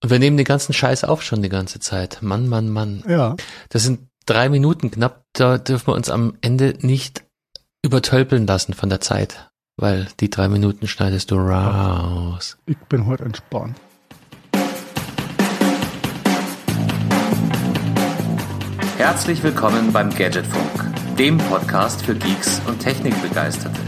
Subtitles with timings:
[0.00, 2.18] Und wir nehmen den ganzen Scheiß auf schon die ganze Zeit.
[2.22, 3.02] Mann, Mann, Mann.
[3.08, 3.34] Ja.
[3.68, 5.24] Das sind drei Minuten knapp.
[5.32, 7.24] Da dürfen wir uns am Ende nicht
[7.82, 9.50] übertölpeln lassen von der Zeit.
[9.76, 12.58] Weil die drei Minuten schneidest du raus.
[12.66, 13.76] Ich bin heute entspannt.
[18.98, 23.80] Herzlich willkommen beim Gadgetfunk, dem Podcast für Geeks und Technikbegeisterte.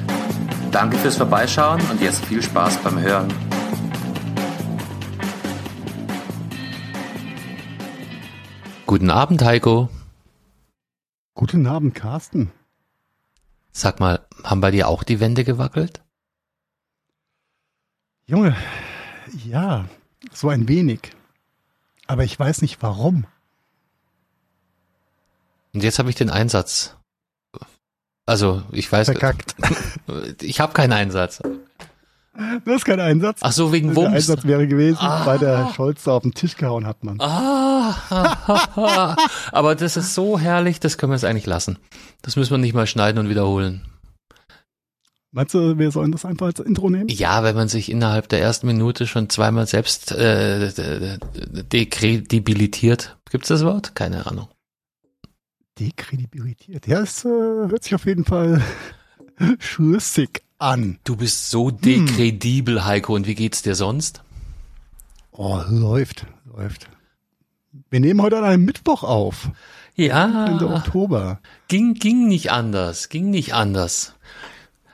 [0.72, 3.32] Danke fürs Vorbeischauen und jetzt viel Spaß beim Hören.
[8.90, 9.89] Guten Abend, Heiko.
[11.35, 12.50] Guten Abend, Carsten.
[13.71, 16.03] Sag mal, haben bei dir auch die Wände gewackelt?
[18.26, 18.57] Junge,
[19.44, 19.85] ja,
[20.32, 21.13] so ein wenig.
[22.08, 23.26] Aber ich weiß nicht warum.
[25.72, 26.96] Und jetzt habe ich den Einsatz.
[28.27, 29.07] Also, ich weiß.
[29.07, 29.54] Verkackt.
[30.43, 31.41] Ich habe keinen Einsatz.
[32.64, 33.41] Du hast keinen Einsatz.
[33.42, 34.14] Ach so, wegen Der Wumms.
[34.14, 35.27] Einsatz wäre gewesen, Ah.
[35.27, 37.19] weil der Scholz da auf den Tisch gehauen hat, Mann.
[37.20, 37.94] Ah,
[39.52, 41.78] aber das ist so herrlich, das können wir jetzt eigentlich lassen.
[42.22, 43.83] Das müssen wir nicht mal schneiden und wiederholen.
[45.33, 47.08] Meinst du, wir sollen das einfach als Intro nehmen?
[47.08, 51.18] Ja, wenn man sich innerhalb der ersten Minute schon zweimal selbst äh,
[51.72, 53.16] dekredibilitiert.
[53.30, 53.94] Gibt's das Wort?
[53.94, 54.48] Keine Ahnung.
[55.78, 56.86] Dekredibilität.
[56.86, 58.61] Ja, es äh, hört sich auf jeden Fall
[59.58, 60.98] schlüssig an.
[61.05, 63.14] Du bist so dekredibel, Heiko.
[63.14, 64.22] Und wie geht's dir sonst?
[65.33, 66.89] Oh, läuft, läuft.
[67.89, 69.50] Wir nehmen heute an einem Mittwoch auf,
[69.97, 71.41] Ende Ja, Oktober.
[71.69, 73.08] ging, ging nicht anders.
[73.08, 74.14] Ging nicht anders.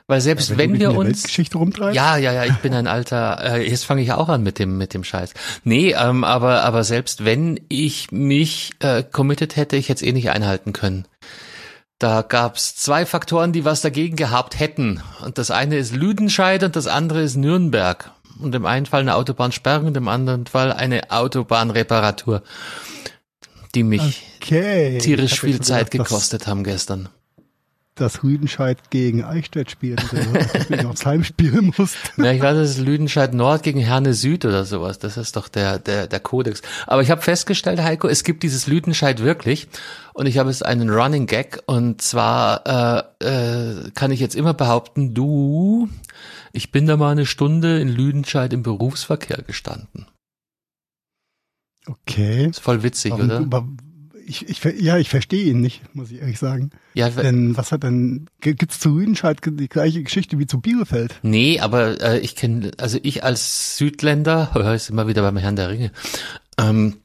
[0.09, 1.95] Weil selbst Wenn, wenn, dich wir uns rumtreibst.
[1.95, 4.77] Ja, ja, ja, ich bin ein alter, äh, jetzt fange ich auch an mit dem,
[4.77, 5.33] mit dem Scheiß.
[5.65, 10.13] Nee, ähm, aber, aber selbst wenn ich mich äh, committed hätte, ich hätte es eh
[10.13, 11.05] nicht einhalten können.
[11.99, 15.01] Da gab's zwei Faktoren, die was dagegen gehabt hätten.
[15.23, 18.11] Und das eine ist Lüdenscheid und das andere ist Nürnberg.
[18.39, 22.43] Und im einen Fall eine Autobahnsperrung, und im anderen Fall eine Autobahnreparatur,
[23.73, 24.99] die mich Okay.
[24.99, 27.09] tierisch viel Zeit gedacht, gekostet haben gestern.
[27.97, 29.97] Dass, Rüdenscheid gegen Eichstätt du
[30.53, 31.97] deswegen aufs Heim spielen musst.
[32.17, 34.99] Ja, ich weiß, es ist Lüdenscheid Nord gegen Herne Süd oder sowas.
[34.99, 36.61] Das ist doch der, der, der Kodex.
[36.85, 39.67] Aber ich habe festgestellt, Heiko, es gibt dieses Lüdenscheid wirklich.
[40.13, 41.61] Und ich habe es einen Running Gag.
[41.65, 45.89] Und zwar äh, äh, kann ich jetzt immer behaupten, du,
[46.53, 50.07] ich bin da mal eine Stunde in Lüdenscheid im Berufsverkehr gestanden.
[51.87, 52.47] Okay.
[52.47, 53.67] Ist voll witzig, Warum, oder?
[54.27, 56.69] Ich, ich, ja, ich verstehe ihn nicht, muss ich ehrlich sagen.
[56.93, 61.19] Ja, Denn was hat denn, g- gibt's zu Rüdenscheid die gleiche Geschichte wie zu Bielefeld?
[61.23, 65.69] Nee, aber äh, ich kenne, also ich als Südländer, ist immer wieder beim Herrn der
[65.69, 65.91] Ringe,
[66.59, 66.97] ähm,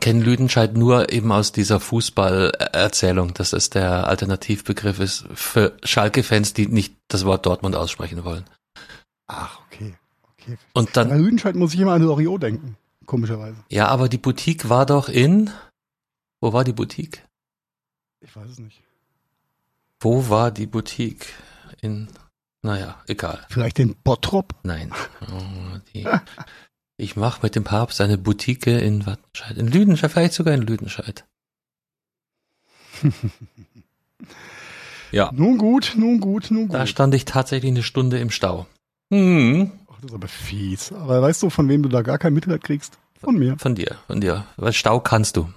[0.00, 6.66] kenne Lüdenscheid nur eben aus dieser Fußballerzählung, dass es der Alternativbegriff ist für Schalke-Fans, die
[6.66, 8.44] nicht das Wort Dortmund aussprechen wollen.
[9.26, 9.94] Ach, okay.
[10.32, 10.58] okay.
[10.74, 12.76] Und Bei dann, Rüdenscheid muss ich immer an Loriot denken,
[13.06, 13.56] komischerweise.
[13.70, 15.50] ja, aber die Boutique war doch in,
[16.40, 17.22] wo war die Boutique?
[18.20, 18.82] Ich weiß es nicht.
[20.00, 21.26] Wo war die Boutique?
[21.80, 22.08] In,
[22.62, 23.44] naja, egal.
[23.48, 24.54] Vielleicht den Bottrop?
[24.62, 24.92] Nein.
[25.22, 26.06] Oh, die,
[26.96, 29.56] ich mache mit dem Papst eine Boutique in Wattenscheid.
[29.56, 31.24] In Lüdenscheid, vielleicht sogar in Lüdenscheid.
[35.10, 35.30] Ja.
[35.32, 36.74] Nun gut, nun gut, nun gut.
[36.74, 38.66] Da stand ich tatsächlich eine Stunde im Stau.
[39.10, 39.72] Hm.
[39.90, 40.92] Ach, das ist aber fies.
[40.92, 42.98] Aber weißt du, von wem du da gar kein Mitleid kriegst?
[43.20, 43.56] Von mir.
[43.58, 44.44] Von dir, von dir.
[44.56, 45.48] Weil Stau kannst du.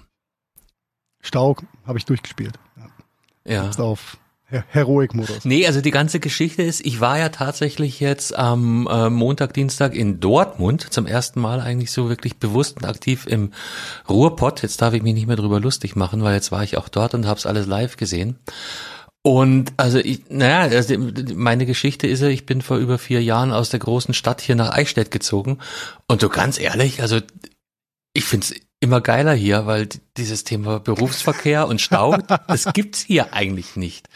[1.22, 1.56] Stau
[1.86, 2.58] habe ich durchgespielt.
[2.76, 3.54] Ja.
[3.54, 3.68] Ja.
[3.68, 4.18] Ist auf
[4.52, 5.46] Her Heroic-Modus.
[5.46, 9.94] Nee, also die ganze Geschichte ist, ich war ja tatsächlich jetzt am äh, Montag, Dienstag
[9.94, 13.52] in Dortmund zum ersten Mal eigentlich so wirklich bewusst und aktiv im
[14.10, 14.62] Ruhrpott.
[14.62, 17.14] Jetzt darf ich mich nicht mehr drüber lustig machen, weil jetzt war ich auch dort
[17.14, 18.38] und hab's alles live gesehen.
[19.22, 20.98] Und also ich, naja, also
[21.34, 24.56] meine Geschichte ist ja, ich bin vor über vier Jahren aus der großen Stadt hier
[24.56, 25.60] nach Eichstätt gezogen.
[26.08, 27.20] Und du ganz ehrlich, also
[28.12, 32.16] ich find's immer geiler hier, weil dieses Thema Berufsverkehr und Stau,
[32.48, 34.08] das gibt's hier eigentlich nicht.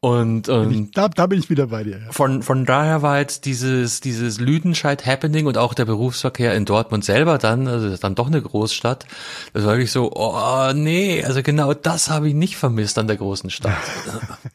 [0.00, 1.98] Und, Bin und ich, da, da bin ich wieder bei dir.
[1.98, 2.12] Ja.
[2.12, 7.38] von, von daher war jetzt dieses, dieses Lüdenscheid-Happening und auch der Berufsverkehr in Dortmund selber
[7.38, 9.06] dann, also das ist dann doch eine Großstadt,
[9.52, 13.16] das war wirklich so, oh nee, also genau das habe ich nicht vermisst an der
[13.16, 13.76] großen Stadt.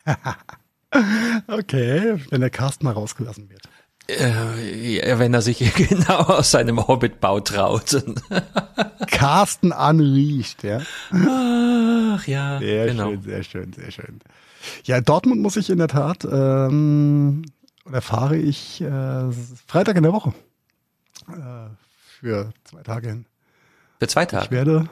[1.48, 3.62] Okay, wenn der Cast mal rausgelassen wird.
[4.20, 5.60] Äh, wenn er sich
[5.90, 8.04] genau aus seinem Hobbitbau traut.
[9.08, 10.80] Carsten unleashed, ja.
[11.12, 13.10] Ach ja, Sehr genau.
[13.10, 14.20] schön, sehr schön, sehr schön.
[14.84, 17.44] Ja, Dortmund muss ich in der Tat, ähm,
[17.86, 19.32] oder fahre ich äh,
[19.68, 20.34] Freitag in der Woche.
[21.30, 21.70] Äh,
[22.20, 23.26] für zwei Tage hin.
[24.00, 24.52] Für zwei Ich Tage.
[24.52, 24.90] werde,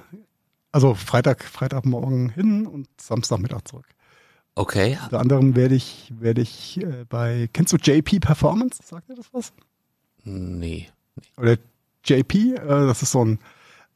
[0.72, 3.86] also Freitag, Freitagmorgen hin und Samstagmittag zurück.
[4.56, 4.98] Okay.
[5.06, 8.82] Unter anderem werde ich, werde ich äh, bei, kennst du JP Performance?
[8.84, 9.54] Sagt dir das was?
[10.24, 10.88] Nee.
[11.38, 11.58] Oder
[12.06, 13.40] JP, äh, das ist so ein,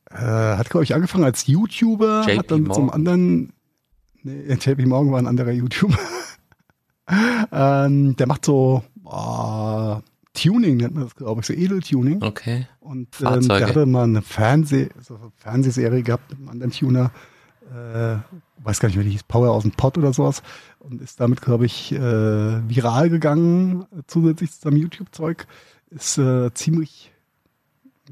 [0.10, 2.76] äh, hat glaube ich angefangen als YouTuber, JP hat dann Morgan.
[2.76, 3.54] zum anderen,
[4.24, 5.98] nee, JP Morgan war ein anderer YouTuber.
[7.52, 9.98] ähm, der macht so oh,
[10.34, 12.22] Tuning, nennt man das glaube ich, so Edeltuning.
[12.22, 12.68] Okay.
[12.80, 17.12] Und ähm, der hatte mal eine Fernseh, so eine Fernsehserie gehabt mit einem anderen Tuner,
[17.72, 18.18] äh,
[18.64, 20.44] weiß gar nicht, wie die hieß, Power aus dem Pott oder sowas.
[20.80, 25.48] Und ist damit, glaube ich, äh, viral gegangen, zusätzlich zu seinem YouTube-Zeug.
[25.90, 27.12] Ist äh, ziemlich,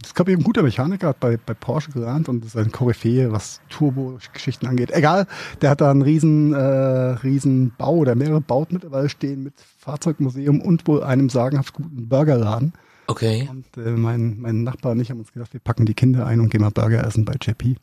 [0.03, 3.31] ist, glaube ich, ein guter Mechaniker, hat bei, bei Porsche gelernt und ist ein Koryphäe,
[3.31, 4.91] was Turbo-Geschichten angeht.
[4.91, 5.27] Egal,
[5.61, 10.61] der hat da einen riesen, äh, riesen Bau oder mehrere Bauten mittlerweile stehen mit Fahrzeugmuseum
[10.61, 12.73] und wohl einem sagenhaft guten Burgerladen.
[13.07, 13.49] Okay.
[13.51, 16.39] Und äh, mein, mein Nachbar und ich haben uns gedacht, wir packen die Kinder ein
[16.39, 17.75] und gehen mal Burger essen bei JP.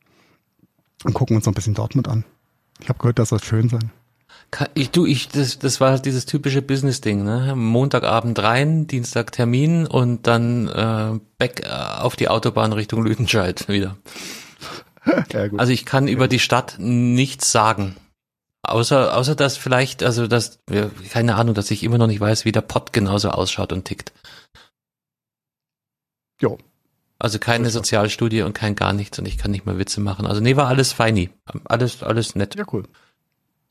[1.04, 2.24] Und gucken uns noch ein bisschen Dortmund an.
[2.80, 3.90] Ich habe gehört, das soll schön sein.
[4.74, 7.54] Ich, du, ich, das, das war dieses typische Business-Ding, ne?
[7.54, 13.96] Montagabend rein, Dienstag Termin und dann äh, back äh, auf die Autobahn Richtung Lüdenscheid wieder.
[15.32, 15.48] Ja.
[15.56, 17.96] Also ich kann über die Stadt nichts sagen.
[18.60, 22.44] Außer, außer dass vielleicht, also dass, ja, keine Ahnung, dass ich immer noch nicht weiß,
[22.44, 24.12] wie der Pott genauso ausschaut und tickt.
[26.42, 26.58] jo.
[27.18, 27.70] Also keine.
[27.70, 30.26] Sozialstudie und kein gar nichts und ich kann nicht mal Witze machen.
[30.26, 31.30] Also nee, war alles feini.
[31.64, 32.54] Alles, alles nett.
[32.54, 32.84] Ja, cool.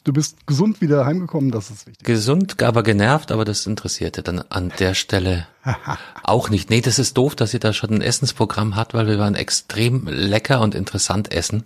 [0.03, 2.05] Du bist gesund wieder heimgekommen, das ist wichtig.
[2.05, 5.47] Gesund, aber genervt, aber das interessierte dann an der Stelle
[6.23, 6.69] auch nicht.
[6.69, 10.07] Nee, das ist doof, dass ihr da schon ein Essensprogramm habt, weil wir waren extrem
[10.07, 11.65] lecker und interessant essen.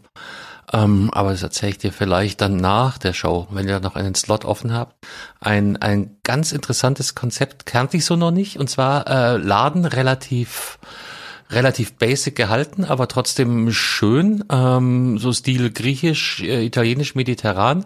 [0.73, 4.15] Ähm, aber das erzähle ich dir vielleicht dann nach der Show, wenn ihr noch einen
[4.15, 4.95] Slot offen habt.
[5.39, 8.57] Ein, ein ganz interessantes Konzept kannte ich so noch nicht.
[8.57, 10.79] Und zwar äh, Laden relativ
[11.51, 17.85] relativ basic gehalten, aber trotzdem schön, ähm, so Stil griechisch, äh, italienisch, mediterran,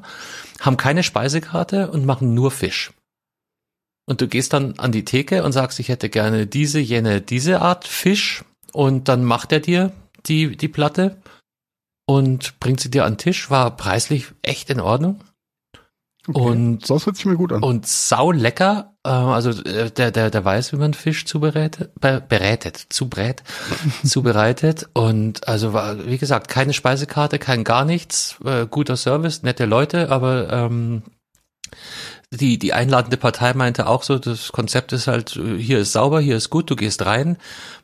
[0.60, 2.92] haben keine Speisekarte und machen nur Fisch.
[4.08, 7.62] Und du gehst dann an die Theke und sagst, ich hätte gerne diese, jene, diese
[7.62, 8.44] Art Fisch.
[8.72, 9.92] Und dann macht er dir
[10.28, 11.18] die, die Platte
[12.06, 15.22] und bringt sie dir an den Tisch, war preislich echt in Ordnung
[16.28, 16.40] Okay.
[16.40, 17.62] und das hört sich mir gut an.
[17.62, 18.96] und sau lecker.
[19.04, 23.44] Äh, also äh, der, der, der weiß, wie man Fisch zubereitet, be, bereitet, zubrät,
[24.04, 24.90] zubereitet.
[24.94, 30.10] Und also war, wie gesagt, keine Speisekarte, kein gar nichts, äh, guter Service, nette Leute,
[30.10, 31.04] aber ähm,
[32.32, 36.20] die, die einladende Partei meinte auch so, das Konzept ist halt, äh, hier ist sauber,
[36.20, 37.38] hier ist gut, du gehst rein.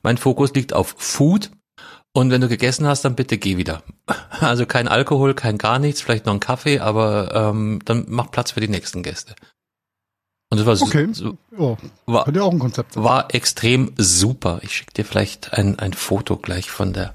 [0.03, 1.51] Mein Fokus liegt auf Food.
[2.13, 3.83] Und wenn du gegessen hast, dann bitte geh wieder.
[4.41, 8.51] Also kein Alkohol, kein gar nichts, vielleicht noch ein Kaffee, aber ähm, dann mach Platz
[8.51, 9.33] für die nächsten Gäste.
[10.49, 11.07] Und das war, so- Okay.
[11.13, 11.77] so, Ja,
[12.07, 13.03] war, ja auch ein Konzept sein.
[13.05, 14.59] war extrem super.
[14.63, 17.13] Ich schicke dir vielleicht ein, ein Foto gleich von der.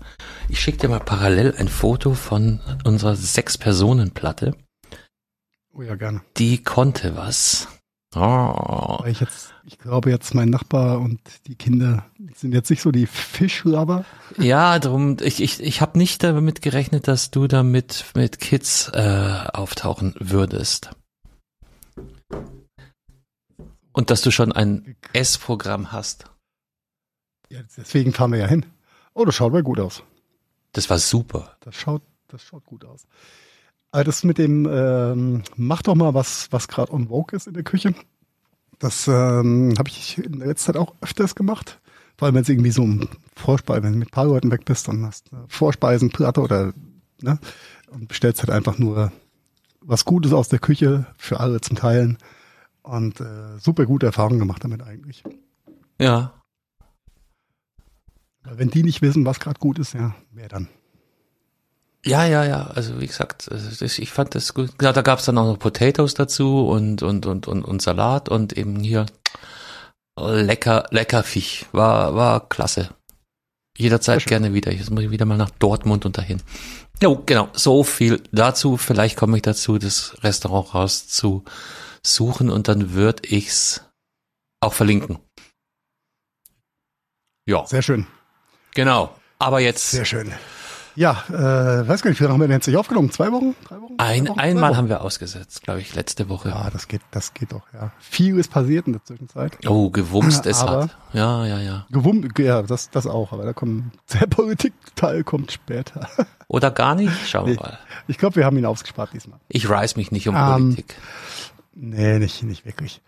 [0.48, 4.56] Ich schicke dir mal parallel ein Foto von unserer Sechs-Personen-Platte.
[5.74, 6.22] Oh ja, gerne.
[6.38, 7.68] Die konnte was.
[8.16, 8.98] Oh.
[9.02, 12.90] Weil ich jetzt, ich glaube jetzt mein Nachbar und die Kinder sind jetzt nicht so
[12.90, 14.06] die Fischlover.
[14.38, 19.44] Ja, drum, ich, ich, ich habe nicht damit gerechnet, dass du damit mit Kids äh,
[19.52, 20.90] auftauchen würdest.
[23.92, 26.24] Und dass du schon ein Essprogramm hast.
[27.50, 28.64] Ja, deswegen fahren wir ja hin.
[29.12, 30.02] Oh, das schaut mal gut aus.
[30.72, 31.56] Das war super.
[31.60, 33.06] Das schaut, das schaut gut aus.
[33.96, 37.54] Aber das mit dem, ähm, mach doch mal was, was gerade on vogue ist in
[37.54, 37.94] der Küche.
[38.78, 41.80] Das ähm, habe ich in der letzten Zeit auch öfters gemacht.
[42.18, 44.66] Vor allem, wenn es irgendwie so um Vorspeisen, wenn du mit ein paar Leuten weg
[44.66, 46.74] bist, dann hast du Vorspeisen, Platte oder,
[47.22, 47.38] ne?
[47.90, 49.12] Und bestellst halt einfach nur
[49.80, 52.18] was Gutes aus der Küche für alle zum Teilen.
[52.82, 55.24] Und äh, super gute Erfahrungen gemacht damit eigentlich.
[55.98, 56.34] Ja.
[58.42, 60.68] Wenn die nicht wissen, was gerade gut ist, ja, wer dann?
[62.06, 62.68] Ja, ja, ja.
[62.68, 63.48] Also wie gesagt,
[63.80, 64.70] ich fand das gut.
[64.80, 68.56] Ja, da gab's dann auch noch Potatoes dazu und und und und, und Salat und
[68.56, 69.06] eben hier
[70.18, 71.66] lecker lecker Fisch.
[71.72, 72.90] War war klasse.
[73.76, 74.72] Jederzeit gerne wieder.
[74.72, 76.42] Jetzt muss ich wieder mal nach Dortmund und dahin.
[77.02, 77.48] Jo, genau.
[77.52, 78.76] So viel dazu.
[78.76, 83.82] Vielleicht komme ich dazu, das Restaurant rauszusuchen und dann würde ich's
[84.60, 85.18] auch verlinken.
[87.46, 88.06] Ja, Sehr schön.
[88.74, 89.14] genau.
[89.38, 90.32] Aber jetzt Sehr schön.
[90.96, 93.10] Ja, äh, weiß gar nicht, wie lange haben wir denn jetzt nicht aufgenommen?
[93.10, 93.54] Zwei Wochen?
[93.68, 93.94] Drei Wochen?
[93.98, 94.40] ein, Wochen?
[94.40, 96.50] einmal Zwei haben wir ausgesetzt, glaube ich, letzte Woche.
[96.50, 96.58] Wochen?
[96.64, 97.92] Ja, das geht, das geht doch, ja.
[97.98, 99.58] Viel ist passiert in der Zwischenzeit.
[99.68, 100.96] Oh, gewumst es Aber- hat.
[101.12, 101.86] Ja, ja, ja.
[101.90, 106.08] Gewum ja, das, das auch, aber da kommt, der Politikteil kommt später.
[106.48, 107.12] Oder gar nicht?
[107.28, 107.60] Schauen wir Nee.
[107.60, 107.78] mal.
[108.08, 109.38] Ich glaube, wir haben ihn ausgespart diesmal.
[109.48, 110.42] Ich reiß mich nicht um Ähm,
[110.74, 110.94] Politik.
[111.74, 113.02] Nee, nicht, nicht wirklich.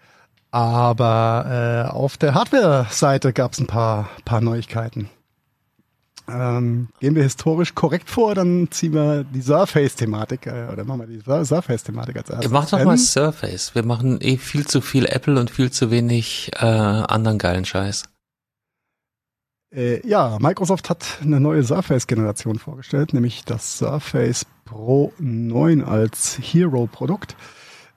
[0.51, 5.09] Aber äh, auf der Hardware-Seite gab es ein paar, paar Neuigkeiten.
[6.31, 11.07] Ähm, gehen wir historisch korrekt vor, dann ziehen wir die Surface-Thematik, äh, oder machen wir
[11.07, 12.51] die Sur- Surface-Thematik als erstes.
[12.51, 13.75] Mach doch mal Surface.
[13.75, 18.05] Wir machen eh viel zu viel Apple und viel zu wenig äh, anderen geilen Scheiß.
[19.75, 27.37] Äh, ja, Microsoft hat eine neue Surface-Generation vorgestellt, nämlich das Surface Pro 9 als Hero-Produkt,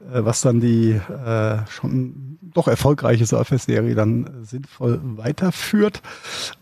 [0.02, 6.02] äh, was dann die äh, schon doch erfolgreiche Surface-Serie dann sinnvoll weiterführt.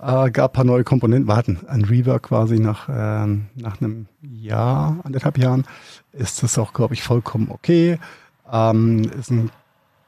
[0.01, 4.99] Äh, gab paar neue Komponenten, wir hatten ein Rework quasi nach, ähm, nach einem Jahr,
[5.03, 5.65] anderthalb Jahren,
[6.11, 7.99] ist das auch, glaube ich, vollkommen okay.
[8.51, 9.51] Ähm, ist ein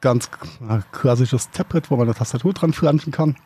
[0.00, 0.30] ganz
[0.90, 3.36] klassisches Tablet, wo man eine Tastatur dran flanschen kann.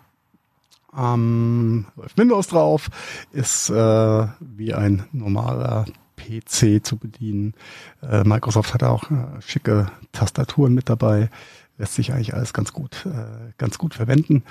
[0.97, 2.89] Ähm, läuft Windows drauf,
[3.33, 5.85] ist äh, wie ein normaler
[6.17, 7.55] PC zu bedienen.
[8.03, 11.31] Äh, Microsoft hat auch äh, schicke Tastaturen mit dabei.
[11.79, 14.45] Lässt sich eigentlich alles ganz gut, äh, ganz gut verwenden.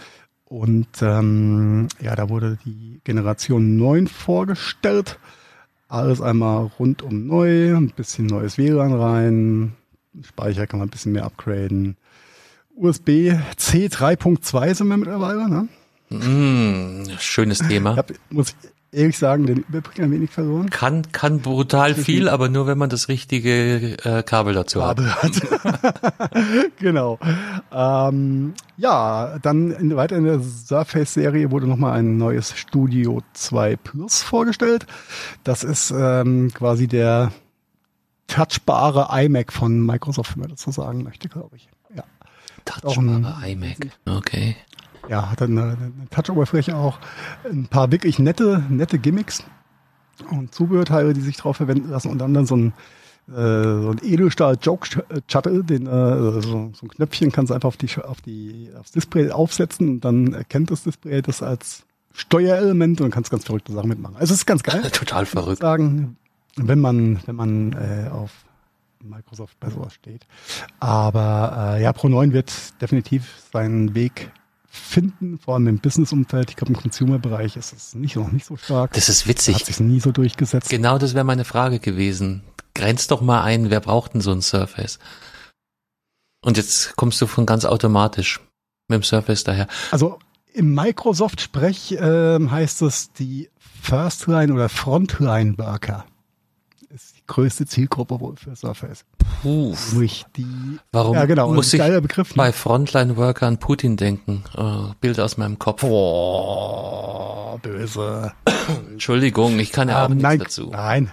[0.46, 5.20] Und ähm, ja, da wurde die Generation 9 vorgestellt.
[5.88, 9.74] Alles einmal rundum neu, ein bisschen neues WLAN rein,
[10.24, 11.98] Speicher kann man ein bisschen mehr upgraden.
[12.76, 15.68] USB-C 3.2 sind wir mittlerweile, ne?
[16.10, 17.92] Mm, schönes Thema.
[17.92, 18.56] Ich hab, muss
[18.96, 20.70] ehrlich sagen, den Überblick ein wenig verloren.
[20.70, 25.42] Kann, kann brutal viel, aber nur wenn man das richtige äh, Kabel dazu Kabel hat.
[25.44, 26.72] hat.
[26.80, 27.20] genau.
[27.72, 34.24] Ähm, ja, dann in, weiter in der Surface-Serie wurde nochmal ein neues Studio 2 Plus
[34.24, 34.88] vorgestellt.
[35.44, 37.32] Das ist ähm, quasi der
[38.28, 41.70] touchbare iMac von Microsoft, wenn man das so sagen möchte, glaube ich.
[41.96, 42.04] Ja.
[42.66, 44.56] Touchbare iMac, okay
[45.10, 47.00] ja, hat dann eine, eine Touch-Oberfläche auch,
[47.50, 49.44] ein paar wirklich nette, nette Gimmicks
[50.32, 52.74] und Zubehörteile, die sich drauf verwenden lassen und dann, so ein
[53.28, 54.88] äh, so ein Edelstahl Joke
[55.28, 58.92] Shuttle, den äh, so, so ein Knöpfchen kannst du einfach auf die auf die aufs
[58.92, 63.90] Display aufsetzen und dann erkennt das Display das als Steuerelement und kannst ganz verrückte Sachen
[63.90, 64.16] mitmachen.
[64.16, 64.82] Also es ist ganz geil.
[64.94, 65.62] Total verrückt.
[65.62, 66.18] Sagen,
[66.56, 68.32] wenn man wenn man äh, auf
[69.04, 70.28] Microsoft bei sowas steht.
[70.80, 74.32] Aber äh, ja, Pro 9 wird definitiv seinen Weg
[74.76, 76.52] finden, vor allem im Business-Umfeld.
[76.52, 78.94] Ich glaube, im Consumer-Bereich ist es nicht, noch nicht so stark.
[78.94, 79.56] Das ist witzig.
[79.56, 80.70] Hat sich nie so durchgesetzt.
[80.70, 82.44] Genau, das wäre meine Frage gewesen.
[82.74, 85.00] Grenzt doch mal ein, wer braucht denn so ein Surface?
[86.42, 88.42] Und jetzt kommst du von ganz automatisch
[88.88, 89.68] mit dem Surface daher.
[89.92, 90.20] Also
[90.54, 93.50] im Microsoft-Sprech äh, heißt es die
[93.82, 96.06] First-Line oder Frontline-Worker
[97.28, 99.06] größte Zielgruppe wohl für Surface.
[99.42, 99.76] Puh.
[99.94, 104.44] Durch die, Warum ja, genau, muss ich Begriff, bei Frontline-Worker an Putin denken?
[104.56, 105.84] Oh, Bild aus meinem Kopf.
[105.84, 108.34] Oh, böse.
[108.92, 110.72] Entschuldigung, ich kann ja auch ähm, nein, nichts dazu.
[110.72, 111.12] Nein.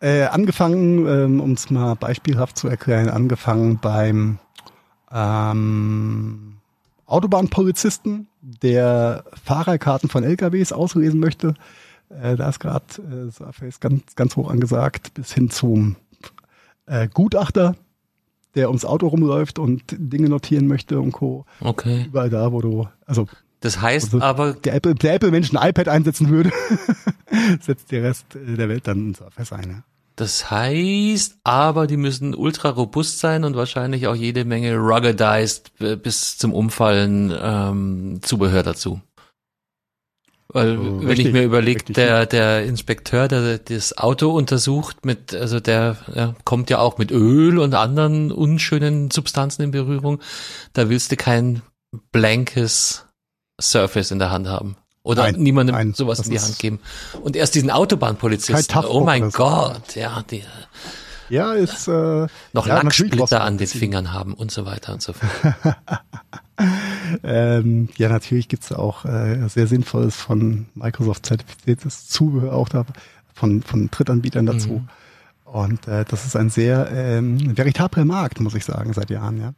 [0.00, 4.38] Äh, angefangen, ähm, um es mal beispielhaft zu erklären, angefangen beim
[5.10, 6.58] ähm,
[7.06, 11.54] Autobahnpolizisten, der Fahrerkarten von LKWs auslesen möchte,
[12.10, 15.96] äh, da ist gerade äh, Surface ganz, ganz hoch angesagt, bis hin zum
[16.86, 17.76] äh, Gutachter,
[18.54, 21.44] der ums Auto rumläuft und Dinge notieren möchte und Co.
[21.60, 22.04] Okay.
[22.06, 23.26] Überall da, wo du, also
[23.60, 26.52] das heißt also, aber der Apple, der Apple Mensch ein iPad einsetzen würde,
[27.60, 29.70] setzt der Rest der Welt dann in Surface ein.
[29.70, 29.82] Ja.
[30.16, 35.96] Das heißt, aber die müssen ultra robust sein und wahrscheinlich auch jede Menge ruggedized äh,
[35.96, 39.00] bis zum Umfallen ähm, Zubehör dazu.
[40.48, 45.34] Weil, oh, wenn richtig, ich mir überlege, der, der Inspekteur, der das Auto untersucht mit,
[45.34, 50.20] also der ja, kommt ja auch mit Öl und anderen unschönen Substanzen in Berührung,
[50.72, 51.62] da willst du kein
[52.12, 53.06] blankes
[53.60, 54.76] Surface in der Hand haben.
[55.02, 56.80] Oder nein, niemandem nein, sowas in die Hand geben.
[57.22, 58.84] Und erst diesen Autobahnpolizisten.
[58.86, 60.42] Oh mein Gott, ja, die,
[61.28, 65.12] ja, ist äh, noch ja, Lacksplitter an den Fingern haben und so weiter und so
[65.12, 65.54] fort.
[67.22, 72.84] ähm, ja, natürlich gibt's auch äh, sehr sinnvolles von Microsoft zertifiziertes Zubehör auch da
[73.34, 74.68] von, von Drittanbietern dazu.
[74.68, 74.88] Mhm.
[75.44, 79.54] Und äh, das ist ein sehr ähm, veritabler Markt, muss ich sagen, seit Jahren, ja.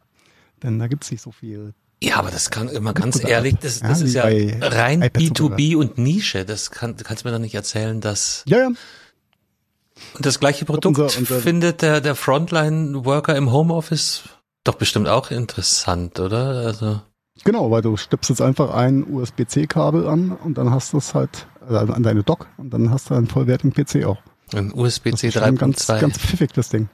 [0.61, 3.99] Denn da gibt's nicht so viel ja, aber das kann immer ganz ehrlich, das, das
[4.13, 6.45] ja, ist ja rein B2B und Nische.
[6.45, 8.67] Das kann, du kannst mir doch nicht erzählen, dass ja, ja.
[8.67, 14.23] Und das gleiche Produkt unser, unser findet der, der Frontline-Worker im Homeoffice
[14.63, 16.65] doch bestimmt auch interessant, oder?
[16.65, 17.01] Also
[17.43, 21.93] Genau, weil du stöpselst einfach ein USB-C-Kabel an und dann hast du es halt also
[21.93, 24.17] an deine Dock und dann hast du einen vollwertigen PC auch.
[24.53, 25.55] Ein USB-C 3.2.
[25.57, 26.89] Ganz, ganz pfiffig, das Ding.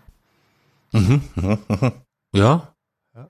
[0.91, 1.21] Mhm.
[1.35, 1.59] Ja.
[3.15, 3.29] ja.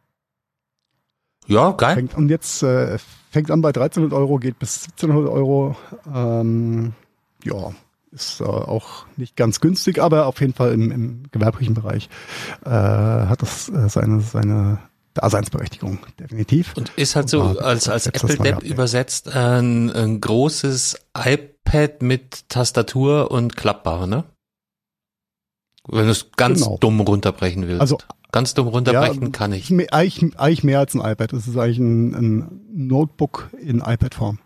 [1.48, 1.96] Ja, geil.
[1.96, 2.98] Fängt, und jetzt äh,
[3.30, 5.76] fängt an bei 1300 Euro, geht bis 1700 Euro.
[6.12, 6.94] Ähm,
[7.44, 7.72] ja,
[8.12, 12.10] ist äh, auch nicht ganz günstig, aber auf jeden Fall im, im gewerblichen Bereich
[12.66, 14.80] äh, hat das äh, seine, seine
[15.16, 16.74] Daseinsberechtigung, definitiv.
[16.76, 23.56] Und ist halt so als, als Apple-Depp übersetzt ein, ein großes iPad mit Tastatur und
[23.56, 24.26] klappbar, ne?
[25.88, 26.78] Wenn du es ganz genau.
[26.80, 27.80] dumm runterbrechen willst.
[27.80, 27.98] Also
[28.32, 29.72] ganz dumm runterbrechen ja, kann ich.
[29.72, 31.32] Eigentlich, eigentlich mehr als ein iPad.
[31.32, 34.40] Es ist eigentlich ein, ein Notebook in iPad-Form.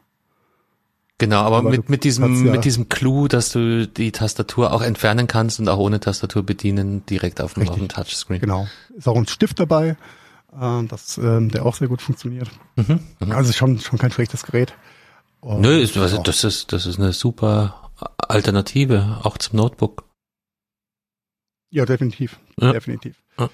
[1.17, 4.81] Genau, aber, Aber mit, mit diesem, ja- mit diesem Clou, dass du die Tastatur auch
[4.81, 8.39] entfernen kannst und auch ohne Tastatur bedienen, direkt auf dem, auf dem Touchscreen.
[8.39, 8.67] Genau.
[8.95, 9.97] Ist auch ein Stift dabei,
[10.53, 12.49] äh, das, ähm, der auch sehr gut funktioniert.
[12.75, 12.99] Mhm.
[13.19, 13.31] Mhm.
[13.31, 14.73] Also schon, schon kein schlechtes Gerät.
[15.41, 20.03] Und Nö, ist, was, das ist, das ist eine super Alternative, auch zum Notebook.
[21.69, 22.39] Ja, definitiv.
[22.59, 22.73] Ja.
[22.73, 23.21] Definitiv.
[23.37, 23.49] Ja.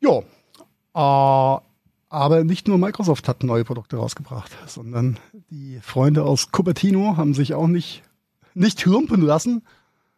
[0.00, 1.56] Ja.
[1.56, 1.60] Äh,
[2.08, 5.18] aber nicht nur Microsoft hat neue Produkte rausgebracht, sondern
[5.50, 8.02] die Freunde aus Cupertino haben sich auch nicht,
[8.54, 9.64] nicht lumpen lassen,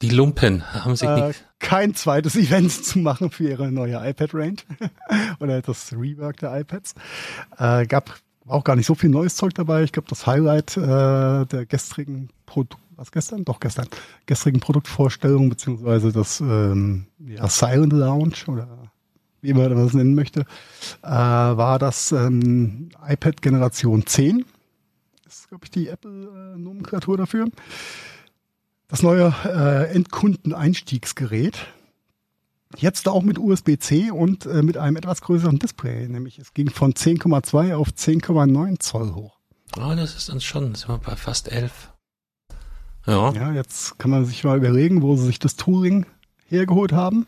[0.03, 4.57] Die Lumpen haben sich äh, nicht, kein zweites Event zu machen für ihre neue iPad-Range
[5.41, 6.95] oder das Rework der iPads.
[7.59, 9.83] Äh, gab auch gar nicht so viel neues Zeug dabei.
[9.83, 13.45] Ich glaube, das Highlight äh, der gestrigen Produkt, was gestern?
[13.45, 13.89] Doch gestern,
[14.27, 18.91] gestrigen Produktvorstellung beziehungsweise das ähm, ja, Silent Lounge oder
[19.43, 20.41] wie man das nennen möchte,
[21.03, 24.45] äh, war das ähm, iPad Generation 10.
[25.25, 27.47] Das ist, glaube ich, die Apple-Nomenklatur dafür.
[28.89, 31.59] Das neue äh, Endkundeneinstiegsgerät.
[32.77, 36.93] Jetzt auch mit USB-C und äh, mit einem etwas größeren Display, nämlich es ging von
[36.93, 39.39] 10,2 auf 10,9 Zoll hoch.
[39.77, 41.93] oh, das ist dann schon, sind wir bei fast elf.
[43.07, 46.07] Ja, Ja, jetzt kann man sich mal überlegen, wo sie sich das Tooling
[46.49, 47.27] hergeholt haben.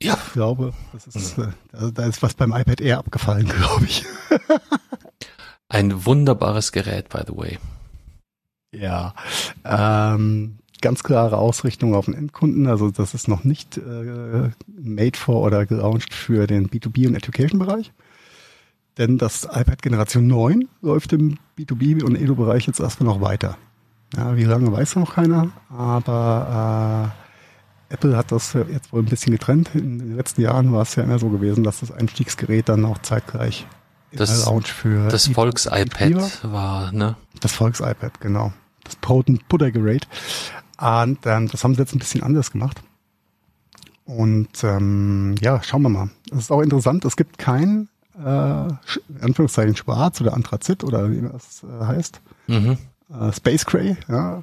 [0.00, 3.84] ja, Ich glaube, das ist, äh, da, da ist was beim iPad Air abgefallen, glaube
[3.84, 4.04] ich.
[5.68, 7.58] ein wunderbares Gerät, by the way.
[8.72, 9.14] Ja,
[9.64, 12.66] ähm, ganz klare Ausrichtung auf den Endkunden.
[12.66, 17.92] Also das ist noch nicht äh, made for oder gelauncht für den B2B und Education-Bereich.
[18.98, 23.56] Denn das iPad Generation 9 läuft im B2B und Edu-Bereich jetzt erstmal noch weiter.
[24.16, 27.12] Ja, wie lange weiß noch keiner, aber
[27.90, 29.70] äh, Apple hat das jetzt wohl ein bisschen getrennt.
[29.74, 32.98] In den letzten Jahren war es ja immer so gewesen, dass das Einstiegsgerät dann auch
[32.98, 33.66] zeitgleich
[34.10, 37.16] in Das- der Lounge für Das Volks-iPad war, ne?
[37.40, 38.52] das Volks-iPad, genau.
[38.84, 40.08] Das Potent Butter Gerät.
[40.78, 42.82] Und ähm, das haben sie jetzt ein bisschen anders gemacht.
[44.04, 46.10] Und ähm, ja, schauen wir mal.
[46.28, 47.04] Das ist auch interessant.
[47.04, 52.20] Es gibt kein, äh, in Anführungszeichen, Schwarz oder Anthrazit oder wie das äh, heißt.
[52.48, 52.78] Mhm.
[53.10, 54.42] Äh, Space Gray, ja.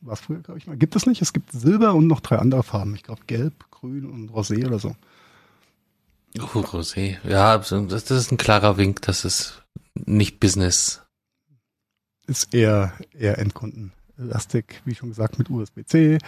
[0.00, 0.76] Was früher, glaube ich mal.
[0.76, 1.22] Gibt es nicht.
[1.22, 2.94] Es gibt Silber und noch drei andere Farben.
[2.94, 4.94] Ich glaube Gelb, Grün und Rosé oder so.
[6.38, 7.16] Oh, Rosé.
[7.24, 9.62] Ja, das, das ist ein klarer Wink, dass es
[9.94, 11.03] nicht Business.
[12.26, 16.18] Ist eher, eher Endkundenlastig, wie schon gesagt, mit USB-C.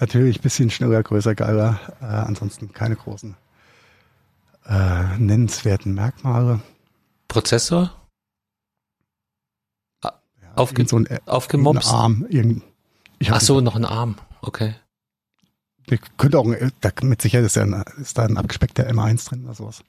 [0.00, 1.78] Natürlich ein bisschen schneller, größer, geiler.
[2.00, 3.36] Äh, ansonsten keine großen
[4.66, 6.60] äh, nennenswerten Merkmale.
[7.28, 8.00] Prozessor?
[10.02, 10.12] Ja,
[10.56, 12.26] Aufge- so ein, äh, irgendein Arm.
[13.30, 14.16] Ach so, noch ein Arm.
[14.42, 14.74] Okay.
[15.90, 19.28] nicht- könnte auch, ein, da, mit Sicherheit ist, ja ein, ist da ein abgespeckter M1
[19.28, 19.82] drin oder sowas.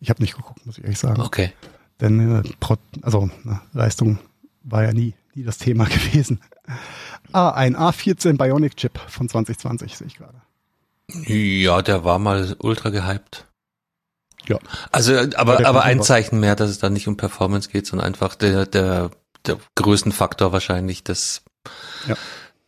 [0.00, 1.20] Ich habe nicht geguckt, muss ich ehrlich sagen.
[1.20, 1.52] Okay.
[2.00, 2.42] Denn äh,
[3.02, 4.18] also na, Leistung
[4.70, 6.40] war ja nie, nie das Thema gewesen.
[7.32, 10.40] Ah, ein A14 Bionic Chip von 2020 sehe ich gerade.
[11.26, 13.46] Ja, der war mal ultra gehypt.
[14.46, 14.58] Ja.
[14.92, 16.02] Also, Ja, aber, aber ein.
[16.02, 19.10] Zeichen mehr, dass es da nicht um Performance geht, sondern einfach der, der,
[19.46, 21.42] der Größenfaktor wahrscheinlich das
[22.06, 22.16] Ja.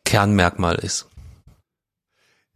[0.05, 1.07] Kernmerkmal ist.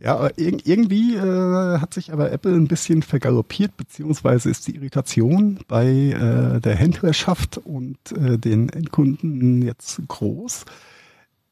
[0.04, 4.76] Ja, aber irg irgendwie äh, hat sich aber Apple ein bisschen vergaloppiert, beziehungsweise ist die
[4.76, 10.66] Irritation bei äh, der Händlerschaft und äh, den Endkunden jetzt groß.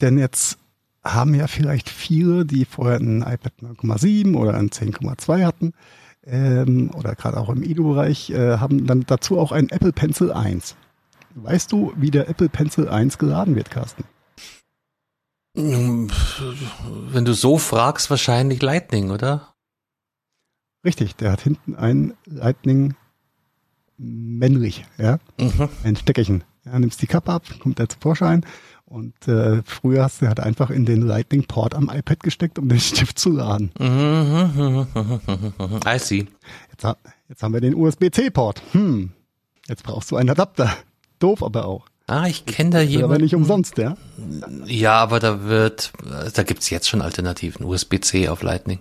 [0.02, 0.58] Denn jetzt
[1.02, 5.72] haben ja vielleicht viele, die vorher ein iPad 9,7 oder ein 10,2 hatten,
[6.26, 10.76] ähm, oder gerade auch im Edu-Bereich, äh, haben dann dazu auch einen Apple Pencil 1.
[11.36, 14.04] Weißt du, wie der Apple Pencil 1 geladen wird, Carsten?
[15.54, 19.54] Wenn du so fragst, wahrscheinlich Lightning, oder?
[20.84, 22.94] Richtig, der hat hinten ein Lightning
[23.98, 25.68] männlich, ja, Mhm.
[25.84, 26.42] ein Steckerchen.
[26.64, 28.46] Ja, nimmst die Kappe ab, kommt der zu Vorschein
[28.84, 32.68] und äh, früher hast du halt einfach in den Lightning Port am iPad gesteckt, um
[32.68, 33.72] den Stift zu laden.
[33.78, 34.86] Mhm.
[35.86, 36.26] I see.
[36.70, 36.86] Jetzt,
[37.28, 38.62] jetzt haben wir den USB-C Port.
[38.72, 39.10] Hm,
[39.68, 40.72] jetzt brauchst du einen Adapter.
[41.18, 41.86] Doof aber auch.
[42.12, 43.22] Ah, ich kenne da Wird aber jemanden.
[43.22, 43.96] nicht umsonst, ja.
[44.66, 45.92] Ja, aber da wird,
[46.34, 47.64] da gibt's jetzt schon Alternativen.
[47.64, 48.80] USB-C auf Lightning.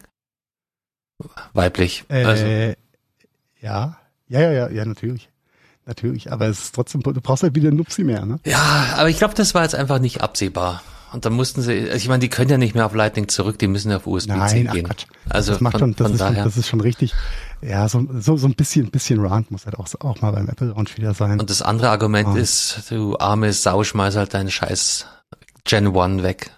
[1.53, 2.03] Weiblich.
[2.09, 2.75] also, Äh,
[3.61, 5.29] ja, ja, ja, ja, ja, natürlich.
[5.85, 8.39] Natürlich, aber es ist trotzdem, du brauchst halt wieder Nupsi mehr, ne?
[8.45, 10.83] ja, aber ich glaube, das war jetzt einfach nicht absehbar.
[11.11, 13.67] Und da mussten sie, ich meine, die können ja nicht mehr auf Lightning zurück, die
[13.67, 14.85] müssen ja auf USB-C Nein, ach gehen.
[14.85, 15.05] Quatsch.
[15.27, 16.43] Also das macht von, schon, das ist schon, daher.
[16.43, 17.13] das ist schon richtig.
[17.63, 20.67] Ja, so, so, so ein bisschen, bisschen Rand muss halt auch, auch mal beim Apple
[20.69, 21.39] Launch wieder sein.
[21.39, 22.37] und das andere Argument Ah.
[22.37, 25.05] ist, du arme Sau, schmeiß halt deinen scheiß
[25.63, 26.49] Gen 1 weg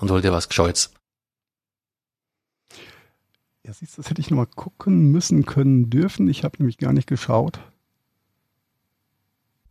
[0.00, 0.90] und hol dir was Gescheites.
[3.64, 6.28] Ja, siehst du, das hätte ich noch mal gucken müssen können dürfen.
[6.28, 7.60] Ich habe nämlich gar nicht geschaut,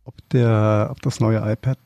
[0.04, 1.78] ob der, ob das neue iPad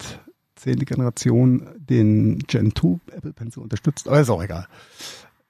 [0.54, 4.68] zehnte Generation den Gen 2 Apple Pencil unterstützt, aber ist auch egal.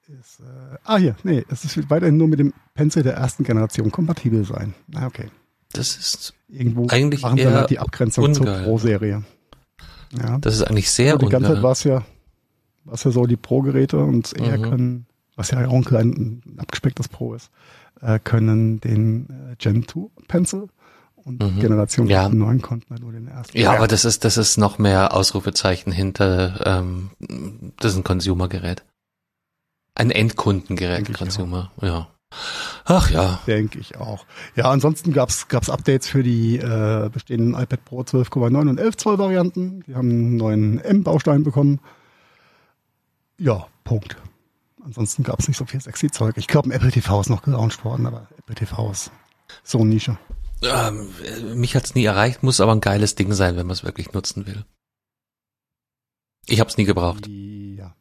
[0.07, 3.89] Ist, äh, ah, hier, nee, es ist weiterhin nur mit dem Pencil der ersten Generation
[3.91, 4.73] kompatibel sein.
[4.87, 5.29] Na, okay.
[5.71, 8.63] Das ist Irgendwo Eigentlich machen eher halt die Abgrenzung zur ungeil.
[8.63, 9.23] Pro-Serie.
[10.11, 10.37] Ja.
[10.39, 12.03] Das ist eigentlich sehr Und die ganze Zeit war es ja,
[12.83, 14.61] war es ja so, die Pro-Geräte und eher Mhm.
[14.61, 17.49] können, was ja auch ein klein ein abgespecktes Pro ist,
[18.01, 20.67] äh, können den äh, Gen 2 Pencil
[21.15, 21.59] und Mhm.
[21.59, 22.29] Generation Ja.
[22.29, 23.57] 9 konnten halt nur den ersten.
[23.57, 27.09] Ja, aber das ist, das ist noch mehr Ausrufezeichen hinter, ähm,
[27.79, 28.83] das ist ein Consumer-Gerät.
[29.95, 32.07] Ein Endkundengerät, Consumer, ja.
[32.85, 33.39] Ach ja.
[33.45, 34.25] Denke ich auch.
[34.55, 39.17] Ja, ansonsten gab's gab's Updates für die äh, bestehenden iPad Pro 12,9 und 11 Zoll
[39.19, 39.83] Varianten.
[39.87, 41.79] Die haben einen neuen M-Baustein bekommen.
[43.37, 44.17] Ja, Punkt.
[44.83, 46.37] Ansonsten gab's nicht so viel sexy Zeug.
[46.37, 49.11] Ich glaube, ein Apple TV ist noch gelauncht worden, aber Apple TV ist
[49.63, 50.17] so eine Nische.
[50.61, 51.09] Ähm,
[51.55, 54.45] mich hat's nie erreicht, muss aber ein geiles Ding sein, wenn man es wirklich nutzen
[54.45, 54.65] will.
[56.45, 57.27] Ich hab's nie gebraucht.
[57.27, 57.95] Ja.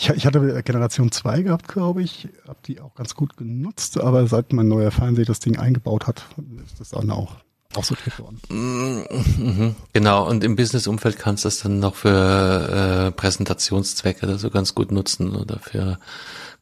[0.00, 2.26] Ich, ich hatte Generation 2 gehabt, glaube ich.
[2.48, 6.24] Hab die auch ganz gut genutzt, aber seit mein neuer Fernseher das Ding eingebaut hat,
[6.64, 7.36] ist das dann auch
[7.74, 8.40] aussortiert worden.
[8.48, 14.48] Mhm, Genau, und im Business-Umfeld kannst du das dann noch für äh, Präsentationszwecke oder so
[14.48, 15.98] ganz gut nutzen oder für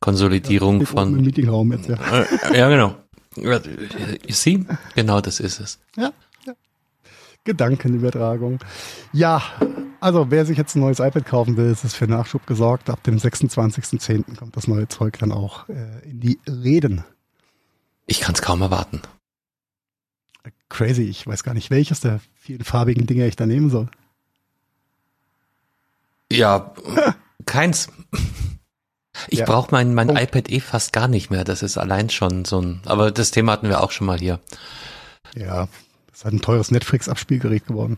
[0.01, 1.25] Konsolidierung Steht oben Im von.
[1.25, 1.97] Meetingraum jetzt, ja.
[1.97, 2.97] Äh, ja, genau.
[3.37, 3.61] Ja,
[4.27, 4.65] You see?
[4.97, 5.79] Genau das ist es.
[5.97, 6.11] Ja,
[6.45, 6.55] ja.
[7.45, 8.59] Gedankenübertragung.
[9.13, 9.43] Ja,
[10.01, 12.91] also wer sich jetzt ein neues iPad kaufen will, ist es für Nachschub gesorgt.
[12.91, 14.37] Ab dem 26.10.
[14.37, 17.05] kommt das neue Zeug dann auch äh, in die Reden.
[18.07, 19.03] Ich kann's kaum erwarten.
[20.71, 23.89] Crazy, ich weiß gar nicht, welches der vielen farbigen Dinge ich da nehmen soll.
[26.31, 26.73] Ja,
[27.47, 27.89] keins.
[29.29, 29.47] Ich Ja.
[29.47, 30.23] brauche mein, mein Punkt.
[30.23, 31.45] iPad eh fast gar nicht mehr.
[31.45, 32.81] Das ist allein schon so ein.
[32.87, 34.41] Aber das Thema hatten wir auch schon mal hier.
[35.35, 35.69] Ja,
[36.09, 37.97] das ist halt ein teures Netflix-Abspielgerät geworden.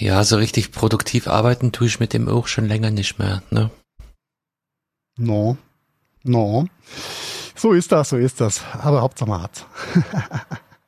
[0.00, 3.42] Ja, so richtig produktiv arbeiten tue ich mit dem auch schon länger nicht mehr.
[3.50, 3.70] Ne?
[5.18, 5.58] No,
[6.22, 6.66] no.
[7.54, 8.64] So ist das, so ist das.
[8.80, 9.66] Aber Hauptsache mal hat's.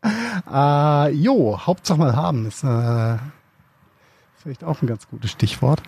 [0.51, 3.19] äh, jo, Hauptsache mal haben ist äh,
[4.39, 5.83] vielleicht auch ein ganz gutes Stichwort.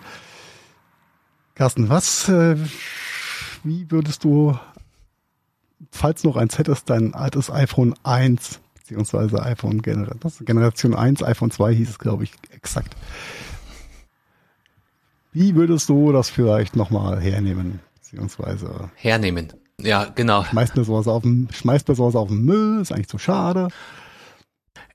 [1.55, 2.57] Carsten, was, äh,
[3.63, 4.55] wie würdest du,
[5.89, 11.23] falls noch eins hättest, dein altes iPhone 1 beziehungsweise iPhone Gener das ist Generation 1,
[11.23, 12.95] iPhone 2 hieß es, glaube ich, exakt.
[15.31, 17.79] Wie würdest du das vielleicht nochmal hernehmen?
[17.95, 19.53] Beziehungsweise Hernehmen.
[19.81, 20.43] Ja, genau.
[20.43, 23.69] schmeißt mir sowas auf den, schmeißt mir sowas auf den Müll, ist eigentlich zu schade.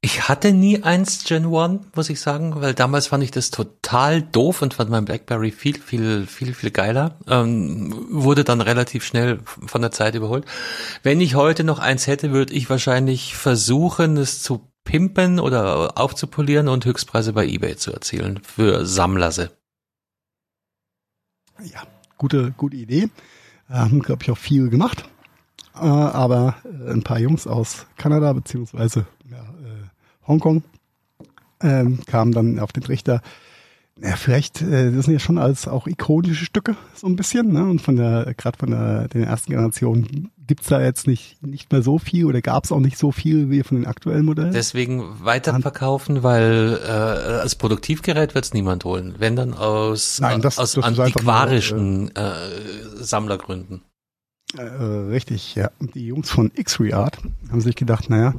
[0.03, 4.23] Ich hatte nie eins Gen 1, muss ich sagen, weil damals fand ich das total
[4.23, 7.19] doof und fand mein Blackberry viel, viel, viel, viel geiler.
[7.27, 10.47] Ähm, wurde dann relativ schnell von der Zeit überholt.
[11.03, 16.69] Wenn ich heute noch eins hätte, würde ich wahrscheinlich versuchen, es zu pimpen oder aufzupolieren
[16.69, 19.51] und Höchstpreise bei eBay zu erzielen für Sammlerse.
[21.63, 21.83] Ja,
[22.17, 23.11] gute, gute Idee.
[23.69, 25.05] Haben, glaube ich, auch viel gemacht.
[25.75, 29.50] Äh, aber äh, ein paar Jungs aus Kanada beziehungsweise ja,
[30.31, 30.63] Hongkong
[31.63, 33.21] ähm, kamen dann auf den Trichter.
[34.03, 37.65] Ja, vielleicht, äh, das sind ja schon als auch ikonische Stücke so ein bisschen, ne?
[37.65, 41.83] Und von der, gerade von der, den ersten Generationen gibt's da jetzt nicht nicht mehr
[41.83, 44.53] so viel oder gab's auch nicht so viel wie von den aktuellen Modellen.
[44.53, 49.17] Deswegen weiterverkaufen, weil äh, als Produktivgerät wird's niemand holen.
[49.19, 52.33] Wenn dann aus, Nein, das- aus das einfach nur, antiquarischen äh,
[52.97, 53.83] Sammlergründen.
[54.57, 55.71] Äh, richtig, ja.
[55.79, 57.19] Und die Jungs von X-Reart
[57.51, 58.35] haben sich gedacht, naja,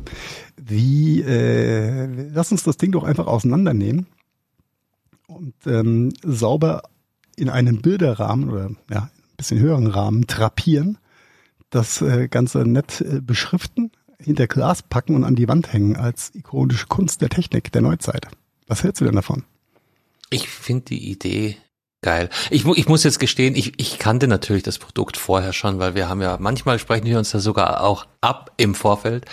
[0.57, 4.07] wie, äh, lass uns das Ding doch einfach auseinandernehmen
[5.27, 6.83] und ähm, sauber
[7.37, 10.97] in einen Bilderrahmen oder ja, ein bisschen höheren Rahmen drapieren,
[11.69, 16.35] das äh, Ganze nett äh, beschriften, hinter Glas packen und an die Wand hängen als
[16.35, 18.27] ikonische Kunst der Technik der Neuzeit.
[18.67, 19.43] Was hältst du denn davon?
[20.29, 21.57] Ich finde die Idee
[22.01, 22.29] geil.
[22.49, 26.09] Ich, ich muss jetzt gestehen, ich, ich kannte natürlich das Produkt vorher schon, weil wir
[26.09, 29.25] haben ja, manchmal sprechen wir uns da sogar auch ab im Vorfeld.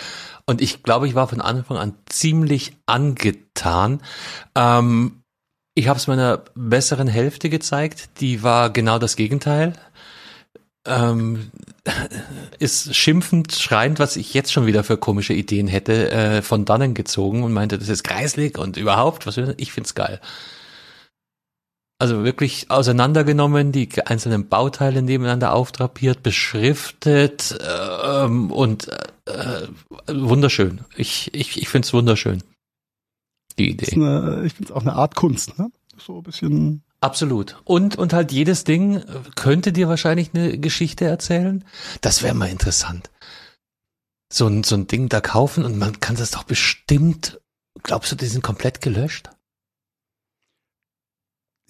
[0.45, 4.01] Und ich glaube, ich war von Anfang an ziemlich angetan.
[4.55, 5.23] Ähm,
[5.75, 9.73] ich habe es meiner besseren Hälfte gezeigt, die war genau das Gegenteil.
[10.85, 11.51] Ähm,
[12.59, 16.93] ist schimpfend, schreiend, was ich jetzt schon wieder für komische Ideen hätte, äh, von dannen
[16.93, 20.19] gezogen und meinte, das ist kreislig und überhaupt, was ich find's geil.
[21.99, 28.87] Also wirklich auseinandergenommen, die einzelnen Bauteile nebeneinander auftrapiert, beschriftet ähm, und
[29.25, 29.67] äh,
[30.07, 30.79] wunderschön.
[30.95, 32.41] Ich, ich, ich finde es wunderschön.
[33.57, 33.93] Die Idee.
[33.95, 35.71] eine, ich finde es auch eine Art Kunst, ne?
[35.97, 37.61] So ein bisschen Absolut.
[37.63, 39.03] Und, und halt jedes Ding
[39.35, 41.63] könnte dir wahrscheinlich eine Geschichte erzählen.
[42.01, 43.09] Das wäre mal interessant.
[44.31, 47.39] So ein, so ein Ding da kaufen und man kann das doch bestimmt,
[47.83, 49.29] glaubst du, die sind komplett gelöscht?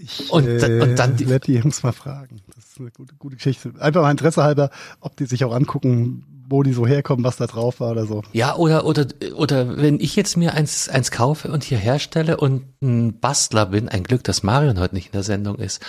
[0.02, 2.42] Ich Und äh, und dann die- werde die Jungs mal fragen.
[2.56, 3.74] Das ist eine gute, gute Geschichte.
[3.80, 4.70] Einfach mal Interesse halber,
[5.02, 8.24] ob die sich auch angucken, wo die so herkommen, was da drauf war oder so.
[8.34, 12.64] Ja, oder, oder, oder wenn ich jetzt mir eins, eins kaufe und hier herstelle und
[12.82, 15.82] ein Bastler bin, ein Glück, dass Marion heute nicht in der Sendung ist,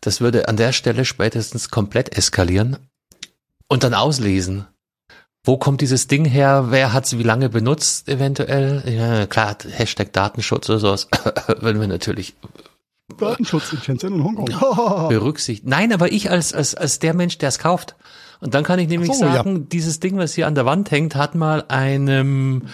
[0.00, 2.78] das würde an der Stelle spätestens komplett eskalieren
[3.68, 4.66] und dann auslesen.
[5.44, 6.66] Wo kommt dieses Ding her?
[6.70, 8.82] Wer hat es wie lange benutzt eventuell?
[8.86, 11.08] Ja, klar, Hashtag Datenschutz oder sowas,
[11.60, 12.34] wenn wir natürlich
[13.18, 14.46] Datenschutz in Shenzhen und Hongkong.
[15.08, 15.66] berücksichtigt.
[15.66, 17.96] Nein, aber ich als, als, als der Mensch, der es kauft.
[18.40, 19.34] Und dann kann ich nämlich so, ja.
[19.34, 22.68] sagen, dieses Ding, was hier an der Wand hängt, hat mal einem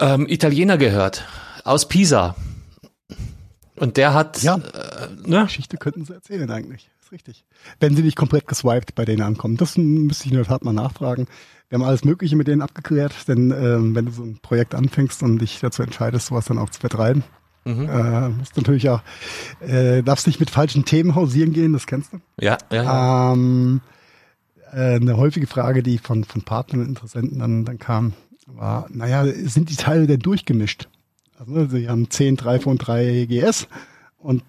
[0.00, 1.26] ähm, Italiener gehört.
[1.64, 2.34] Aus Pisa.
[3.76, 4.56] Und der hat, Ja.
[4.56, 5.44] äh, ne?
[5.44, 6.90] Geschichte könnten sie erzählen eigentlich.
[7.00, 7.44] Ist richtig.
[7.78, 9.56] Wenn sie nicht komplett geswiped bei denen ankommen.
[9.56, 11.26] Das müsste ich in der Tat mal nachfragen.
[11.68, 15.22] Wir haben alles Mögliche mit denen abgeklärt, denn ähm, wenn du so ein Projekt anfängst
[15.22, 17.22] und dich dazu entscheidest, sowas dann auch zu vertreiben,
[17.68, 17.88] Mhm.
[17.88, 19.02] äh, musst du natürlich auch,
[19.60, 22.20] äh, darfst nicht mit falschen Themen hausieren gehen, das kennst du.
[22.40, 23.32] Ja, ja, ja.
[23.32, 23.82] Ähm,
[24.72, 28.14] äh, eine häufige Frage, die von, von Partnern und Interessenten dann, dann kam,
[28.46, 30.88] war, naja, sind die Teile denn durchgemischt?
[31.38, 33.68] Also, ne, sie haben 10, 3 von 3 GS
[34.18, 34.42] und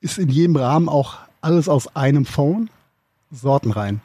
[0.00, 2.70] ist in jedem Rahmen auch alles aus einem Phone
[3.30, 4.00] sortenrein.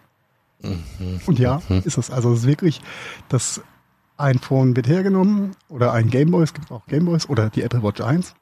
[1.26, 2.10] Und ja, ist es.
[2.10, 2.82] Also es ist wirklich,
[3.30, 3.62] das
[4.24, 8.02] ein Phone wird hergenommen oder ein Gameboy, es gibt auch Gameboys oder die Apple Watch
[8.02, 8.34] 1,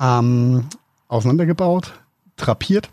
[0.00, 0.66] ähm,
[1.08, 1.92] auseinandergebaut,
[2.36, 2.90] drapiert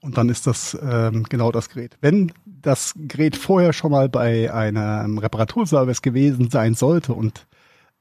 [0.00, 1.96] und dann ist das ähm, genau das Gerät.
[2.00, 7.46] Wenn das Gerät vorher schon mal bei einem Reparaturservice gewesen sein sollte und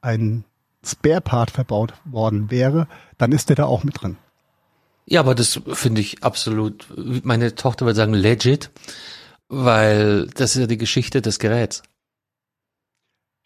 [0.02, 0.44] ein
[0.84, 2.88] Spare-Part verbaut worden wäre,
[3.18, 4.18] dann ist der da auch mit drin.
[5.06, 6.88] Ja, aber das finde ich absolut,
[7.24, 8.72] meine Tochter würde sagen legit,
[9.50, 11.84] weil das ist ja die Geschichte des Geräts.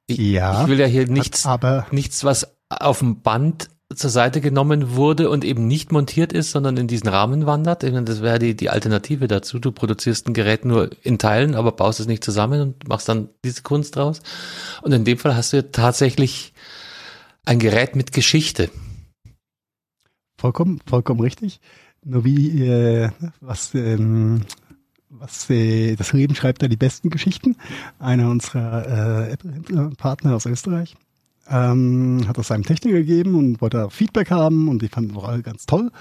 [0.07, 4.41] Ich, Ja, ich will ja hier nichts, aber nichts, was auf dem Band zur Seite
[4.41, 7.83] genommen wurde und eben nicht montiert ist, sondern in diesen Rahmen wandert.
[7.83, 9.59] Ich meine, das wäre die, die Alternative dazu.
[9.59, 13.29] Du produzierst ein Gerät nur in Teilen, aber baust es nicht zusammen und machst dann
[13.43, 14.21] diese Kunst draus.
[14.81, 16.53] Und in dem Fall hast du ja tatsächlich
[17.45, 18.69] ein Gerät mit Geschichte.
[20.37, 21.61] vollkommen, vollkommen richtig.
[22.05, 24.41] Nur wie, äh, was, ähm,
[25.19, 27.55] was äh, das Leben schreibt da die besten Geschichten.
[27.99, 30.95] Einer unserer äh, Apple-Partner aus Österreich
[31.49, 35.41] ähm, hat das seinem Techniker gegeben und wollte Feedback haben und die fanden auch alle
[35.41, 35.91] ganz toll.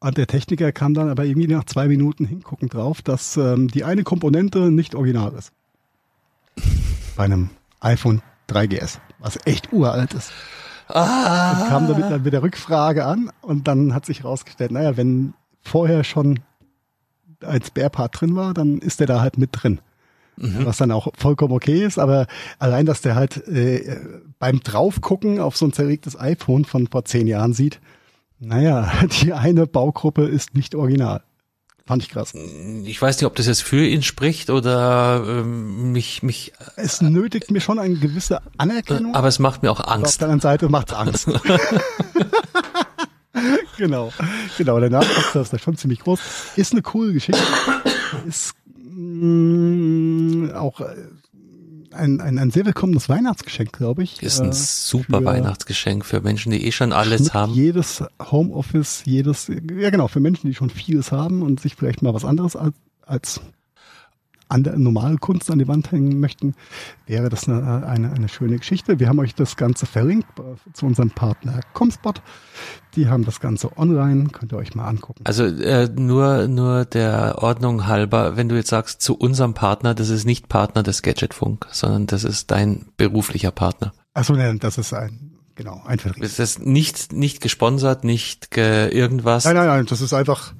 [0.00, 3.84] Und der Techniker kam dann aber irgendwie nach zwei Minuten hingucken drauf, dass ähm, die
[3.84, 5.52] eine Komponente nicht original ist.
[7.16, 10.30] Bei einem iPhone 3GS, was echt uralt ist.
[10.88, 14.98] Ah, Und kam damit dann mit der Rückfrage an und dann hat sich herausgestellt, naja,
[14.98, 16.40] wenn vorher schon
[17.44, 19.80] ein Spare-Part drin war, dann ist der da halt mit drin.
[20.36, 22.26] Was dann auch vollkommen okay ist, aber
[22.58, 23.96] allein, dass der halt äh,
[24.40, 27.78] beim Draufgucken auf so ein zerlegtes iPhone von vor zehn Jahren sieht,
[28.40, 28.90] naja,
[29.22, 31.22] die eine Baugruppe ist nicht original.
[31.86, 32.32] Fand ich krass.
[32.84, 37.52] ich weiß nicht, ob das jetzt für ihn spricht oder ähm, mich, mich, Es nötigt
[37.52, 39.14] mir schon eine gewisse Anerkennung.
[39.14, 40.20] aber es macht mir auch Aber auf Angst.
[40.20, 41.28] der anderen Seite macht's Angst.
[43.76, 44.12] genau,
[44.58, 44.80] genau.
[44.80, 46.20] Der Nachwuchs ist da schon ziemlich groß.
[46.56, 47.40] Ist eine coole Geschichte.
[48.26, 50.94] Ist mh, auch äh,
[51.92, 54.22] ein, ein, ein sehr willkommenes Weihnachtsgeschenk, glaube ich.
[54.22, 57.52] Ist ein Äh, super für- Weihnachtsgeschenk für Menschen, die eh schon alles schmückt haben.
[57.54, 62.14] Jedes Homeoffice, jedes, ja genau, für Menschen, die schon vieles haben und sich vielleicht mal
[62.14, 62.74] was anderes als,
[63.06, 63.40] als
[64.48, 66.54] an der normalen Kunst an die Wand hängen möchten,
[67.06, 69.00] wäre das eine, eine, eine schöne Geschichte.
[69.00, 70.28] Wir haben euch das Ganze verlinkt
[70.72, 72.22] zu unserem Partner Comspot.
[72.94, 75.22] Die haben das Ganze online, könnt ihr euch mal angucken.
[75.24, 80.10] Also äh, nur nur der Ordnung halber, wenn du jetzt sagst zu unserem Partner, das
[80.10, 83.92] ist nicht Partner des Gadgetfunk, sondern das ist dein beruflicher Partner.
[84.12, 86.22] Achso, nein, das ist ein, genau, ein Vertrieb.
[86.22, 89.44] Das ist nicht nicht gesponsert, nicht ge irgendwas.
[89.44, 90.54] Nein, nein, nein, das ist einfach,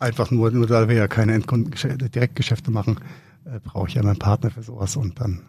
[0.00, 2.98] einfach nur, nur da wir ja keine Endkundengeschäfte, Direktgeschäfte machen,
[3.46, 5.42] äh, brauche ich ja meinen Partner für sowas und dann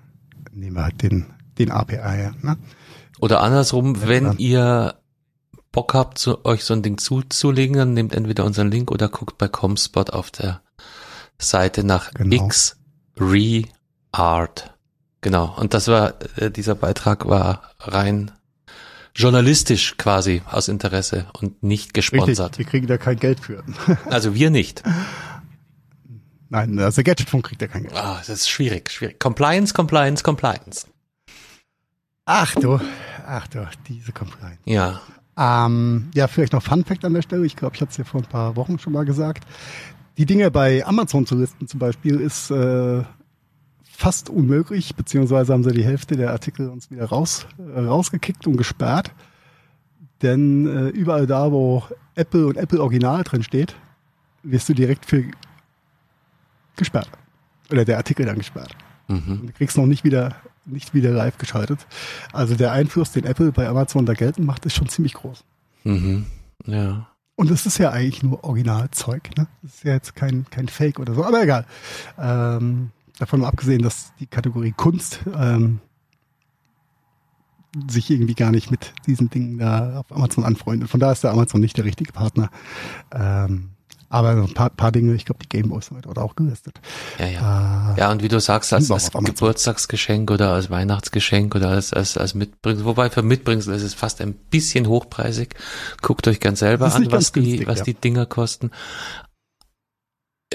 [0.51, 2.33] nehmen wir halt den, den API her.
[2.41, 2.57] Ne?
[3.19, 4.39] Oder andersrum, wenn klar.
[4.39, 4.95] ihr
[5.71, 9.38] Bock habt, zu, euch so ein Ding zuzulegen, dann nehmt entweder unseren Link oder guckt
[9.38, 10.62] bei Comspot auf der
[11.38, 12.45] Seite nach Genau.
[12.45, 14.73] X-Re-Art.
[15.21, 15.55] Genau.
[15.57, 18.31] Und das war, äh, dieser Beitrag war rein
[19.15, 22.51] journalistisch quasi aus Interesse und nicht gesponsert.
[22.51, 23.63] Richtig, wir kriegen da kein Geld für.
[24.05, 24.83] Also wir nicht.
[26.49, 27.95] Nein, also Gadgetfunk kriegt ja kein Geld.
[27.95, 29.19] Ah, das ist schwierig, schwierig.
[29.19, 30.88] Compliance, Compliance, Compliance.
[32.25, 32.79] Ach du,
[33.25, 34.60] ach du, diese Compliance.
[34.65, 35.01] Ja.
[35.38, 37.45] Ähm, ja, vielleicht noch Fun Fact an der Stelle.
[37.45, 39.45] Ich glaube, ich hatte es ja vor ein paar Wochen schon mal gesagt.
[40.17, 43.03] Die Dinge bei Amazon zu listen zum Beispiel ist äh,
[43.83, 48.57] fast unmöglich, beziehungsweise haben sie die Hälfte der Artikel uns wieder raus, äh, rausgekickt und
[48.57, 49.12] gesperrt.
[50.21, 51.83] Denn äh, überall da, wo
[52.15, 53.75] Apple und Apple Original drin steht,
[54.43, 55.23] wirst du direkt für
[56.77, 57.09] gesperrt.
[57.71, 58.75] Oder der Artikel dann gesperrt.
[59.07, 59.47] Mhm.
[59.47, 60.35] Du kriegst noch nicht wieder,
[60.65, 61.85] nicht wieder live geschaltet.
[62.33, 65.43] Also der Einfluss, den Apple bei Amazon da geltend macht, ist schon ziemlich groß.
[65.83, 66.25] Mhm.
[66.65, 67.07] Ja.
[67.35, 69.29] Und es ist ja eigentlich nur Originalzeug.
[69.37, 69.47] Ne?
[69.61, 71.65] Das ist ja jetzt kein, kein Fake oder so, aber egal.
[72.17, 75.79] Ähm, davon mal abgesehen, dass die Kategorie Kunst ähm,
[77.87, 80.89] sich irgendwie gar nicht mit diesen Dingen da auf Amazon anfreundet.
[80.89, 82.49] Von da ist der Amazon nicht der richtige Partner.
[83.11, 83.69] Ähm,
[84.09, 86.79] aber ein paar, paar Dinge, ich glaube, die Gameboys sind dort auch gelistet.
[87.19, 87.93] Ja, ja.
[87.95, 89.11] Äh, Ja, und wie du sagst, als, als.
[89.11, 94.21] Geburtstagsgeschenk oder als Weihnachtsgeschenk oder als, als, als Mitbringsel, wobei für Mitbringsel ist es fast
[94.21, 95.55] ein bisschen hochpreisig.
[96.01, 97.85] Guckt euch ganz selber an, was die, günstig, was ja.
[97.85, 98.71] die Dinger kosten.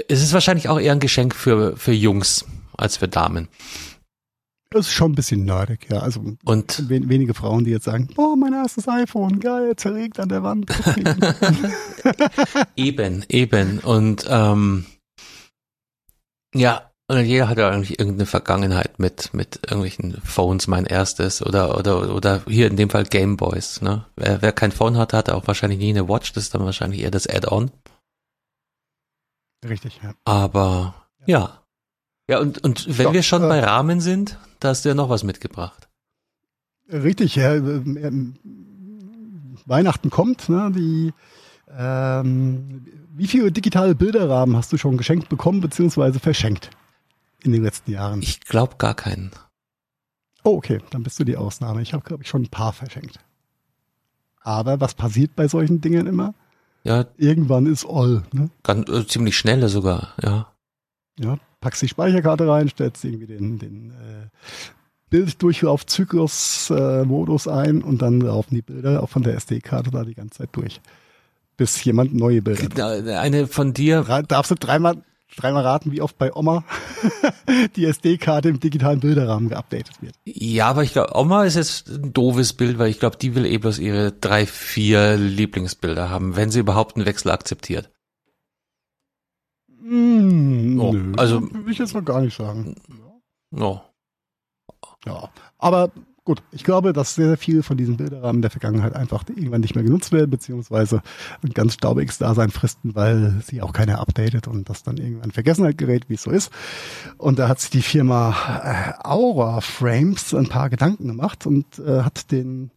[0.09, 3.49] Es ist wahrscheinlich auch eher ein Geschenk für, für Jungs als für Damen.
[4.73, 5.99] Das ist schon ein bisschen nerdig, ja.
[5.99, 10.29] Also Und wen, wenige Frauen, die jetzt sagen, boah, mein erstes iPhone, geil, zerlegt an
[10.29, 10.67] der Wand.
[12.77, 13.79] Eben, eben.
[13.81, 14.87] Und ähm,
[16.55, 21.79] ja, und jeder hat ja eigentlich irgendeine Vergangenheit mit mit irgendwelchen Phones, mein erstes oder
[21.79, 23.83] oder oder hier in dem Fall Gameboys.
[23.83, 24.07] Ne?
[24.17, 26.33] Wer, wer kein Phone hat, hat auch wahrscheinlich nie eine Watch.
[26.33, 27.71] Das ist dann wahrscheinlich eher das Add-on.
[29.69, 30.15] Richtig, ja.
[30.25, 30.95] Aber
[31.27, 31.62] ja, ja
[32.29, 35.09] und und wenn Ja, wir schon äh, bei Rahmen sind, da hast du ja noch
[35.09, 35.89] was mitgebracht.
[36.91, 37.55] Richtig, ja.
[37.55, 38.35] ähm, ähm,
[39.67, 40.71] Weihnachten kommt, ne?
[40.75, 41.13] Die
[41.77, 46.71] ähm, wie viele digitale Bilderrahmen hast du schon geschenkt bekommen beziehungsweise verschenkt
[47.43, 48.23] in den letzten Jahren?
[48.23, 49.31] Ich glaube gar keinen.
[50.45, 51.83] Oh, okay, dann bist du die Ausnahme.
[51.83, 53.19] Ich habe, glaube ich, schon ein paar verschenkt.
[54.41, 56.35] Aber was passiert bei solchen Dingen immer?
[56.85, 58.25] Ja, Irgendwann ist all.
[58.33, 58.51] Ne?
[58.65, 60.15] ganz, äh, ziemlich schnell sogar.
[60.21, 60.53] Ja.
[61.19, 64.27] Ja, packst die Speicherkarte rein, stellst irgendwie den, den äh,
[65.09, 70.51] Bilddurchlauf-Zyklus-Modus ein und dann laufen die Bilder auch von der SD-Karte da die ganze Zeit
[70.53, 70.81] durch.
[71.57, 72.69] Bis jemand neue Bilder.
[72.69, 75.03] Da- Eine von dir Darfst du dreimal,
[75.37, 76.65] dreimal raten, wie oft bei Oma
[77.77, 80.15] die SD-Karte im digitalen Bilderrahmen geupdatet wird?
[80.25, 83.47] Ja, aber ich glaube, Oma ist jetzt ein doofes Bild, weil ich glaube, die will
[83.47, 87.91] eh bloß ihre drei, vier Lieblingsbilder haben, wenn sie überhaupt einen Wechsel akzeptiert.
[89.83, 92.75] Mm, Oh, nö, also- will ich jetzt mal gar nicht sagen.
[93.57, 93.81] Oh.
[95.05, 95.91] Ja, aber
[96.25, 99.75] gut, ich glaube, dass sehr, sehr viel von diesen Bilderrahmen der Vergangenheit einfach irgendwann nicht
[99.75, 101.03] mehr genutzt werden, beziehungsweise
[101.43, 105.31] ein ganz staubiges Dasein fristen, weil sie auch keiner updatet und das dann irgendwann in
[105.33, 106.53] Vergessenheit gerät, wie es so ist.
[107.19, 108.31] Und da hat sich die Firma
[108.65, 112.71] äh, Aura Frames ein paar Gedanken gemacht und äh, hat den,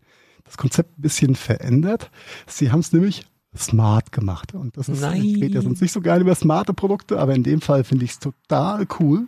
[0.45, 2.09] das Konzept ein bisschen verändert.
[2.47, 4.53] Sie haben es nämlich smart gemacht.
[4.53, 5.23] Und das ist, Nein.
[5.23, 8.05] ich rede ja sonst nicht so gerne über smarte Produkte, aber in dem Fall finde
[8.05, 9.27] ich es total cool.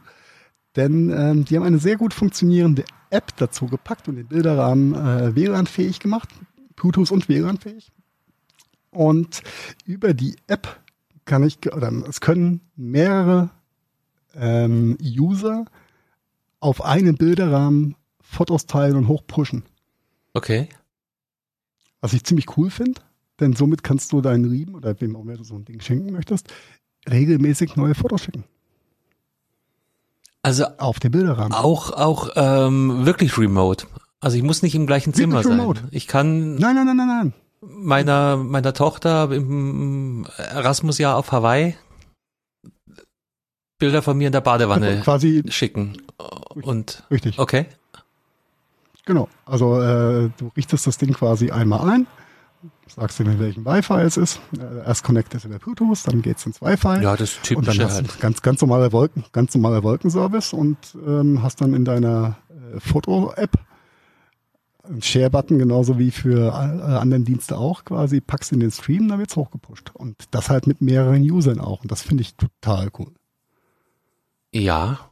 [0.75, 5.35] Denn ähm, die haben eine sehr gut funktionierende App dazu gepackt und den Bilderrahmen äh,
[5.35, 6.29] WLAN-fähig gemacht.
[6.75, 7.91] Bluetooth und WLAN-fähig.
[8.91, 9.41] Und
[9.85, 10.79] über die App
[11.25, 13.49] kann ich, oder es können mehrere
[14.35, 15.65] ähm, User
[16.59, 19.63] auf einen Bilderrahmen Fotos teilen und hochpushen.
[20.33, 20.69] Okay.
[22.01, 23.01] Was ich ziemlich cool finde,
[23.39, 26.11] denn somit kannst du deinen Lieben oder wem auch immer du so ein Ding schenken
[26.11, 26.47] möchtest,
[27.09, 28.43] regelmäßig neue Fotos schicken.
[30.41, 31.51] Also Auf den Bilderrahmen.
[31.53, 33.85] auch, auch ähm, wirklich remote.
[34.19, 35.59] Also ich muss nicht im gleichen Zimmer Wirklich sein.
[35.59, 35.81] remote.
[35.91, 37.33] Ich kann Nein, nein, nein, nein, nein.
[37.61, 41.75] meiner, meiner Tochter im Erasmus-Jahr auf Hawaii
[43.79, 46.01] Bilder von mir in der Badewanne Quasi schicken.
[46.61, 47.37] Und richtig.
[47.37, 47.67] okay.
[49.05, 49.29] Genau.
[49.45, 52.07] Also äh, du richtest das Ding quasi einmal ein,
[52.87, 54.39] sagst ihm, in welchem Wi-Fi es ist.
[54.57, 57.01] Äh, erst connectet über Bluetooth, dann geht's ins Wi-Fi.
[57.01, 58.15] Ja, das und dann typische hast halt.
[58.15, 62.79] du ganz, ganz normaler Wolken, ganz normaler Wolkenservice und ähm, hast dann in deiner äh,
[62.79, 63.57] Foto-App
[64.83, 69.19] einen Share-Button, genauso wie für äh, anderen Dienste auch, quasi packst in den Stream, dann
[69.19, 69.91] wird's hochgepusht.
[69.93, 71.81] Und das halt mit mehreren Usern auch.
[71.81, 73.13] Und das finde ich total cool.
[74.53, 75.11] Ja.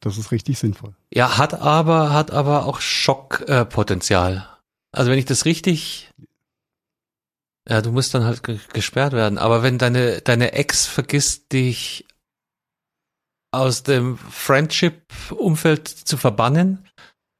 [0.00, 0.94] Das ist richtig sinnvoll.
[1.12, 4.36] Ja, hat aber, hat aber auch Schockpotenzial.
[4.36, 4.57] Äh.
[4.92, 6.10] Also wenn ich das richtig,
[7.68, 9.38] ja, du musst dann halt ge gesperrt werden.
[9.38, 12.06] Aber wenn deine, deine Ex vergisst, dich
[13.50, 16.86] aus dem Friendship-Umfeld zu verbannen,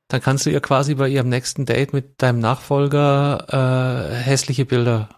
[0.09, 5.09] dann kannst du ihr quasi bei ihrem nächsten Date mit deinem Nachfolger äh, hässliche Bilder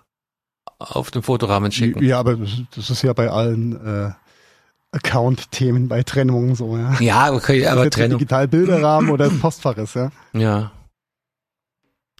[0.78, 2.02] auf dem Fotorahmen schicken.
[2.02, 2.36] Ja, aber
[2.74, 4.10] das, ist ja bei allen äh,
[4.92, 6.98] Account-Themen bei Trennungen so, ja.
[7.00, 8.18] Ja, okay, aber Trennung.
[8.18, 10.10] digital Bilderrahmen oder ein Postfach ist, ja.
[10.32, 10.72] Ja.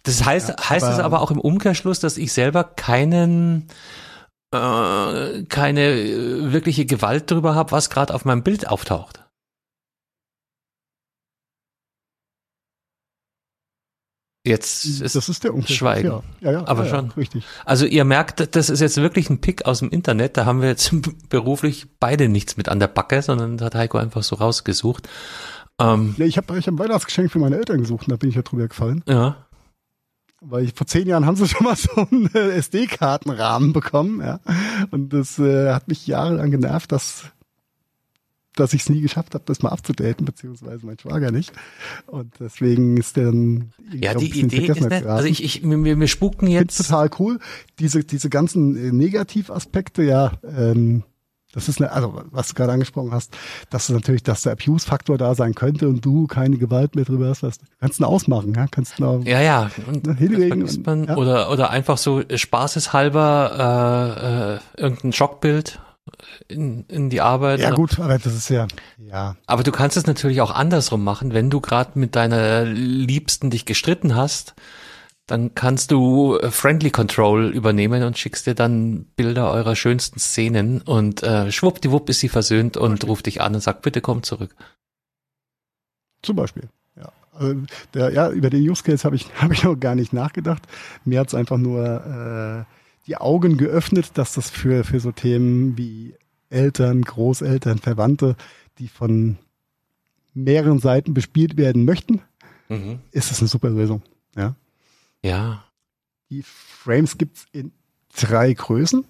[0.03, 3.67] Das heißt, Ja, heißt es aber- aber auch im Umkehrschluss, dass ich selber keinen
[4.53, 9.23] äh, keine äh, wirkliche Gewalt darüber habe, was gerade auf meinem Bild auftaucht.
[14.45, 15.77] Jetzt ist, das ist der Unterschied.
[15.77, 16.07] Schweigen.
[16.09, 17.11] Ja, ja, ja Aber ja, schon.
[17.11, 17.43] Richtig.
[17.63, 20.35] Also ihr merkt, das ist jetzt wirklich ein Pick aus dem Internet.
[20.35, 20.91] Da haben wir jetzt
[21.29, 25.07] beruflich beide nichts mit an der Backe, sondern da hat Heiko einfach so rausgesucht.
[25.79, 28.29] Ähm, Ja, ich habe ich hab ein Weihnachtsgeschenk für meine Eltern gesucht und da bin
[28.29, 29.03] ich ja drüber gefallen.
[29.07, 29.45] ja.
[30.41, 34.39] Weil ich, vor zehn Jahren haben sie schon mal so einen äh, SD-Kartenrahmen bekommen, ja.
[34.89, 37.25] Und das äh, hat mich jahrelang genervt, dass
[38.55, 41.53] dass ich es nie geschafft habe, das mal abzudaten, beziehungsweise mein Schwager nicht.
[42.07, 45.07] Und deswegen ist der dann Ja, die Idee ist geraten.
[45.07, 46.75] Also ich, ich, mir, mir spuken Ich jetzt.
[46.75, 47.39] find's total cool.
[47.79, 51.03] Diese, diese ganzen äh, Negativaspekte, ja, ähm,
[51.53, 53.35] das ist eine, also was du gerade angesprochen hast,
[53.69, 57.27] dass du natürlich, dass der Abuse-Faktor da sein könnte und du keine Gewalt mehr drüber
[57.29, 59.71] hast, was, kannst du ihn ausmachen, ja, kannst du ihn, Ja, ja.
[59.87, 61.03] Und hinlegen und- man.
[61.05, 61.15] ja.
[61.17, 65.79] Oder, oder einfach so spaßeshalber äh, äh, irgendein Schockbild
[66.47, 67.59] in, in die Arbeit.
[67.59, 71.33] ja gut, aber das ist ja, ja, Aber du kannst es natürlich auch andersrum machen,
[71.33, 74.55] wenn du gerade mit deiner Liebsten dich gestritten hast,
[75.31, 80.81] dann kannst du äh, Friendly Control übernehmen und schickst dir dann Bilder eurer schönsten Szenen
[80.81, 84.53] und äh, schwuppdiwupp ist sie versöhnt und ruft dich an und sagt, bitte komm zurück.
[86.21, 86.69] zum Beispiel.
[86.97, 87.61] Ja, also
[87.93, 90.63] der, ja über den Use Case habe ich, habe ich noch gar nicht nachgedacht.
[91.05, 92.73] Mir hat's einfach nur äh,
[93.07, 96.13] die Augen geöffnet, dass das für, für so Themen wie
[96.49, 98.35] Eltern, Großeltern, Verwandte,
[98.79, 99.37] die von
[100.33, 102.21] mehreren Seiten bespielt werden möchten,
[103.11, 104.01] ist es eine super Lösung.
[104.35, 104.55] Ja.
[105.23, 105.63] Ja,
[106.29, 107.71] Die Frames gibt's in
[108.15, 109.05] drei Größen.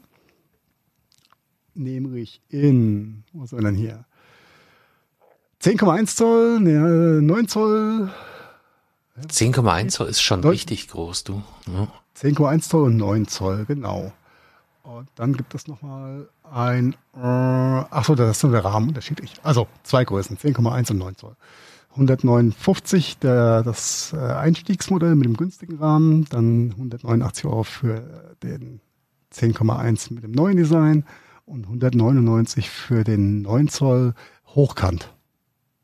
[1.73, 4.05] Nämlich in, ist er denn hier?
[5.61, 8.09] 10,1 Zoll, ne, 9 Zoll,
[9.27, 11.43] 10,1 Zoll ist schon Neun- richtig groß, du.
[11.67, 11.87] Ja.
[12.15, 14.11] 10,1 Zoll und 9 Zoll, genau.
[14.83, 19.33] Und dann gibt es nochmal ein, äh, ach so, das ist nur der Rahmen unterschiedlich.
[19.43, 21.35] Also zwei Größen, 10,1 und 9 Zoll.
[21.91, 28.79] 159 der, das äh, Einstiegsmodell mit dem günstigen Rahmen, dann 189 Euro für den
[29.33, 31.05] 10,1 mit dem neuen Design
[31.45, 34.13] und 199 für den 9 Zoll
[34.47, 35.13] hochkant.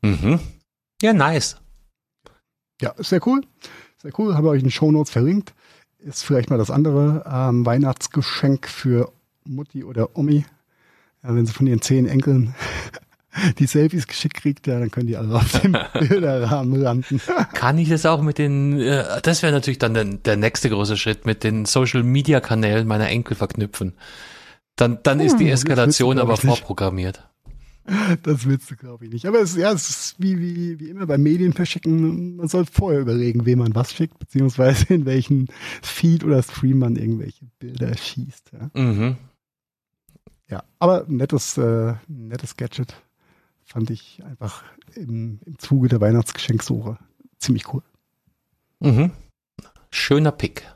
[0.02, 0.40] Mhm.
[1.02, 1.56] Ja, nice.
[2.80, 3.42] Ja, ist sehr cool.
[4.00, 4.34] Sehr cool.
[4.34, 5.54] Habe euch in den Shownotes verlinkt.
[5.98, 9.12] Ist vielleicht mal das andere ähm, Weihnachtsgeschenk für
[9.44, 10.44] Mutti oder Omi.
[11.22, 12.54] Ja, wenn sie von ihren zehn Enkeln
[13.58, 17.20] die Selfies geschickt kriegt, ja, dann können die alle auf dem Bilderrahmen landen.
[17.54, 20.96] Kann ich das auch mit den, äh, das wäre natürlich dann der, der nächste große
[20.96, 23.94] Schritt, mit den Social Media Kanälen meiner Enkel verknüpfen.
[24.76, 27.28] Dann, dann ist die Hm, du, Eskalation aber vorprogrammiert.
[28.22, 29.26] Das willst du, glaube ich, nicht.
[29.26, 32.36] Aber es, ja, es ist wie, wie, wie immer bei Medien verschicken.
[32.36, 35.48] Man soll vorher überlegen, wem man was schickt, beziehungsweise in welchen
[35.82, 38.52] Feed oder Stream man irgendwelche Bilder schießt.
[38.52, 38.80] Ja.
[38.80, 39.16] Mhm.
[40.50, 42.94] Ja, aber nettes, äh, nettes Gadget
[43.68, 44.64] fand ich einfach
[44.94, 46.98] im, im Zuge der Weihnachtsgeschenksuche
[47.38, 47.82] ziemlich cool.
[48.80, 49.12] Mhm.
[49.90, 50.66] Schöner Pick.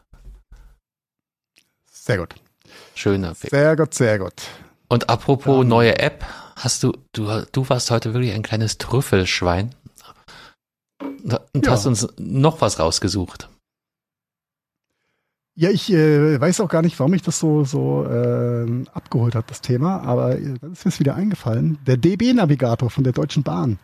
[1.91, 2.35] Sehr gut.
[2.95, 3.51] Schöner Pick.
[3.51, 4.35] Sehr gut, sehr gut.
[4.89, 6.25] Und apropos Dann- neue App,
[6.57, 9.75] hast du, du, du warst heute wirklich ein kleines Trüffelschwein
[11.23, 11.73] und Ja.
[11.73, 13.49] hast uns noch was rausgesucht.
[15.55, 19.51] Ja, ich äh, weiß auch gar nicht, warum mich das so, so ähm, abgeholt hat,
[19.51, 21.79] das Thema, aber äh, dann ist mir wieder eingefallen.
[21.87, 23.79] Der DB-Navigator von der Deutschen Bahn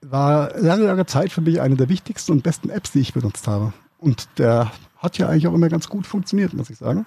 [0.00, 3.46] war lange, lange Zeit für mich eine der wichtigsten und besten Apps, die ich benutzt
[3.46, 3.74] habe.
[3.98, 7.04] Und der hat ja eigentlich auch immer ganz gut funktioniert, muss ich sagen.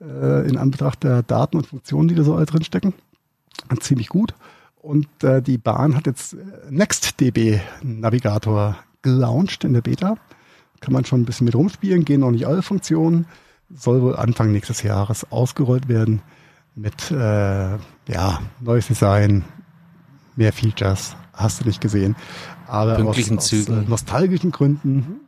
[0.00, 2.92] Äh, in Anbetracht der Daten und Funktionen, die da so alle drinstecken.
[3.80, 4.34] Ziemlich gut.
[4.76, 6.36] Und äh, die Bahn hat jetzt äh,
[6.68, 10.16] NextDB Navigator gelauncht in der Beta.
[10.82, 13.26] Kann man schon ein bisschen mit rumspielen, gehen noch nicht alle Funktionen.
[13.74, 16.20] Soll wohl Anfang nächstes Jahres ausgerollt werden
[16.74, 19.44] mit äh, ja, neues Design,
[20.36, 22.16] mehr Features, hast du nicht gesehen.
[22.66, 23.78] Aber Pünktlichen aus, Zügen.
[23.78, 25.20] Aus, äh, nostalgischen Gründen.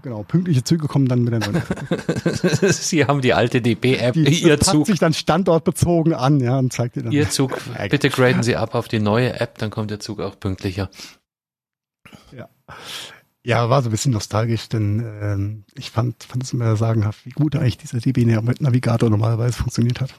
[0.00, 1.62] Genau, pünktliche Züge kommen dann mit der neuen.
[2.72, 7.02] Sie haben die alte DB-App, ihr Zug, sich dann standortbezogen an, ja, und zeigt dir
[7.02, 7.12] dann.
[7.12, 7.58] ihr Zug,
[7.90, 10.88] bitte graden Sie ab auf die neue App, dann kommt der Zug auch pünktlicher.
[12.34, 12.48] Ja,
[13.44, 17.56] war so ein bisschen nostalgisch, denn ähm, ich fand, fand es immer sagenhaft, wie gut
[17.56, 20.14] eigentlich dieser DB-Navigator normalerweise funktioniert hat.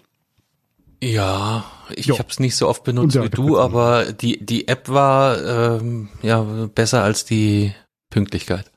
[1.02, 1.66] Ja,
[1.96, 5.78] ich habe es nicht so oft benutzt ja, wie du, aber die, die App war
[5.80, 6.42] ähm, ja
[6.74, 7.74] besser als die
[8.10, 8.72] Pünktlichkeit.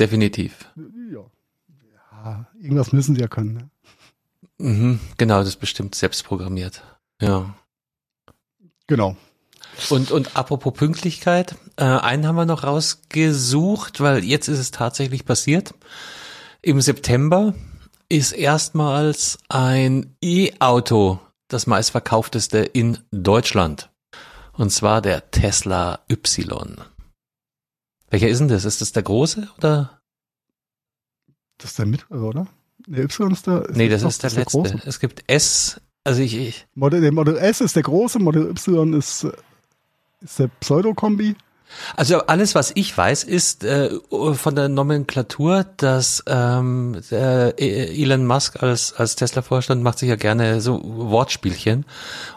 [0.00, 0.68] Definitiv.
[1.12, 1.20] Ja.
[2.24, 3.54] ja, irgendwas müssen sie ja können.
[3.54, 3.70] Ne?
[4.58, 6.82] Mhm, genau, das ist bestimmt selbst programmiert.
[7.20, 7.54] Ja.
[8.88, 9.16] Genau.
[9.90, 15.24] Und, und apropos Pünktlichkeit, äh, einen haben wir noch rausgesucht, weil jetzt ist es tatsächlich
[15.24, 15.74] passiert.
[16.62, 17.54] Im September
[18.08, 23.90] ist erstmals ein E-Auto das meistverkaufteste in Deutschland.
[24.52, 26.80] Und zwar der Tesla Y.
[28.10, 28.64] Welcher ist denn das?
[28.64, 30.00] Ist das der große oder?
[31.58, 32.46] Das ist der mittlere, oder?
[32.86, 33.68] Der Y ist der.
[33.68, 34.58] Ist nee, das, ist der das letzte.
[34.58, 34.82] große.
[34.84, 38.92] es gibt S, also ich, ich Model, der Model S ist der große, Model Y
[38.94, 39.26] ist,
[40.20, 41.36] ist der Pseudo-Kombi.
[41.96, 43.90] Also alles, was ich weiß, ist äh,
[44.34, 50.60] von der Nomenklatur, dass ähm, der Elon Musk als, als Tesla-Vorstand macht sich ja gerne
[50.60, 51.84] so Wortspielchen.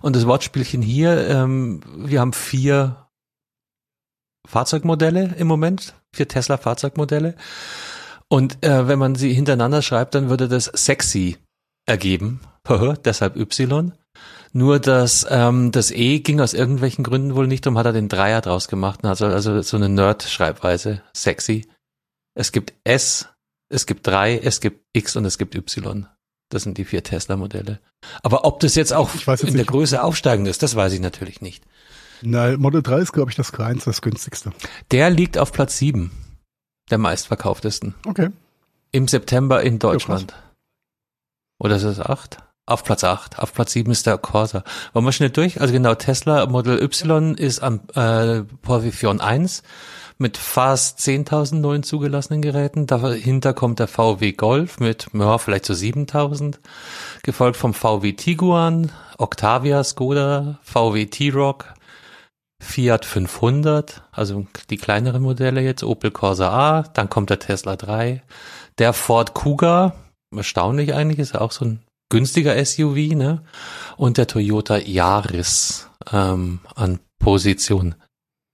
[0.02, 3.08] Und das Wortspielchen hier, ähm, wir haben vier
[4.48, 7.36] Fahrzeugmodelle im Moment, vier Tesla-Fahrzeugmodelle.
[8.30, 11.38] Und äh, wenn man sie hintereinander schreibt, dann würde das sexy
[11.86, 12.42] ergeben.
[13.06, 13.94] Deshalb Y.
[14.54, 18.10] Nur dass ähm, das E ging aus irgendwelchen Gründen wohl nicht, darum hat er den
[18.10, 19.04] Dreier draus gemacht.
[19.04, 21.02] Also, also so eine Nerd-Schreibweise.
[21.14, 21.68] Sexy.
[22.34, 23.30] Es gibt S,
[23.70, 26.08] es gibt drei, es gibt X und es gibt Y.
[26.50, 27.80] Das sind die vier Tesla-Modelle.
[28.24, 29.68] Aber ob das jetzt auch jetzt in der nicht.
[29.68, 31.66] Größe aufsteigend ist, das weiß ich natürlich nicht.
[32.22, 34.52] Nein, Model 3 ist, glaube ich, das kleinste, das günstigste.
[34.92, 36.12] Der liegt auf Platz sieben
[36.90, 37.96] der meistverkauftesten.
[38.06, 38.30] Okay.
[38.92, 40.34] Im September in Deutschland.
[41.60, 42.38] Oder ist es acht?
[42.68, 43.40] Auf Platz acht.
[43.40, 44.62] Auf Platz sieben ist der Corsa.
[44.92, 45.62] Wollen wir schnell durch?
[45.62, 49.64] Also genau, Tesla Model Y ist am äh, Position 1
[50.18, 52.86] mit fast 10.000 neuen zugelassenen Geräten.
[52.86, 56.56] Dahinter kommt der VW Golf mit ja, vielleicht so 7.000.
[57.24, 61.74] Gefolgt vom VW Tiguan, Octavia, Skoda, VW T-Roc,
[62.60, 68.24] Fiat 500, also die kleineren Modelle jetzt, Opel Corsa A, dann kommt der Tesla 3,
[68.78, 69.94] der Ford Kuga,
[70.36, 73.44] erstaunlich eigentlich, ist ja auch so ein günstiger SUV, ne?
[73.98, 77.96] Und der Toyota Yaris ähm, an Position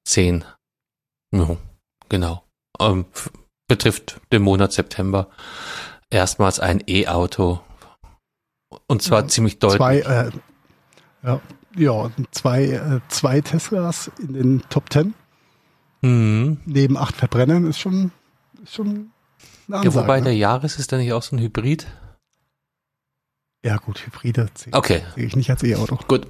[0.05, 0.43] 10.
[1.31, 1.57] Ja,
[2.09, 2.43] genau.
[2.79, 3.05] Ähm,
[3.67, 5.29] betrifft den Monat September
[6.09, 7.61] erstmals ein E-Auto.
[8.87, 9.77] Und zwar Ja, ziemlich deutlich.
[9.77, 10.31] Zwei, äh,
[11.23, 11.41] ja,
[11.75, 15.13] ja, zwei, äh, zwei Teslas in den Top 10
[16.01, 16.59] Mhm.
[16.65, 18.11] neben acht Verbrennern ist schon,
[18.61, 19.07] ist schon eine
[19.69, 19.95] Ja, Ansage.
[19.95, 20.25] wobei ne?
[20.25, 21.87] der Yaris ist dann nicht auch so ein Hybrid.
[23.63, 25.97] Ja gut, Hybride sehe Okay, ich nicht als E-Auto.
[26.07, 26.27] gut.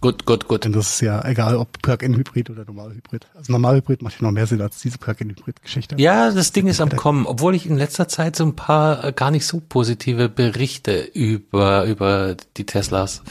[0.00, 0.64] Gut, gut, gut.
[0.64, 3.26] Denn das ist ja egal, ob Plug-in-Hybrid oder Normalhybrid.
[3.34, 5.96] Also Normalhybrid macht ja noch mehr Sinn als diese Plug-in-Hybrid-Geschichte.
[5.98, 9.12] Ja, das Ding ist am Kommen, obwohl ich in letzter Zeit so ein paar äh,
[9.12, 13.22] gar nicht so positive Berichte über, über die Teslas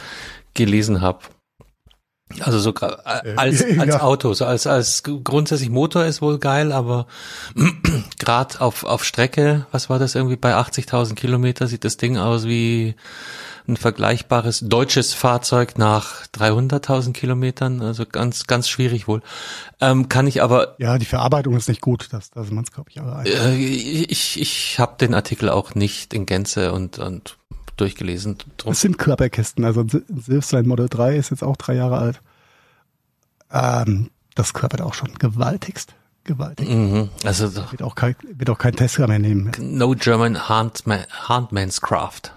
[0.56, 1.20] gelesen habe.
[2.42, 4.02] Also so äh, als, als ja.
[4.02, 7.08] Auto, so als, als grundsätzlich Motor ist wohl geil, aber
[8.20, 12.46] gerade auf, auf Strecke, was war das irgendwie bei 80.000 Kilometer, sieht das Ding aus
[12.46, 12.96] wie
[13.68, 19.22] ein vergleichbares deutsches Fahrzeug nach 300.000 Kilometern, also ganz, ganz schwierig wohl.
[19.82, 22.72] Ähm, kann ich aber Ja, die Verarbeitung ist nicht gut, das, da sind wir uns,
[22.72, 23.36] glaube ich, einig.
[23.36, 27.38] äh, ich ich habe den Artikel auch nicht in Gänze und, und
[27.78, 28.38] durchgelesen.
[28.58, 28.72] Drum.
[28.74, 31.98] Es sind Körperkästen, also ein Sil- ein Silvstein Model 3 ist jetzt auch drei Jahre
[31.98, 32.22] alt.
[33.52, 35.94] Ähm, das körpert auch schon gewaltigst.
[36.26, 36.68] Gewaltig.
[36.68, 37.10] Mhm.
[37.24, 39.52] Also so, Wird auch kein, wird auch kein Tesla mehr nehmen.
[39.60, 42.34] no German Handman, Handman's Craft.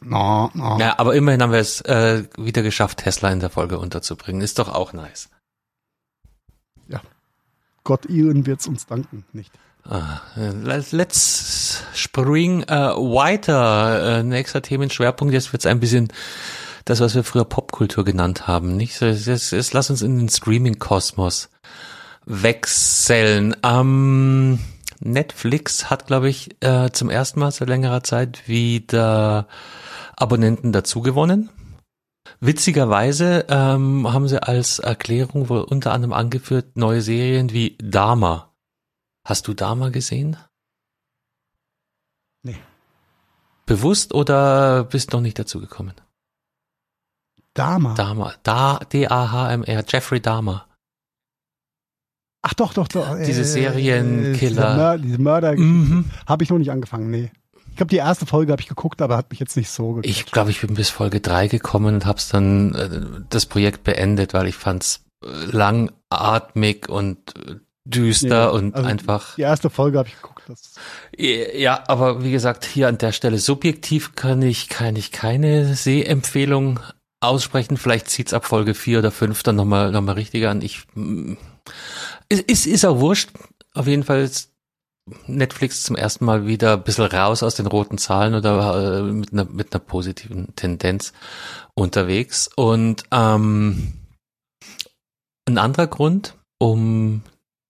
[0.00, 0.78] No, no.
[0.78, 4.40] Ja, aber immerhin haben wir es äh, wieder geschafft, Tesla in der Folge unterzubringen.
[4.42, 5.28] Ist doch auch nice.
[7.84, 9.50] Gott, Elon wird's uns danken, nicht?
[9.88, 10.50] Ah, äh,
[10.92, 14.18] let's- spring äh, weiter.
[14.18, 15.34] Äh, nächster Themenschwerpunkt.
[15.34, 16.08] Jetzt wird's ein bisschen
[16.84, 18.76] das, was wir früher Popkultur genannt haben.
[18.76, 18.94] Nicht?
[18.96, 21.48] So, Jetzt, jetzt, lass uns in den Streaming-Kosmos
[22.26, 23.56] wechseln.
[23.64, 24.58] Ähm,
[25.00, 29.48] Netflix hat, glaube ich, äh, zum ersten Mal seit längerer Zeit wieder
[30.16, 31.50] Abonnenten dazugewonnen.
[32.38, 38.51] Witzigerweise ähm, haben sie als Erklärung wohl unter anderem angeführt neue Serien wie Dama.
[39.24, 40.36] Hast du Dama gesehen?
[42.42, 42.56] Nee.
[43.66, 45.94] Bewusst oder bist noch nicht dazu gekommen?
[47.54, 47.94] Dama.
[47.94, 50.66] Dama, da, D-A-H-M-R, Jeffrey Dahmer.
[52.44, 53.16] Ach doch, doch, doch.
[53.18, 54.34] Diese Serienkiller.
[54.38, 56.10] Diese, Mör diese Mörder Mhm.
[56.26, 57.30] habe ich noch nicht angefangen, nee.
[57.70, 60.14] Ich glaube, die erste Folge habe ich geguckt, aber hat mich jetzt nicht so gekriegt.
[60.16, 64.34] Ich glaube, ich bin bis Folge drei gekommen und hab's dann äh, das Projekt beendet,
[64.34, 69.34] weil ich fand's äh, langatmig und äh, düster Nee, und also einfach.
[69.36, 70.42] Die erste Folge habe ich geguckt.
[70.46, 70.74] Das,
[71.16, 76.80] Ja, aber wie gesagt, hier an der Stelle subjektiv kann ich, kann ich keine Sehempfehlung
[77.20, 77.76] aussprechen.
[77.76, 80.62] Vielleicht zieht's ab Folge vier oder fünf dann nochmal, noch mal richtig an.
[80.62, 80.86] Ich,
[82.28, 83.30] ist, ist, ist auch wurscht.
[83.74, 84.52] Auf jeden Fall ist
[85.26, 89.32] Netflix zum ersten Mal wieder ein bisschen raus aus den roten Zahlen oder äh, mit
[89.32, 91.12] einer, mit einer positiven Tendenz
[91.74, 92.48] unterwegs.
[92.54, 93.94] Und ähm,
[95.48, 97.22] ein anderer Grund, um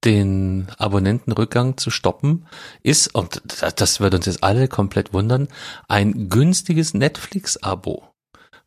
[0.05, 2.47] den Abonnentenrückgang zu stoppen,
[2.83, 3.43] ist, und
[3.77, 5.49] das- wird uns jetzt alle komplett wundern,
[5.89, 8.03] ein günstiges Netflix-Abo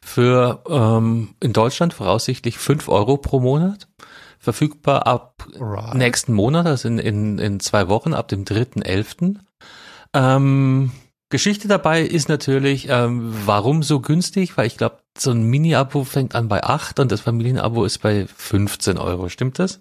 [0.02, 3.88] für ähm, in Deutschland voraussichtlich fünf Euro pro Monat
[4.40, 5.96] verfügbar ab Right.
[5.96, 9.36] nächsten Monat, also in, in, in zwei Wochen, ab dem 3.11.
[10.14, 10.92] Ähm,
[11.30, 14.58] Geschichte dabei ist natürlich, ähm, warum so günstig?
[14.58, 18.28] Weil ich glaube, so ein Mini-Abo fängt an bei 8 und das Familienabo ist bei
[18.28, 19.30] 15 Euro.
[19.30, 19.80] Stimmt das?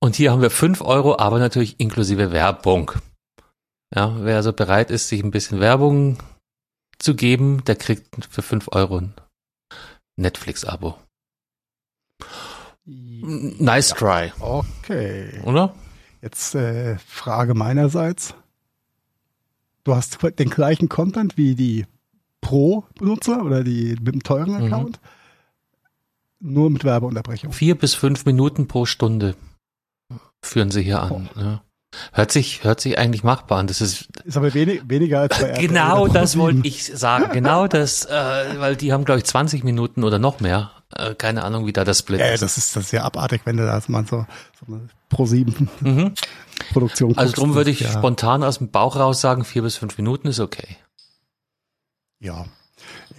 [0.00, 2.92] Und hier haben wir 5 Euro, aber natürlich inklusive Werbung.
[3.94, 6.18] Ja, wer also bereit ist, sich ein bisschen Werbung
[6.98, 9.14] zu geben, der kriegt für 5 Euro ein
[10.16, 10.96] Netflix-Abo.
[12.84, 15.40] Nice try, Okay.
[15.44, 15.74] oder?
[16.22, 18.34] Jetzt äh, Frage meinerseits.
[19.84, 21.86] Du hast den gleichen Content wie die
[22.40, 24.64] Pro-Benutzer oder die mit dem teuren Mhm.
[24.72, 25.00] Account,
[26.40, 27.52] nur mit Werbeunterbrechung.
[27.52, 29.34] Vier bis fünf Minuten pro Stunde
[30.42, 31.28] führen sie hier an.
[31.36, 31.62] Ja.
[32.12, 33.66] Hört sich, hört sich eigentlich machbar an.
[33.66, 37.32] Das ist Ist aber wenig, weniger als bei RTL genau das wollte ich sagen.
[37.32, 38.10] Genau das, äh,
[38.58, 40.70] weil die haben glaube ich 20 Minuten oder noch mehr.
[40.94, 42.42] Äh, keine Ahnung, wie da das Split Ja, ja, ist.
[42.42, 44.26] das ist das ist ja abartig, wenn du da mal so,
[44.60, 47.14] so eine Pro-7-Produktion Mhm.
[47.18, 50.28] Also drum würde ich ja, spontan aus dem Bauch raus sagen, vier bis fünf Minuten
[50.28, 50.76] ist okay.
[52.20, 52.44] Ja,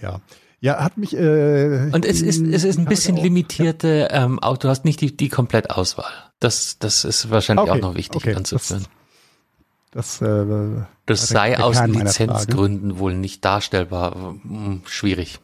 [0.00, 0.20] ja.
[0.60, 1.16] Ja, hat mich.
[1.16, 5.16] Äh, Und es ist, es ist ein bisschen limitierte, ähm, Auto, du hast nicht die,
[5.16, 6.12] die Komplettauswahl.
[6.40, 8.86] Das, das ist wahrscheinlich Okay, auch noch wichtig okay, anzuführen.
[9.92, 14.14] Das, äh, Das sei aus Lizenzgründen wohl nicht darstellbar.
[14.42, 15.40] Hm, Schwierig.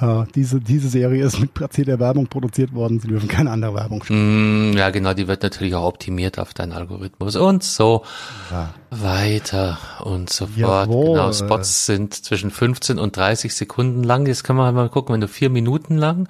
[0.00, 3.00] Ja, diese, diese Serie ist mit platziert Werbung produziert worden.
[3.00, 4.72] Sie dürfen keine andere Werbung spielen.
[4.72, 8.04] Mm, Ja, genau, die wird natürlich auch optimiert auf deinen Algorithmus und so
[8.50, 8.74] Ja.
[8.90, 10.88] weiter und so fort.
[10.88, 11.06] Jawohl.
[11.16, 14.26] Genau, Spots sind zwischen 15 und 30 Sekunden lang.
[14.26, 16.28] Jetzt können wir mal gucken, wenn du vier Minuten lang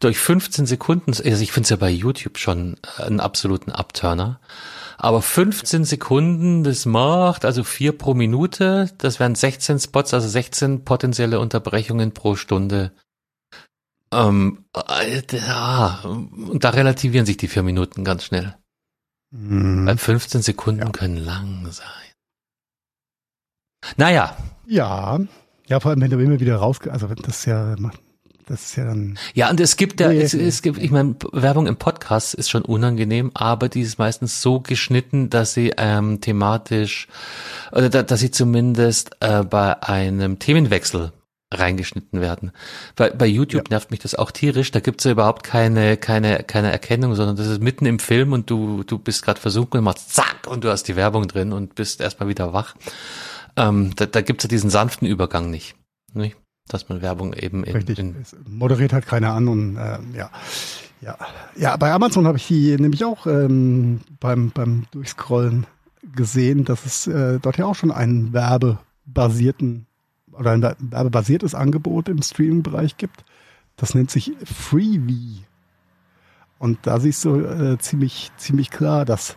[0.00, 4.38] durch 15 Sekunden, also ich finde es ja bei YouTube schon einen absoluten Upturner.
[5.00, 10.84] Aber 15 Sekunden, das macht also vier pro Minute, das wären 16 Spots, also 16
[10.84, 12.92] potenzielle Unterbrechungen pro Stunde.
[14.12, 18.56] Ähm, äh, ja, und da relativieren sich die vier Minuten ganz schnell.
[19.30, 19.86] Mhm.
[19.86, 20.90] Weil 15 Sekunden Ja.
[20.90, 21.86] können lang sein.
[23.96, 24.36] Naja,
[24.66, 25.18] Ja,
[25.66, 27.76] ja, vor allem wenn du immer wieder raus, also das ist ja,
[28.48, 31.66] das ist ja dann, ja, und es gibt ja, es, es gibt, ich meine, Werbung
[31.66, 37.08] im Podcast ist schon unangenehm, aber die ist meistens so geschnitten, dass sie ähm, thematisch,
[37.72, 41.12] oder da, dass sie zumindest äh, bei einem Themenwechsel
[41.52, 42.52] reingeschnitten werden.
[42.96, 46.70] Bei, bei YouTube nervt mich das auch tierisch, da gibt's ja überhaupt keine, keine, keine
[46.70, 50.14] Erkennung, sondern das ist mitten im Film und du, du bist gerade versunken und machst
[50.14, 52.74] zack und du hast die Werbung drin und bist erstmal wieder wach.
[53.56, 55.74] Ähm, da, da gibt's ja diesen sanften Übergang nicht.
[56.14, 56.36] nicht?
[56.68, 58.14] Dass man Werbung eben in, richtig, in
[58.46, 60.30] moderiert halt keiner an und äh, ja.
[61.00, 61.16] Ja,
[61.54, 65.64] ja, bei Amazon habe ich die nämlich auch ähm, beim, beim Durchscrollen
[66.14, 69.86] gesehen, dass es äh, dort ja auch schon einen werbebasierten
[70.32, 73.24] oder ein werbebasiertes Angebot im Streaming-Bereich gibt.
[73.76, 75.44] Das nennt sich Freebie.
[76.58, 79.36] Und da siehst du äh, ziemlich, ziemlich klar, dass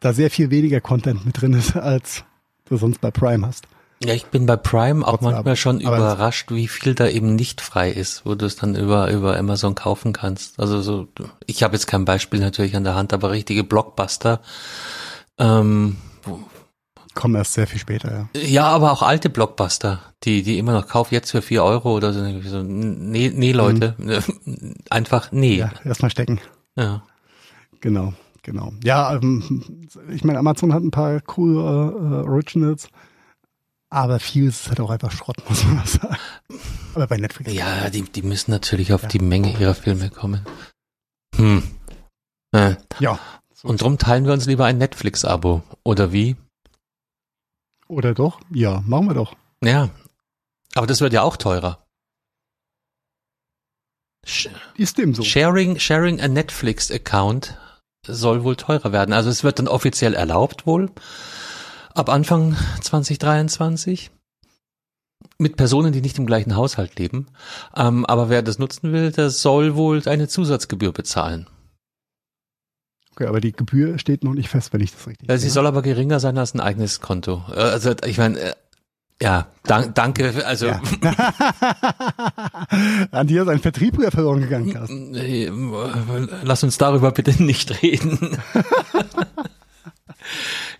[0.00, 2.24] da sehr viel weniger Content mit drin ist, als
[2.64, 3.66] du sonst bei Prime hast.
[4.04, 7.90] Ja, ich bin bei Prime auch manchmal schon überrascht, wie viel da eben nicht frei
[7.90, 10.60] ist, wo du es dann über über Amazon kaufen kannst.
[10.60, 11.08] Also so,
[11.46, 14.40] ich habe jetzt kein Beispiel natürlich an der Hand, aber richtige Blockbuster.
[15.36, 15.96] Ähm,
[17.14, 18.40] Kommen erst sehr viel später, ja.
[18.40, 22.12] ja, aber auch alte Blockbuster, die die immer noch kauf jetzt für vier Euro oder
[22.12, 22.20] so.
[22.42, 23.96] so nee, nee, Leute,
[24.90, 25.56] einfach nee.
[25.56, 26.40] Ja, erstmal stecken.
[26.76, 27.02] Ja.
[27.80, 28.12] Genau,
[28.44, 28.72] genau.
[28.84, 32.88] Ja, ähm, ich meine, Amazon hat ein paar coole äh, Originals,
[33.90, 36.16] aber viel ist halt auch einfach Schrott, muss man mal sagen.
[36.94, 37.52] Aber bei Netflix.
[37.52, 39.08] Ja, die, die müssen natürlich auf Ja.
[39.08, 40.44] die Menge ihrer Filme kommen.
[41.36, 41.62] Hm.
[42.52, 42.76] Äh.
[42.98, 43.18] Ja.
[43.54, 45.62] So Und drum teilen wir uns lieber ein Netflix-Abo.
[45.84, 46.36] Oder wie?
[47.88, 48.40] Oder doch?
[48.50, 49.34] Ja, machen wir doch.
[49.62, 49.90] Ja.
[50.74, 51.84] Aber das wird ja auch teurer.
[54.26, 55.22] Sh Ist dem so.
[55.22, 57.56] Sharing, sharing a Netflix-Account
[58.06, 59.12] soll wohl teurer werden.
[59.12, 60.90] Also es wird dann offiziell erlaubt wohl.
[61.94, 64.10] Ab Anfang 2023.
[65.38, 67.26] Mit Personen, die nicht im gleichen Haushalt leben.
[67.76, 71.46] Ähm, aber wer das nutzen will, der soll wohl eine Zusatzgebühr bezahlen.
[73.12, 75.50] Okay, aber die Gebühr steht noch nicht fest, wenn ich das richtig sie sehe.
[75.50, 77.42] soll aber geringer sein als ein eigenes Konto.
[77.52, 78.52] Äh, Also ich meine, äh,
[79.20, 80.44] ja, dank, danke.
[80.46, 80.80] Also Ja.
[83.10, 85.14] An dir ist ein Vertriebler verloren gegangen, Carsten.
[85.16, 85.50] äh,
[86.44, 88.38] lass uns darüber bitte nicht reden.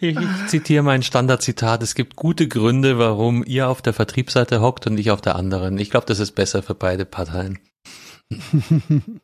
[0.01, 1.83] Ich, zitiere mein Standardzitat.
[1.83, 5.79] Es gibt gute Gründe, warum ihr auf der Vertriebsseite hockt und ich auf der anderen.
[5.79, 7.59] Ich glaube, das ist besser für beide Parteien.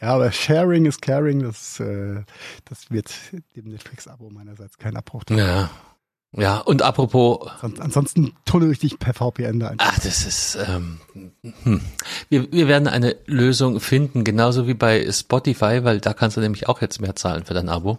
[0.00, 2.24] Ja, aber Sharing is Caring, das, äh,
[2.64, 3.14] das wird
[3.54, 5.38] dem Netflix-Abo meinerseits kein Abbruch tun.
[5.38, 5.70] Ja.
[6.34, 7.46] Ja, und apropos.
[7.60, 9.92] Ansonsten tunnel ich dich per VPN da einfach.
[9.92, 10.56] Ach, das ist.
[10.66, 10.98] Ähm,
[11.62, 11.82] hm.
[12.30, 16.68] wir, wir werden eine Lösung finden, genauso wie bei Spotify, weil da kannst du nämlich
[16.68, 17.98] auch jetzt mehr zahlen für dein Abo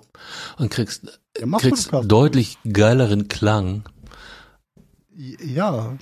[0.58, 3.84] und kriegst, ja, kriegst deutlich geileren Klang.
[5.16, 5.96] Ja,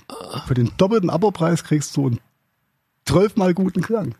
[0.46, 2.20] für den doppelten Abopreis kriegst du einen
[3.04, 4.14] zwölfmal guten Klang.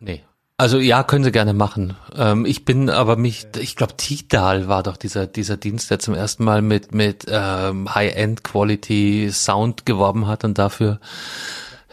[0.00, 0.24] Nee,
[0.60, 1.96] also ja, können Sie gerne machen.
[2.16, 6.14] Ähm, ich bin aber mich, ich glaube, Tidal war doch dieser dieser Dienst, der zum
[6.14, 10.98] ersten Mal mit mit ähm, High-End Quality Sound geworben hat und dafür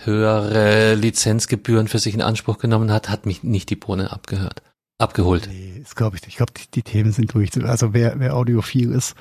[0.03, 4.63] höhere Lizenzgebühren für sich in Anspruch genommen hat, hat mich nicht die Bohne abgehört,
[4.97, 5.47] abgeholt.
[5.47, 6.30] Nee, das glaube ich nicht.
[6.32, 7.51] Ich glaube, die, die Themen sind durch.
[7.63, 9.16] Also wer wer audiophil ist,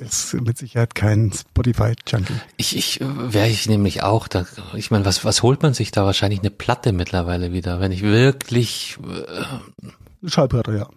[0.00, 2.40] ist mit Sicherheit kein Spotify-Junkie.
[2.56, 4.28] Ich, ich wäre ich nämlich auch.
[4.28, 6.04] Da, ich meine, was, was holt man sich da?
[6.04, 8.98] Wahrscheinlich eine Platte mittlerweile wieder, wenn ich wirklich.
[10.22, 10.88] Äh, Schallplatte, ja.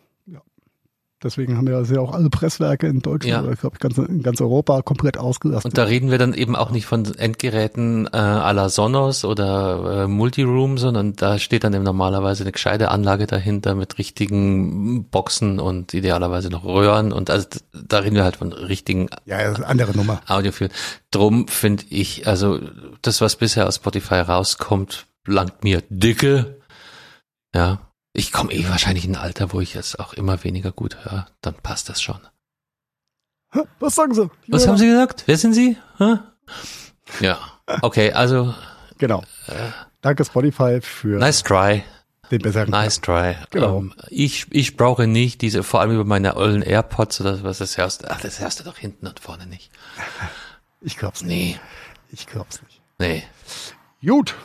[1.24, 3.48] Deswegen haben wir ja auch alle Presswerke in Deutschland ja.
[3.48, 5.70] oder glaube ich ganz, in ganz Europa komplett ausgelassen.
[5.70, 10.04] Und da reden wir dann eben auch nicht von Endgeräten äh, à la Sonos oder
[10.04, 15.60] äh, Multiroom, sondern da steht dann eben normalerweise eine gescheite Anlage dahinter mit richtigen Boxen
[15.60, 20.22] und idealerweise noch Röhren und also da reden wir halt von richtigen ja, andere Nummer.
[20.28, 20.70] Audiophil.
[21.12, 22.60] Drum finde ich, also
[23.02, 26.58] das, was bisher aus Spotify rauskommt, langt mir dicke.
[27.54, 30.98] Ja, ich komme eh wahrscheinlich in ein Alter, wo ich jetzt auch immer weniger gut
[31.04, 31.28] höre.
[31.42, 32.20] Dann passt das schon.
[33.80, 34.30] Was sagen Sie?
[34.48, 35.24] Was haben Sie gesagt?
[35.26, 35.78] Wer sind Sie?
[37.20, 37.40] Ja,
[37.82, 38.54] okay, also.
[38.98, 39.24] Genau.
[39.48, 41.20] Äh, Danke Spotify für.
[41.20, 41.84] Nice try.
[42.32, 42.70] Den besseren.
[42.70, 43.36] Nice try.
[43.50, 43.78] Genau.
[43.78, 47.58] Um, ähm, ich, ich brauche nicht diese, vor allem über meine ollen AirPods oder was,
[47.58, 49.70] das hörst ach, das hörst du doch hinten und vorne nicht.
[50.80, 51.56] Ich glaub's nicht.
[51.56, 51.60] Nee.
[52.12, 52.82] Ich glaub's nicht.
[53.00, 53.24] Nee.
[54.06, 54.36] Gut.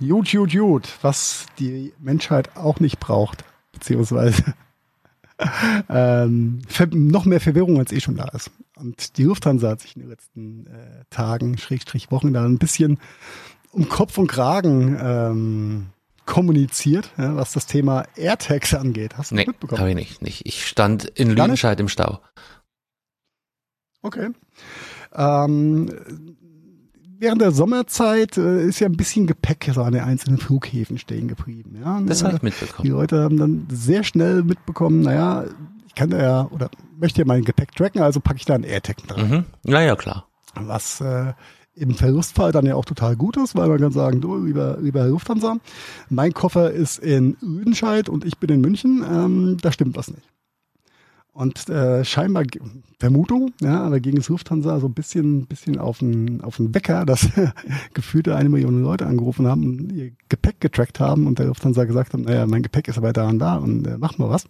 [0.00, 0.88] Gut, gut, gut.
[1.02, 4.54] Was die Menschheit auch nicht braucht, beziehungsweise
[5.88, 8.50] ähm, noch mehr Verwirrung als eh schon da ist.
[8.76, 12.98] Und die Lufthansa hat sich in den letzten äh, Tagen, Schrägstrich Wochen da ein bisschen
[13.72, 15.86] um Kopf und Kragen ähm,
[16.24, 19.18] kommuniziert, ja, was das Thema AirTags angeht.
[19.18, 19.80] Hast du nee, mitbekommen?
[19.80, 20.46] Habe ich nicht, nicht.
[20.46, 22.20] Ich stand in Lüdenscheid im Stau.
[24.02, 24.30] Okay.
[25.12, 26.36] Ähm,
[27.20, 31.28] während der Sommerzeit äh, ist ja ein bisschen Gepäck so an den einzelnen Flughäfen stehen
[31.28, 31.78] geblieben.
[31.80, 32.00] Ja?
[32.00, 32.84] Das habe ich mitbekommen.
[32.84, 35.44] Die Leute haben dann sehr schnell mitbekommen, naja,
[35.86, 39.06] ich kann ja oder möchte ja mein Gepäck tracken, also packe ich da ein AirTag
[39.06, 39.28] dran.
[39.28, 39.44] Mhm.
[39.70, 40.26] Ja, ja, klar.
[40.54, 41.32] Was äh,
[41.74, 45.06] im Verlustfall dann ja auch total gut ist, weil man kann sagen, du, lieber, lieber
[45.06, 45.56] Lufthansa,
[46.08, 50.26] mein Koffer ist in Lüdenscheid und ich bin in München, ähm, da stimmt was nicht.
[51.32, 52.44] Und äh, scheinbar,
[52.98, 57.06] Vermutung, ja, aber gegen das Lufthansa so ein bisschen, bisschen auf den, auf den Wecker,
[57.06, 57.28] dass
[57.94, 62.12] gefühlte eine Million Leute angerufen haben und ihr Gepäck getrackt haben und der Lufthansa gesagt
[62.12, 64.44] hat, naja, mein Gepäck ist aber da und da und äh, mach mal was.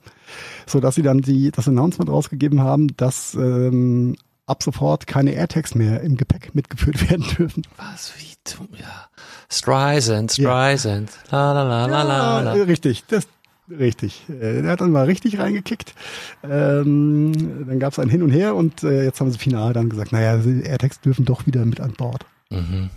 [0.66, 4.16] So dass sie dann die, das Announcement rausgegeben haben, dass ähm,
[4.46, 7.62] ab sofort keine AirTags mehr im Gepäck mitgeführt werden dürfen.
[7.76, 9.08] Was, wie dumm, ja.
[9.48, 11.52] Streisand, Streisand, ja.
[11.52, 12.56] la la la la la.
[12.56, 13.28] Ja, richtig, das,
[13.70, 14.24] Richtig.
[14.28, 15.94] Äh, der hat dann mal richtig reingekickt.
[16.42, 19.88] Ähm, dann gab es ein Hin und Her und äh, jetzt haben sie final dann
[19.88, 22.26] gesagt, naja, AirTags dürfen doch wieder mit an Bord.
[22.50, 22.90] Mhm.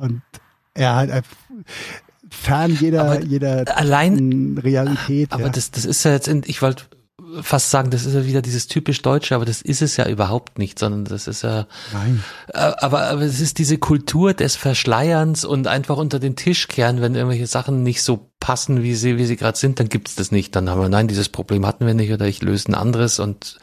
[0.00, 0.22] Und
[0.74, 1.24] er halt
[2.30, 5.32] fern jeder, aber jeder allein, Realität.
[5.32, 5.48] Aber ja.
[5.50, 6.84] das, das ist ja jetzt, in, ich wollte
[7.42, 10.58] fast sagen, das ist ja wieder dieses typisch Deutsche, aber das ist es ja überhaupt
[10.58, 11.66] nicht, sondern das ist ja.
[11.92, 12.24] Nein.
[12.48, 17.00] Äh, aber, aber es ist diese Kultur des Verschleierns und einfach unter den Tisch kehren,
[17.00, 20.32] wenn irgendwelche Sachen nicht so passen, wie sie, wie sie gerade sind, dann gibt's das
[20.32, 20.56] nicht.
[20.56, 23.58] Dann haben wir, nein, dieses Problem hatten wir nicht oder ich löse ein anderes und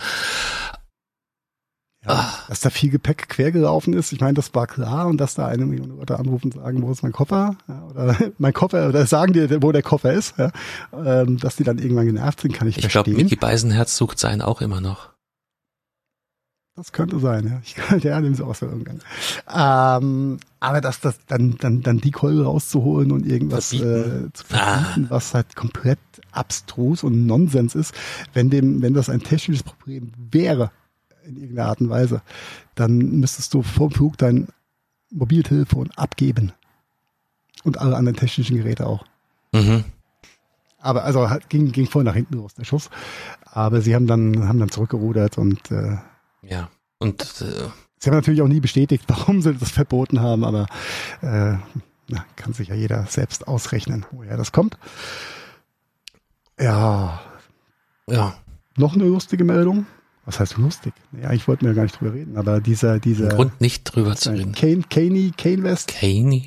[2.05, 2.33] ja, ah.
[2.47, 5.65] dass da viel Gepäck quergelaufen ist, ich meine, das war klar und dass da eine
[5.65, 7.55] Million Leute anrufen und sagen, wo ist mein Koffer?
[7.67, 10.51] Ja, oder mein Koffer, oder sagen dir, wo der Koffer ist, ja,
[10.93, 13.01] ähm, dass die dann irgendwann genervt sind, kann ich, ich verstehen.
[13.01, 15.11] Ich glaube, Micky Beisenherz sucht seinen auch immer noch.
[16.75, 17.61] Das könnte sein, ja.
[17.63, 19.01] Ich kann ja dem so aus irgendwann.
[19.53, 25.05] Ähm, aber dass das dann dann dann die Keule rauszuholen und irgendwas äh, zu verbieten,
[25.05, 25.09] ah.
[25.09, 25.99] was halt komplett
[26.31, 27.93] abstrus und Nonsens ist,
[28.33, 30.71] wenn dem wenn das ein technisches Problem wäre,
[31.25, 32.21] in irgendeiner Art und Weise,
[32.75, 34.47] dann müsstest du vor dem Flug dein
[35.11, 36.53] Mobiltelefon abgeben.
[37.63, 39.05] Und alle anderen technischen Geräte auch.
[39.53, 39.83] Mhm.
[40.79, 42.89] Aber also ging, ging voll nach hinten los, der Schuss.
[43.45, 45.97] Aber sie haben dann, haben dann zurückgerudert und äh,
[46.41, 46.69] ja.
[46.97, 47.69] Und äh,
[47.99, 50.65] sie haben natürlich auch nie bestätigt, warum sie das verboten haben, aber
[51.21, 51.57] äh,
[52.07, 54.77] na, kann sich ja jeder selbst ausrechnen, woher das kommt.
[56.59, 57.21] Ja.
[58.07, 58.35] Ja.
[58.75, 59.85] Noch eine lustige Meldung
[60.25, 60.93] was heißt lustig?
[61.21, 63.29] Ja, ich wollte mir gar nicht drüber reden, aber dieser, dieser.
[63.29, 64.53] Grund nicht drüber zu reden.
[64.53, 65.87] Kane, Kane, Kane West.
[65.87, 66.45] Kane.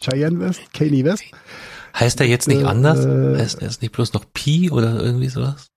[0.00, 1.24] Cheyenne West, Kane West.
[1.98, 2.98] Heißt er jetzt nicht äh, anders?
[3.38, 5.68] Heißt er jetzt nicht bloß noch Pi oder irgendwie sowas?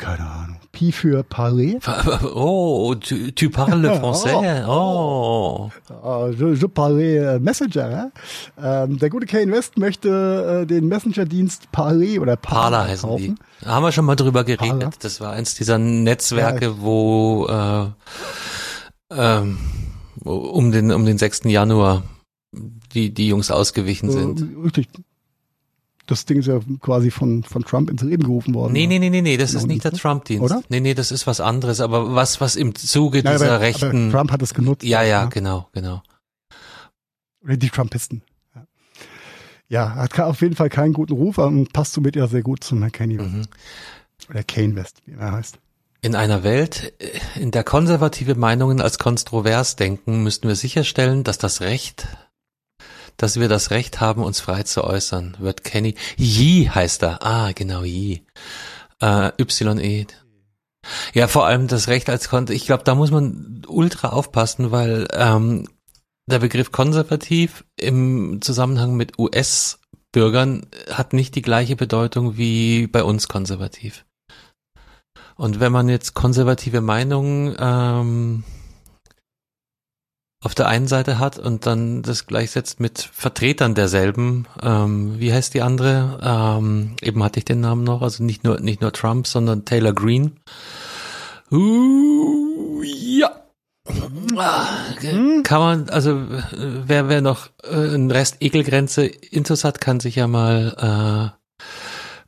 [0.00, 0.56] Keine Ahnung.
[0.72, 1.78] Pi für Parler.
[2.34, 4.64] Oh, tu, tu parles français.
[4.66, 5.70] Oh.
[6.02, 6.28] oh.
[6.28, 7.90] Je, je parle Messenger.
[7.90, 8.84] Ja?
[8.84, 13.34] Ähm, der gute Kane West möchte äh, den Messenger-Dienst Parler oder Parler, Parler heißen kaufen.
[13.36, 13.64] die.
[13.64, 14.80] Da haben wir schon mal drüber geredet.
[14.80, 14.90] Parler.
[15.00, 16.74] Das war eins dieser Netzwerke, ja.
[16.80, 17.86] wo äh,
[19.10, 19.58] ähm,
[20.24, 21.42] um den um den 6.
[21.44, 22.02] Januar
[22.92, 24.44] die die Jungs ausgewichen sind.
[24.64, 24.88] Richtig
[26.10, 28.72] das Ding ist ja quasi von, von Trump ins Leben gerufen worden.
[28.72, 30.42] Nee, nee, nee, nee, nee, das ist nicht der Trump-Dienst.
[30.42, 30.62] Oder?
[30.68, 34.08] Nee, nee, das ist was anderes, aber was, was im Zuge Nein, dieser aber, rechten.
[34.08, 34.82] Aber Trump hat es genutzt.
[34.82, 36.02] Ja, ja, ja, genau, genau.
[37.42, 38.22] Oder die Trumpisten.
[38.54, 38.66] Ja.
[39.68, 42.90] ja, hat auf jeden Fall keinen guten Ruf, aber passt somit ja sehr gut zum
[42.90, 43.30] Kanye West.
[43.30, 43.42] Mhm.
[44.30, 45.58] Oder Kane West, wie er heißt.
[46.02, 46.92] In einer Welt,
[47.36, 52.08] in der konservative Meinungen als kontrovers denken, müssten wir sicherstellen, dass das Recht
[53.22, 57.52] dass wir das Recht haben, uns frei zu äußern, wird Kenny, Yi heißt er, ah,
[57.52, 58.24] genau, Yi,
[59.00, 60.06] äh, Y-E.
[61.12, 65.08] Ja, vor allem das Recht als Kon ich glaube, da muss man ultra aufpassen, weil
[65.12, 65.68] ähm,
[66.26, 73.28] der Begriff konservativ im Zusammenhang mit US-Bürgern hat nicht die gleiche Bedeutung wie bei uns
[73.28, 74.06] konservativ.
[75.36, 78.44] Und wenn man jetzt konservative Meinungen ähm,
[80.42, 84.46] auf der einen Seite hat und dann das gleichsetzt mit Vertretern derselben.
[84.62, 86.18] Ähm, wie heißt die andere?
[86.22, 89.92] Ähm, eben hatte ich den Namen noch, also nicht nur nicht nur Trump, sondern Taylor
[89.92, 90.40] Green.
[91.50, 93.30] Uh, ja.
[95.02, 95.42] Mhm.
[95.42, 96.22] Kann man, also
[96.86, 101.64] wer, wer noch äh, einen Rest Ekelgrenze Intus hat, kann sich ja mal äh,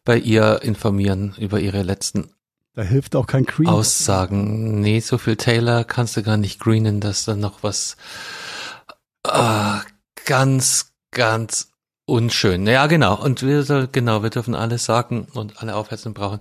[0.05, 2.31] bei ihr informieren über ihre letzten
[2.75, 3.69] da hilft auch kein Green.
[3.69, 4.81] Aussagen.
[4.81, 7.97] Nee, so viel Taylor kannst du gar nicht greenen, dass da noch was
[9.27, 9.79] äh,
[10.25, 11.71] ganz, ganz
[12.07, 12.67] unschön.
[12.67, 13.23] Ja, genau.
[13.23, 16.41] Und wir genau, wir dürfen alles sagen und alle Aufhetzung brauchen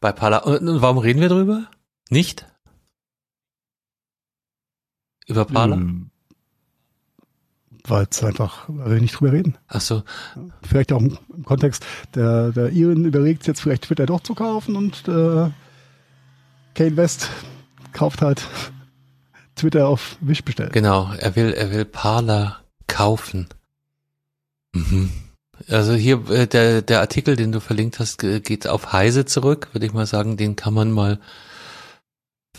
[0.00, 0.38] bei Pala.
[0.38, 1.66] Und warum reden wir drüber?
[2.10, 2.46] Nicht?
[5.26, 5.76] Über Pala?
[5.76, 6.10] Hm.
[7.84, 9.56] Weil es einfach, weil wir nicht drüber reden.
[9.68, 10.02] Ach so.
[10.62, 15.08] Vielleicht auch im, Kontext, der, der Iren überlegt jetzt vielleicht Twitter doch zu kaufen und
[15.08, 15.50] äh,
[16.78, 17.28] Kane West
[17.92, 18.46] kauft halt
[19.56, 20.72] Twitter auf Wish bestellt.
[20.72, 23.48] Genau, er will, er will Parler kaufen.
[24.72, 25.10] Mhm.
[25.66, 29.86] Also hier, äh, der, der Artikel, den du verlinkt hast, geht auf Heise zurück, würde
[29.86, 31.18] ich mal sagen, den kann man mal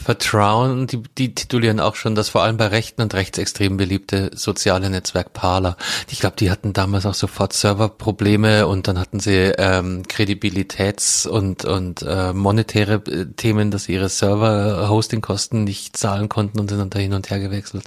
[0.02, 4.90] Vertrauen, die, die titulieren auch schon das vor allem bei Rechten und Rechtsextremen beliebte soziale
[4.90, 5.76] Netzwerk Parler.
[6.10, 11.66] Ich glaube, die hatten damals auch sofort Serverprobleme und dann hatten sie ähm, Kredibilitäts- und,
[11.66, 16.90] und äh, monetäre äh, Themen, dass sie ihre Server-Hosting-Kosten nicht zahlen konnten und sind dann
[16.90, 17.86] da hin und her gewechselt.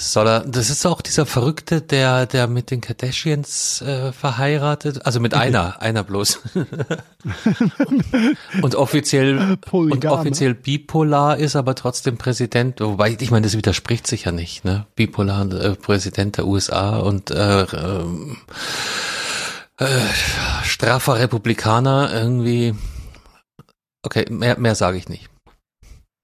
[0.00, 5.20] Soll er, das ist auch dieser Verrückte, der, der mit den Kardashians äh, verheiratet, also
[5.20, 6.40] mit einer, einer bloß.
[8.62, 14.06] und offiziell Polygam, und offiziell bipolar ist, aber trotzdem Präsident, wobei ich meine, das widerspricht
[14.06, 14.86] sich ja nicht, ne?
[14.96, 18.04] Bipolar äh, Präsident der USA und äh, äh,
[19.76, 20.00] äh,
[20.64, 22.74] straffer Republikaner irgendwie.
[24.02, 25.28] Okay, mehr, mehr sage ich nicht.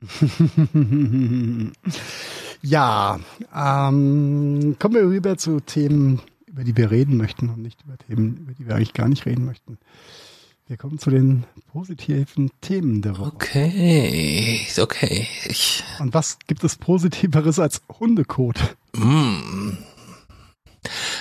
[2.63, 3.21] Ja,
[3.55, 8.37] ähm, kommen wir rüber zu Themen, über die wir reden möchten und nicht über Themen,
[8.39, 9.79] über die wir eigentlich gar nicht reden möchten.
[10.69, 13.33] Wir kommen zu den positiven Themen der Woche.
[13.35, 15.29] Okay, okay.
[15.45, 18.57] Ich und was gibt es Positiveres als Hundekot?
[18.97, 19.77] Mm.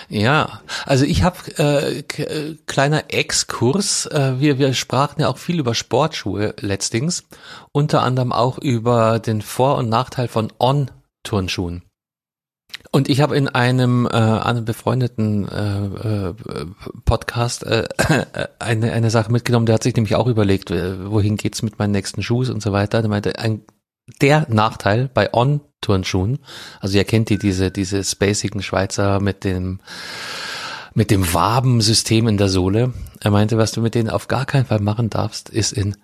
[0.09, 4.07] Ja, also ich habe äh, äh, kleiner Exkurs.
[4.07, 7.23] Äh, wir wir sprachen ja auch viel über Sportschuhe letztings,
[7.71, 10.89] unter anderem auch über den Vor- und Nachteil von On
[11.25, 11.83] Turnschuhen.
[12.91, 16.33] Und ich habe in einem, äh, einem befreundeten äh, äh,
[17.03, 17.87] Podcast äh,
[18.59, 21.91] eine, eine Sache mitgenommen, der hat sich nämlich auch überlegt, äh, wohin geht's mit meinen
[21.91, 23.01] nächsten Schuhen und so weiter.
[23.01, 23.61] Der meinte, ein,
[24.21, 26.39] der Nachteil bei On-Turnschuhen,
[26.79, 29.79] also ihr kennt die, diese, diese spacigen Schweizer mit dem
[30.97, 32.93] mit dem Wabensystem in der Sohle.
[33.19, 35.97] Er meinte, was du mit denen auf gar keinen Fall machen darfst, ist in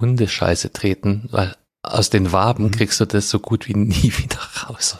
[0.00, 1.56] Hundescheiße treten, weil
[1.86, 2.70] aus den Waben mhm.
[2.72, 4.96] kriegst du das so gut wie nie wieder raus.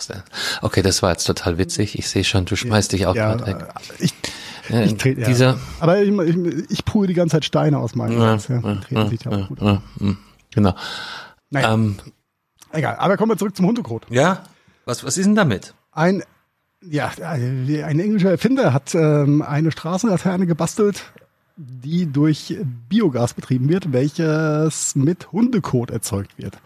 [0.63, 1.99] Okay, das war jetzt total witzig.
[1.99, 3.69] Ich sehe schon, du schmeißt dich auch ja, gerade weg.
[3.99, 4.15] Ich,
[4.69, 5.27] ich trete, ja.
[5.27, 8.49] Dieser, Aber ich, ich, ich pule die ganze Zeit Steine aus meinem ja, Herz.
[8.49, 8.63] Ja.
[8.91, 9.79] Ja, sieht ja auch gut aus.
[10.55, 10.75] Genau.
[11.51, 11.75] Naja.
[11.75, 11.97] Ähm,
[12.73, 14.07] Egal, aber kommen wir zurück zum Hundekot.
[14.11, 14.43] Ja,
[14.85, 15.75] was, was ist denn damit?
[15.93, 16.23] Ein,
[16.83, 21.05] ja, ein englischer Erfinder hat ähm, eine Straßenlaterne gebastelt,
[21.57, 22.57] die durch
[22.89, 26.59] Biogas betrieben wird, welches mit Hundekot erzeugt wird.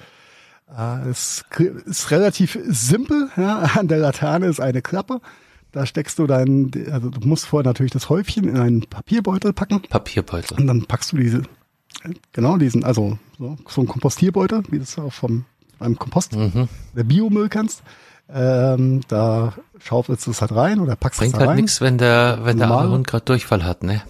[0.76, 1.45] Äh, es
[1.86, 3.28] ist relativ simpel.
[3.36, 3.59] Ja.
[3.78, 5.20] An der Laterne ist eine Klappe.
[5.72, 9.82] Da steckst du dein, also du musst vorher natürlich das Häufchen in einen Papierbeutel packen.
[9.82, 10.59] Papierbeutel.
[10.59, 11.43] Und dann packst du diese
[12.32, 15.45] Genau, diesen, also so, so ein Kompostierbeutel, wie du es auch vom
[15.78, 16.68] beim Kompost, Mhm.
[16.97, 17.82] der Biomüll kannst.
[18.32, 21.57] Ähm, da schaufelst du es halt rein oder packst Bringt es da halt rein.
[21.57, 22.84] nichts, wenn der, wenn der Normal.
[22.86, 24.03] arme Hund gerade Durchfall hat, ne?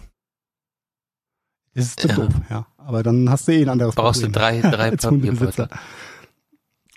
[1.74, 2.14] Das ist Ja.
[2.14, 2.66] doof, ja.
[2.78, 4.62] Aber dann hast du eh ein anderes Brauchst du Problem.
[4.62, 5.66] drei, drei als Hundebesitzer.
[5.68, 5.78] Papierbeutel.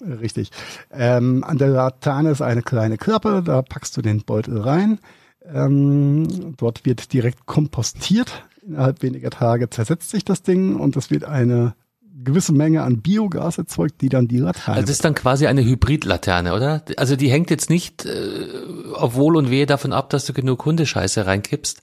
[0.01, 0.49] Äh, Richtig.
[0.91, 4.99] Ähm, an der Laterne ist eine kleine Klappe, da packst du den Beutel rein.
[5.45, 8.45] Ähm, dort wird direkt kompostiert.
[8.65, 11.75] Innerhalb weniger Tage zersetzt sich das Ding und es wird eine
[12.23, 14.77] gewisse Menge an Biogas erzeugt, die dann die Laterne.
[14.77, 16.81] Also das ist dann quasi eine Hybridlaterne, oder?
[16.95, 18.47] Also die hängt jetzt nicht äh,
[18.93, 21.81] auf Wohl und Wehe davon ab, dass du genug Hundescheiße reinkippst.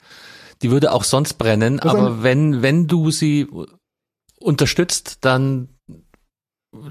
[0.63, 3.49] Die würde auch sonst brennen, Also- aber wenn, wenn du sie
[4.39, 5.69] unterstützt, dann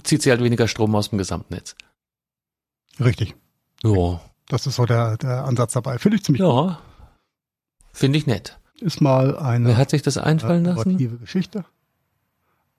[0.03, 1.76] zieht sie halt weniger Strom aus dem Gesamtnetz.
[2.99, 3.36] Richtig.
[3.84, 5.99] Ja, Das ist so der, der Ansatz dabei.
[5.99, 6.80] Finde ich ziemlich ja.
[7.93, 8.57] Finde ich nett.
[8.74, 8.82] gut.
[8.82, 10.97] Ist mal eine Wer hat sich das einfallen lassen?
[11.20, 11.65] Geschichte.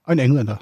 [0.03, 0.59] Ein Engländer.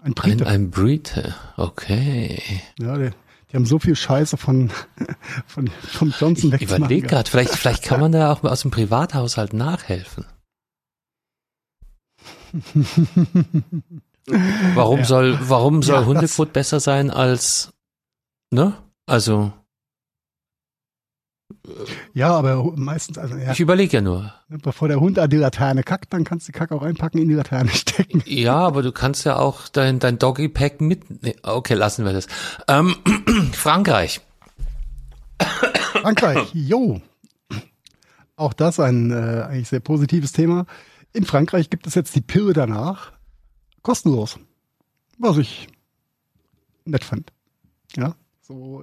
[0.00, 0.46] Ein Ein, Brite.
[0.46, 1.34] ein Brite.
[1.56, 2.40] Okay.
[2.78, 3.10] Ja, die,
[3.52, 4.70] die haben so viel Scheiße von,
[5.46, 9.52] von, vom Johnson Ich überlege gerade, vielleicht, vielleicht kann man da auch aus dem Privathaushalt
[9.52, 10.24] nachhelfen.
[14.74, 15.04] Warum Ja.
[15.04, 17.72] soll, warum soll Ja, Hundefutter besser sein als,
[18.50, 18.74] ne?
[19.06, 19.52] Also,
[22.12, 24.32] Ja, aber meistens, also ja, ich überlege ja nur.
[24.48, 27.28] bevor der Hund an die Laterne kackt, dann kannst du die Kacke auch reinpacken, in
[27.28, 28.22] die Laterne stecken.
[28.26, 32.26] Ja, aber du kannst ja auch dein, dein Doggy-Pack mit, nee, okay, lassen wir das.
[32.66, 32.96] Ähm,
[33.52, 34.20] Frankreich.
[36.00, 37.00] Frankreich, jo.
[38.34, 40.66] Auch das ein äh, eigentlich sehr positives Thema.
[41.12, 43.12] In Frankreich gibt es jetzt die Pille danach
[43.82, 44.38] kostenlos,
[45.18, 45.68] was ich
[46.84, 47.32] nett fand.
[47.96, 48.82] Ja, so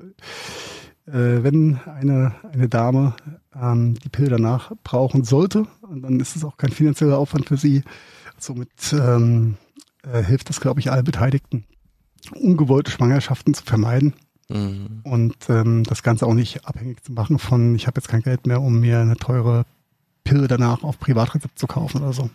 [1.12, 3.16] wenn eine eine Dame
[3.56, 7.84] ähm, die Pille danach brauchen sollte, dann ist es auch kein finanzieller Aufwand für sie.
[8.38, 9.58] Somit ähm,
[10.04, 11.66] äh, hilft das, glaube ich, allen Beteiligten,
[12.36, 14.14] ungewollte Schwangerschaften zu vermeiden
[14.52, 15.02] Mhm.
[15.04, 18.48] und ähm, das Ganze auch nicht abhängig zu machen von, ich habe jetzt kein Geld
[18.48, 19.64] mehr, um mir eine teure
[20.24, 22.32] Pille danach auf Privatrezept zu kaufen oder so.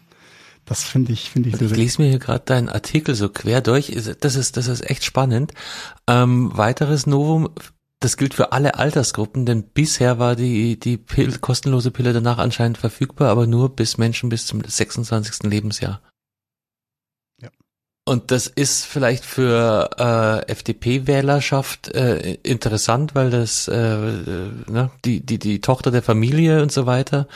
[0.64, 3.60] Das finde ich, finde ich sehr, Ich lese mir hier gerade deinen Artikel so quer
[3.62, 3.92] durch.
[4.20, 5.54] Das ist, das ist echt spannend.
[6.06, 7.48] Ähm, weiteres Novum,
[8.04, 12.76] das gilt für alle Altersgruppen, denn bisher war die, die Pill, kostenlose Pille danach anscheinend
[12.76, 15.44] verfügbar, aber nur bis Menschen bis zum 26.
[15.44, 16.02] Lebensjahr.
[17.40, 17.48] Ja.
[18.06, 25.24] Und das ist vielleicht für äh, FDP-Wählerschaft äh, interessant, weil das äh, äh, ne, die,
[25.24, 27.26] die, die Tochter der Familie und so weiter.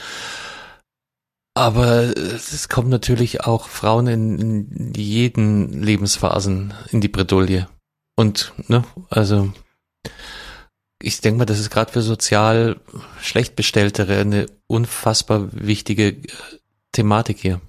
[1.55, 7.67] Aber es kommt natürlich auch Frauen in, in jeden Lebensphasen in die Bredouille.
[8.15, 9.51] Und, ne, also
[11.01, 12.79] ich denke mal, das ist gerade für sozial
[13.21, 16.27] schlecht bestelltere eine unfassbar wichtige äh,
[16.91, 17.61] Thematik hier.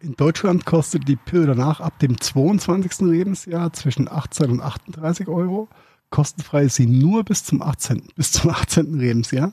[0.00, 3.00] In Deutschland kostet die Pille danach ab dem 22.
[3.08, 5.68] Lebensjahr zwischen 18 und 38 Euro.
[6.10, 8.10] Kostenfrei ist sie nur bis zum 18.
[8.14, 8.98] bis zum 18.
[8.98, 9.52] Lebensjahr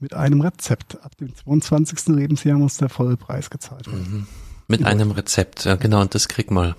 [0.00, 1.04] mit einem Rezept.
[1.04, 2.06] Ab dem 22.
[2.06, 4.10] Lebensjahr muss der volle Preis gezahlt werden.
[4.10, 4.26] Mhm.
[4.66, 6.74] Mit einem Rezept, ja genau, und das krieg mal.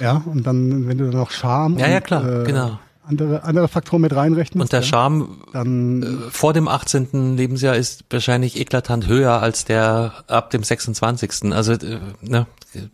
[0.00, 2.78] Ja, und dann, wenn du dann noch Scham Ja, und ja, klar, äh, genau.
[3.04, 7.36] andere, andere Faktoren mit reinrechnest, Und der ja, Charme dann äh, vor dem 18.
[7.36, 11.52] Lebensjahr ist wahrscheinlich eklatant höher als der ab dem 26.
[11.52, 12.46] Also, äh, ne,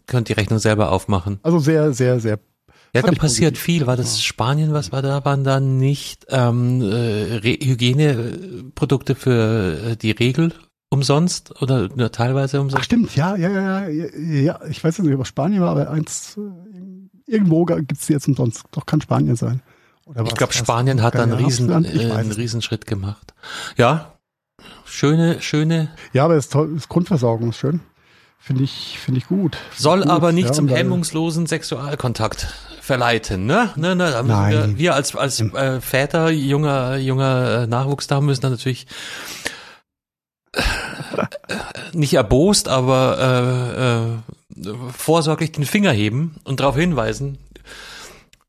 [0.06, 1.40] könnt die Rechnung selber aufmachen.
[1.42, 2.38] also sehr, sehr, sehr
[2.94, 3.86] Ja, da passiert viel.
[3.88, 5.24] War das Spanien, was war da?
[5.24, 10.52] Waren da nicht ähm, äh, Hygieneprodukte für äh, die Regel
[10.94, 12.84] umsonst oder nur teilweise Ach umsonst?
[12.86, 16.38] stimmt, ja, ja, ja, ja, ja, ich weiß nicht, ob es Spanien war, aber eins,
[17.26, 18.64] irgendwo gibt's die jetzt umsonst.
[18.70, 19.60] Doch kann Spanien sein.
[20.06, 22.38] Oder ich glaube, Spanien hat da einen riesen, äh, einen es.
[22.38, 23.34] Riesenschritt gemacht.
[23.76, 24.14] Ja,
[24.84, 27.80] schöne, schöne, Ja, aber das, ist toll, das Grundversorgung ist schön.
[28.38, 29.56] Finde ich, finde ich gut.
[29.74, 32.48] soll Gut, aber nicht ja, zum hemmungslosen Sexualkontakt
[32.82, 33.70] verleiten, ne?
[33.76, 34.52] ne, ne Nein.
[34.52, 38.86] Wir, wir als als äh, Väter junger junger äh, Nachwuchs da müssen dann natürlich
[41.92, 44.20] nicht erbost, aber
[44.56, 47.38] äh, äh, vorsorglich den Finger heben und darauf hinweisen,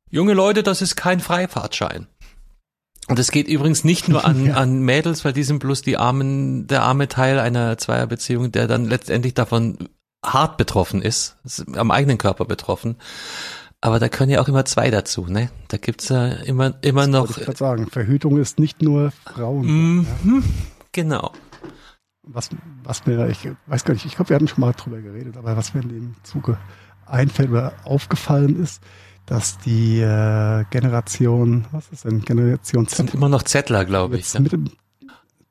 [0.09, 2.07] junge Leute, das ist kein Freifahrtschein.
[3.07, 4.55] Und es geht übrigens nicht nur an, Ja.
[4.55, 8.85] an Mädels, weil die sind bloß die armen, der arme Teil einer Zweierbeziehung, der dann
[8.85, 9.77] letztendlich davon
[10.25, 12.95] hart betroffen ist, ist am eigenen Körper betroffen.
[13.79, 15.49] Aber da können ja auch immer zwei dazu, ne?
[15.67, 17.27] Da gibt's ja immer, immer noch.
[17.27, 19.63] Wollte ich gerade sagen, Verhütung ist nicht nur Frauen.
[19.63, 19.69] Ja.
[20.23, 20.43] Mhm,
[20.91, 21.31] genau.
[22.27, 22.49] Was,
[22.83, 25.55] was mir, ich weiß gar nicht, ich glaube, wir hatten schon mal drüber geredet, aber
[25.55, 26.57] was mir in dem Zuge
[27.05, 28.81] einfällt oder aufgefallen ist,
[29.27, 34.15] dass die äh, Generation, was ist denn, Generation Das sind Z, immer noch Zettler, glaube
[34.15, 34.21] ich.
[34.21, 34.39] jetzt Ja.
[34.41, 34.69] mit dem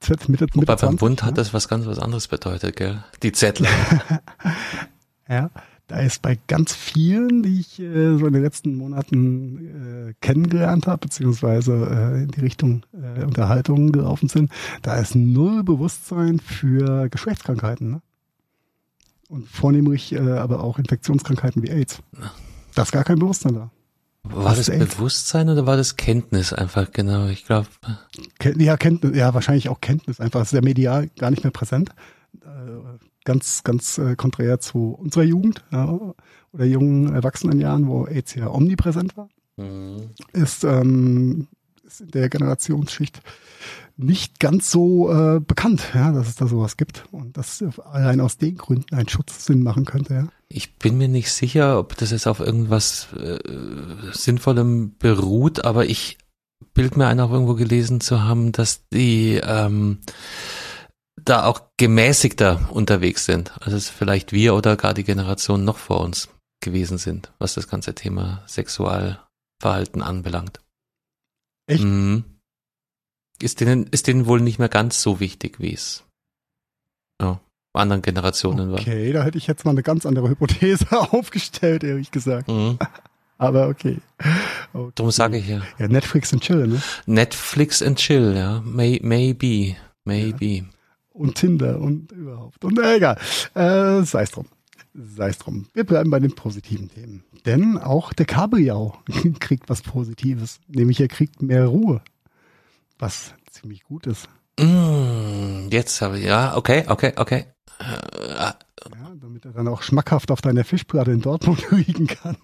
[0.00, 1.26] Z, Mitte, Mitte Wobei 20, beim Bund ne?
[1.28, 3.02] hat das was ganz was anderes bedeutet, gell?
[3.22, 3.68] Die Zettler.
[5.28, 5.48] Ja,
[5.86, 10.86] da ist bei ganz vielen, die ich äh, so in den letzten Monaten äh, kennengelernt
[10.86, 14.50] habe, beziehungsweise äh, in die Richtung äh, Unterhaltungen gelaufen sind,
[14.82, 17.90] da ist null Bewusstsein für Geschlechtskrankheiten.
[17.90, 18.02] Ne?
[19.28, 22.02] Und vornehmlich äh, aber auch Infektionskrankheiten wie AIDS.
[22.74, 23.70] Da ist gar kein Bewusstsein da.
[24.22, 24.78] War Was das?
[24.78, 27.26] Bewusstsein oder war das Kenntnis einfach genau?
[27.26, 27.68] Ich glaube,
[28.38, 30.40] Ken ja, Kenntnis, ja, wahrscheinlich auch Kenntnis einfach.
[30.40, 31.90] Es ist ja medial gar nicht mehr präsent.
[33.24, 35.98] Ganz, ganz äh, konträr zu unserer Jugend ja,
[36.52, 39.28] oder jungen Erwachsenenjahren, wo AIDS ja omnipräsent war.
[40.32, 41.48] ist, ähm,
[41.84, 43.22] ist in der Generationsschicht
[43.96, 48.36] nicht ganz so äh, bekannt, ja, dass es da sowas gibt und dass allein aus
[48.36, 50.14] den Gründen ein Schutz Sinn machen könnte.
[50.14, 50.28] Ja.
[50.48, 53.38] ich bin mir nicht sicher, ob das jetzt auf irgendwas äh,
[54.12, 56.18] Sinnvollem beruht, aber ich
[56.74, 59.98] bild mir ein, auch irgendwo gelesen zu haben, dass die ähm,
[61.24, 66.00] da auch gemäßigter unterwegs sind, als es vielleicht wir oder gar die Generation noch vor
[66.00, 66.28] uns
[66.60, 70.60] gewesen sind, was das ganze Thema Sexualverhalten anbelangt.
[71.66, 71.84] Echt?
[71.84, 72.24] Mhm.
[73.40, 76.04] Ist denen, ist denen wohl nicht mehr ganz so wichtig, wie es
[77.20, 77.40] ja,
[77.72, 82.48] anderen Generationen Okay, da hätte ich jetzt mal eine ganz andere Hypothese aufgestellt, ehrlich gesagt.
[82.48, 82.54] war.
[82.54, 82.78] Mhm.
[83.36, 83.98] Aber okay.
[84.72, 84.92] okay.
[84.94, 85.62] Darum sage ich ja.
[85.78, 86.80] Ja, Netflix und Chill, ne?
[87.06, 88.62] Netflix and chill, ja.
[88.64, 89.76] May, maybe.
[90.04, 90.66] Maybe.
[91.14, 92.64] Und Tinder und überhaupt.
[92.64, 93.16] Und äh, egal.
[93.54, 94.46] Äh, sei es drum.
[94.92, 95.66] Sei es drum.
[95.72, 97.22] Wir bleiben bei den positiven Themen.
[97.46, 98.98] Denn auch der Kabeljau
[99.40, 100.60] kriegt was Positives.
[100.68, 102.02] Nämlich er kriegt mehr Ruhe.
[102.98, 104.28] Was ziemlich gut ist.
[104.58, 107.46] Mm, jetzt habe ich, ja, okay, okay, okay.
[107.78, 108.56] Äh, Ja,
[109.20, 112.36] damit er dann auch schmackhaft auf deiner Fischplatte in Dortmund liegen kann.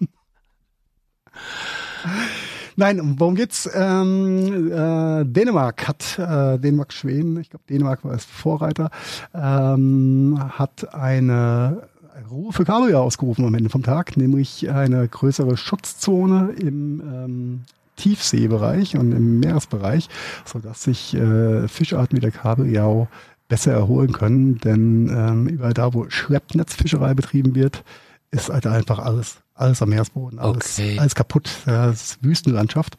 [2.81, 3.69] Nein, um worum geht's?
[3.75, 8.89] Ähm, äh, Dänemark hat, äh, Dänemark, Schweden, ich glaube Dänemark war es Vorreiter,
[9.35, 11.83] ähm, hat eine
[12.31, 17.61] Ruhe für Kabeljau ausgerufen am Ende vom Tag, nämlich eine größere Schutzzone im ähm,
[17.97, 20.09] Tiefseebereich und im Meeresbereich,
[20.43, 23.07] sodass sich äh, Fischarten wie der Kabeljau
[23.47, 27.83] besser erholen können, denn ähm, überall da, wo Schleppnetzfischerei betrieben wird,
[28.31, 30.99] ist halt einfach alles, alles am Meeresboden, alles, Okay.
[30.99, 31.49] alles kaputt.
[31.65, 32.97] Das ist Wüstenlandschaft.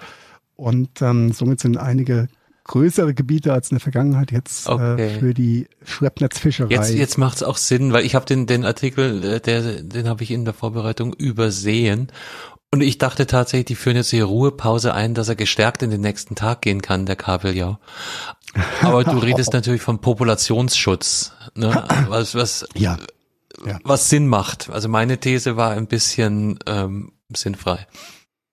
[0.56, 2.28] Und ähm, somit sind einige
[2.64, 5.06] größere Gebiete als in der Vergangenheit jetzt Okay.
[5.08, 6.70] äh, für die Schleppnetzfischerei.
[6.70, 10.08] Jetzt, jetzt macht es auch Sinn, weil ich habe den, den Artikel, äh, der, den
[10.08, 12.08] habe ich in der Vorbereitung übersehen.
[12.70, 16.00] Und ich dachte tatsächlich, die führen jetzt die Ruhepause ein, dass er gestärkt in den
[16.00, 17.78] nächsten Tag gehen kann, der Kabeljau.
[18.80, 21.84] Aber du redest natürlich vom Populationsschutz, ne?
[22.08, 22.96] was, was, ja,
[23.66, 23.78] Ja.
[23.84, 24.70] was Sinn macht.
[24.70, 27.86] Also meine These war ein bisschen ähm, sinnfrei.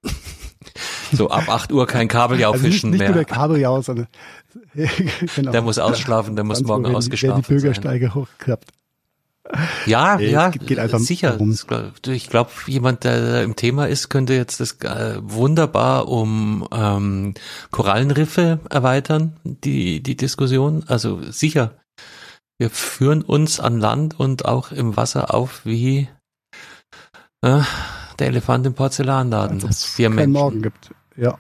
[1.12, 3.10] so ab 8 Uhr kein Kabeljau also nicht, fischen nicht mehr.
[3.10, 4.08] nur der Kabeljau, sondern
[5.36, 5.52] genau.
[5.52, 7.62] Der muss ausschlafen, der muss morgen werden ausgeschlafen werden die sein.
[7.62, 8.72] Bürgersteige hochgeklappt.
[9.88, 11.38] Ja, Nee, ja, es geht- einfach sicher.
[12.04, 17.34] du, Ich glaube, jemand, der im Thema ist, könnte jetzt das äh, wunderbar um ähm,
[17.72, 20.84] Korallenriffe erweitern, die, die Diskussion.
[20.88, 21.72] Also sicher,
[22.60, 26.10] wir führen uns an Land und auch im Wasser auf wie
[27.42, 27.62] äh,
[28.20, 29.64] der Elefant im Porzellanladen.
[29.66, 30.34] als es Wir Menschen.
[30.34, 30.92] Morgen gibt.
[31.16, 31.38] Ja,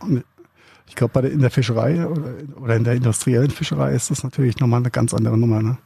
[0.88, 4.59] ich glaube, der, in der Fischerei oder, oder in der industriellen Fischerei ist das natürlich
[4.59, 5.61] nochmal eine ganz andere Nummer.
[5.61, 5.78] Ne?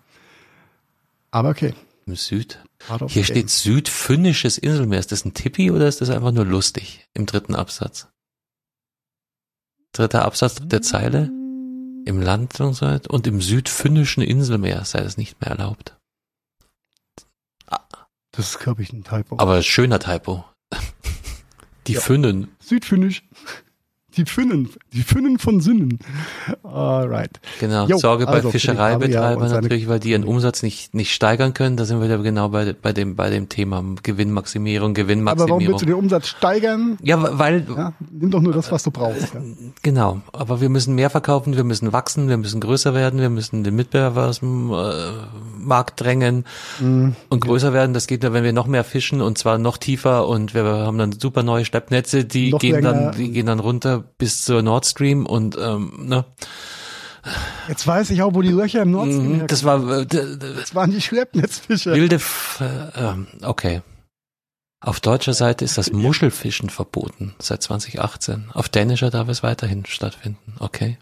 [1.31, 1.73] Aber okay.
[2.05, 2.63] Im Süd.
[3.07, 4.99] Hier steht südfinnisches Inselmeer.
[4.99, 8.07] Ist das ein Tippi oder ist das einfach nur lustig im dritten Absatz?
[9.93, 11.31] Dritter Absatz, dritte Zeile.
[12.05, 15.95] Im Land und im südfinnischen Inselmeer sei das nicht mehr erlaubt.
[18.31, 19.37] Das ist, glaube ich, ein Typo.
[19.39, 20.43] Aber schöner Typo.
[21.85, 22.01] Die Ja.
[22.01, 22.55] Finnen.
[22.59, 23.23] Südfinnisch.
[24.15, 24.69] Die Finnen.
[24.93, 25.97] Die Finnen von Sünden.
[26.63, 27.39] Alright.
[27.59, 27.87] Genau.
[27.87, 31.77] Jo, Sorge bei also Fischereibetreibern natürlich, weil die ihren Umsatz nicht, nicht steigern können.
[31.77, 35.67] Da sind wir ja genau bei, bei dem, bei dem Thema Gewinnmaximierung, Aber warum Gewinnmaximierung.
[35.67, 36.97] willst du den Umsatz steigern?
[37.01, 39.33] ja, weil, Ja, nimm doch nur das, was du brauchst.
[39.33, 39.41] Ja.
[39.81, 43.63] Genau, aber wir müssen mehr verkaufen, wir müssen wachsen, wir müssen größer werden, wir müssen
[43.63, 44.75] den Mitbewerber aus dem äh,
[45.59, 46.45] Markt drängen
[46.79, 47.15] Mhm.
[47.29, 47.93] und größer werden.
[47.93, 50.97] Das geht nur, wenn wir noch mehr fischen und zwar noch tiefer und wir haben
[50.97, 52.93] dann super neue Schleppnetze, die Noch gehen länger.
[52.93, 56.25] dann, die gehen dann runter bis zur Nord Stream und ähm, ne,
[57.69, 59.47] Jetzt weiß ich auch, wo die Löcher im Nordstream mhm, herkommen.
[59.47, 61.93] das war äh, Das waren die Schleppnetzfische.
[61.93, 63.81] wilde, F äh, ähm, okay.
[64.81, 68.49] Auf deutscher Seite ist das Muschelfischen verboten seit 2018.
[68.53, 70.55] Auf dänischer darf es weiterhin stattfinden.
[70.59, 70.97] Okay.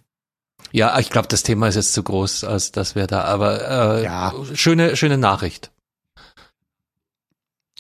[0.72, 4.04] Ja, ich glaube, das Thema ist jetzt zu groß, als dass wir da, aber äh,
[4.04, 4.34] Ja.
[4.54, 5.71] schöne, schöne Nachricht.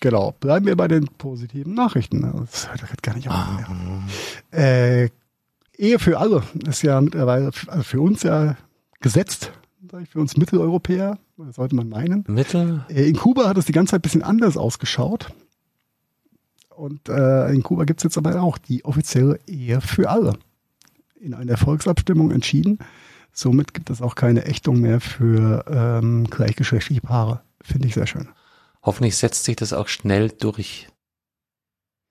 [0.01, 0.33] Genau.
[0.39, 2.21] Bleiben wir bei den positiven Nachrichten.
[2.21, 3.33] Das hört halt gar nicht auf.
[3.33, 3.67] Ah,
[4.51, 5.03] mehr.
[5.03, 5.09] Äh,
[5.77, 8.57] Ehe für alle ist ja mittlerweile, also für uns ja
[8.99, 9.51] gesetzt
[10.09, 11.17] für uns Mitteleuropäer,
[11.51, 12.23] sollte man meinen.
[12.27, 12.85] Mittel?
[12.89, 15.33] Äh, in Kuba hat es die ganze Zeit ein bisschen anders ausgeschaut.
[16.69, 20.37] Und äh, in Kuba gibt es jetzt aber auch die offizielle Ehe für alle.
[21.19, 22.79] In einer Volksabstimmung entschieden.
[23.33, 27.41] Somit gibt es auch keine Ächtung mehr für ähm, gleichgeschlechtliche Paare.
[27.61, 28.27] Finde ich sehr schön.
[28.83, 30.87] Hoffentlich setzt sich das auch schnell durch.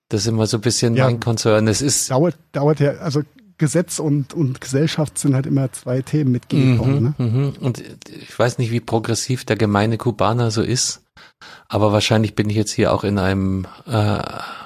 [0.08, 1.04] Das ist immer so ein bisschen Ja.
[1.06, 1.68] mein Konzern.
[1.68, 3.22] Es ist Dauert, dauert ja, also
[3.58, 7.14] Gesetz und, und Gesellschaft sind halt immer zwei Themen mitgekommen.
[7.18, 7.30] Mhm, Ne?
[7.30, 7.52] mhm.
[7.60, 11.02] Und ich weiß nicht, wie progressiv der gemeine Kubaner so ist,
[11.68, 14.22] aber wahrscheinlich bin ich jetzt hier auch in einem äh,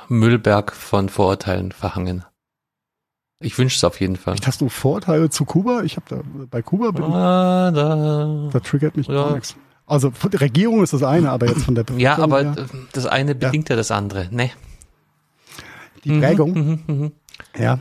[0.09, 2.25] Müllberg von Vorurteilen verhangen.
[3.43, 4.37] Ich wünsche es auf jeden Fall.
[4.47, 5.83] Hast du Vorteile zu Kuba?
[5.83, 8.49] Ich habe da bei Kuba bin, Ah, da.
[8.53, 9.15] da triggert mich Ja.
[9.15, 9.57] gar nichts.
[9.87, 12.69] Also von der Regierung ist das eine, aber jetzt von der Ja, Bevölkerung aber her,
[12.93, 14.29] das eine bedingt ja, das andere.
[14.35, 14.51] Ne?
[16.05, 16.53] die Prägung.
[16.53, 17.13] Mhm, mhm, mhm.
[17.57, 17.81] Ja.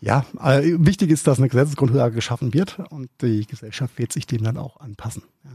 [0.00, 4.42] Ja, äh, wichtig ist, dass eine Gesetzesgrundlage geschaffen wird und die Gesellschaft wird sich dem
[4.42, 5.22] dann auch anpassen.
[5.44, 5.50] Ja.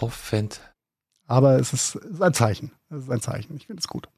[0.00, 0.60] Hoffend.
[1.26, 2.70] Aber es ist, es ist ein Zeichen.
[2.90, 3.56] Es ist ein Zeichen.
[3.56, 4.08] Ich finde es gut.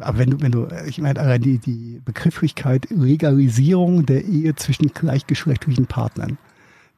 [0.00, 5.86] Aber wenn du, wenn du, ich meine, die, die Begrifflichkeit Legalisierung der Ehe zwischen gleichgeschlechtlichen
[5.86, 6.38] Partnern.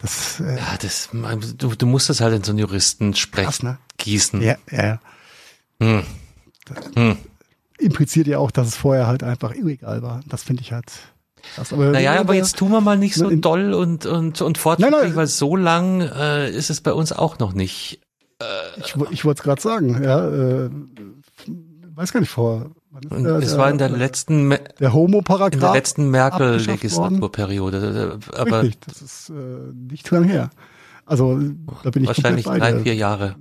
[0.03, 1.09] Das äh, Ja, das,
[1.57, 3.79] du, du musst das halt in so einen Juristen sprechen, ne?
[3.99, 4.43] gießen.
[4.43, 5.01] Ja, ja.
[5.81, 6.03] Hm.
[6.95, 7.17] Hm.
[7.79, 10.21] Impliziert ja auch, dass es vorher halt einfach illegal war.
[10.29, 10.87] Das finde ich halt
[11.55, 11.73] krass.
[11.73, 15.27] Aber, Naja, aber jetzt tun wir mal nicht so doll und, und, und fortschrittlich, weil
[15.27, 18.01] so lang äh, ist es bei uns auch noch nicht.
[18.85, 20.71] Ich, wo- ich wollte es gerade sagen, ja, äh,
[21.95, 22.71] weiß gar nicht vor.
[23.01, 25.61] Ist der- es war in der letzten, Me- der in Homo-Paragraph.
[25.61, 28.19] der letzten abgeschafft Merkel-Legislaturperiode.
[28.37, 29.35] Aber Richtig, das ist äh,
[29.75, 30.51] nicht lang her.
[31.07, 31.39] Also
[31.83, 33.37] da bin ich wahrscheinlich drei, vier Jahre.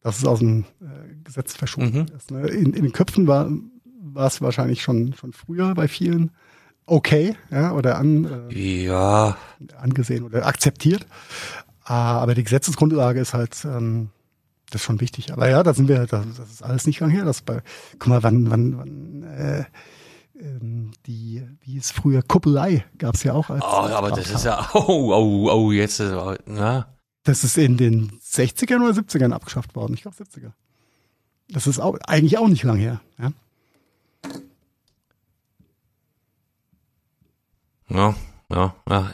[0.00, 0.84] dass es aus dem äh,
[1.24, 2.16] Gesetz verschoben Mhm.
[2.16, 2.30] ist.
[2.30, 2.46] Ne?
[2.48, 3.48] In, in den Köpfen war
[4.14, 6.32] war es wahrscheinlich schon schon früher bei vielen
[6.84, 9.36] okay, ja, oder an, äh, Ja,
[9.78, 11.06] angesehen oder akzeptiert.
[11.84, 14.10] Ah, aber die Gesetzesgrundlage ist halt ähm,
[14.72, 15.32] das ist schon wichtig.
[15.32, 17.24] Aber ja, da sind wir, das, das ist alles nicht lang her.
[17.24, 17.62] Das bei,
[17.98, 19.64] guck mal, wann, wann, wann äh,
[20.40, 23.62] ähm, die, wie es früher Kuppelei gab es ja auch als.
[23.62, 26.14] oh, aber das ist ja, oh, oh, oh, jetzt ist,
[26.46, 26.86] na,
[27.22, 29.92] Das ist in den 60ern oder 70ern abgeschafft worden.
[29.94, 30.52] Ich glaube 70er.
[31.50, 33.00] Das ist auch, eigentlich auch nicht lang her.
[33.18, 33.32] Ja?
[37.90, 38.14] Ja,
[38.50, 39.12] ja, ja.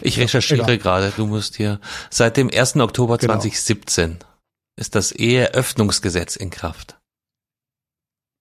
[0.00, 1.12] Ich recherchiere gerade.
[1.16, 1.80] Du musst hier.
[2.08, 2.76] Seit dem 1.
[2.76, 3.32] Oktober Genau.
[3.32, 4.18] 2017
[4.76, 6.98] ist das Eheöffnungsgesetz in Kraft.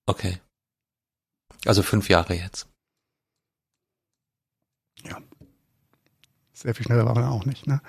[0.05, 0.39] Okay.
[1.65, 2.67] Also fünf Jahre jetzt.
[6.53, 7.65] Sehr viel schneller war man auch nicht.
[7.65, 7.81] Ne?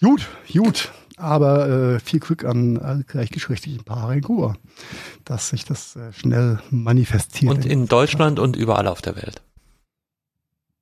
[0.00, 0.92] Gut, gut.
[1.16, 4.56] Aber äh, viel Glück an alle gleichgeschlechtlichen Paare in Kuba,
[5.24, 7.52] dass sich das äh, schnell manifestiert.
[7.52, 9.42] Und in Deutschland und überall auf der Welt.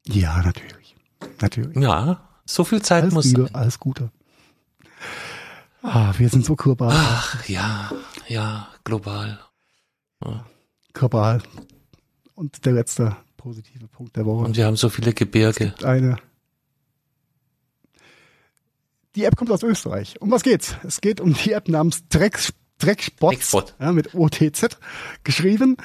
[0.06, 0.94] Ja, natürlich.
[1.40, 1.76] Natürlich.
[1.76, 3.54] Ja, so viel Zeit Alles muss Liebe, sein.
[3.54, 4.10] alles Gute.
[5.82, 6.92] Ah, wir sind so global.
[6.92, 7.90] Ach ja,
[8.28, 9.38] ja, global.
[10.92, 11.42] global.
[12.34, 14.44] Und der letzte positive Punkt der Woche.
[14.44, 15.74] Und wir haben so viele Gebirge.
[15.82, 16.16] eine.
[19.16, 20.20] Die App kommt aus Österreich.
[20.20, 20.76] Um was geht's?
[20.84, 23.74] Es geht um die App namens Drecks, Dreckspots, Dreckspot.
[23.80, 24.78] ja, mit OTZ
[25.24, 25.76] geschrieben.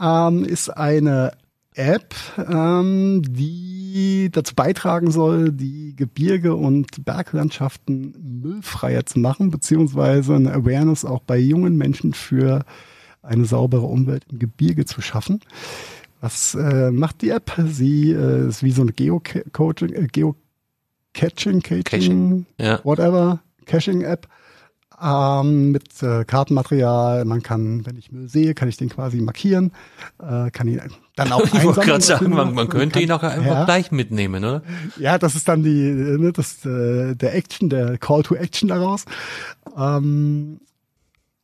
[0.00, 1.36] Ähm, ist eine
[1.74, 10.52] App, ähm, die dazu beitragen soll, die Gebirge und Berglandschaften müllfreier zu machen, beziehungsweise eine
[10.52, 12.64] Awareness auch bei jungen Menschen für
[13.22, 15.40] eine saubere Umwelt im Gebirge zu schaffen.
[16.20, 17.52] Was äh, macht die App?
[17.66, 22.80] Sie äh, ist wie so eine Geocaching, äh, Geocaching, Caching, Caching, ja.
[22.84, 24.26] whatever, Caching-App
[25.02, 27.24] ähm, mit äh, Kartenmaterial.
[27.24, 29.72] Man kann, wenn ich Müll sehe, kann ich den quasi markieren,
[30.20, 30.80] äh, kann ihn
[31.16, 34.44] dann auch Ich wollte gerade sagen, man, man könnte ihn auch einfach ja, gleich mitnehmen,
[34.44, 34.62] oder?
[34.96, 39.04] ja, das ist dann die, ne, das, äh, der Action, der Call to Action daraus.
[39.76, 40.60] Ähm,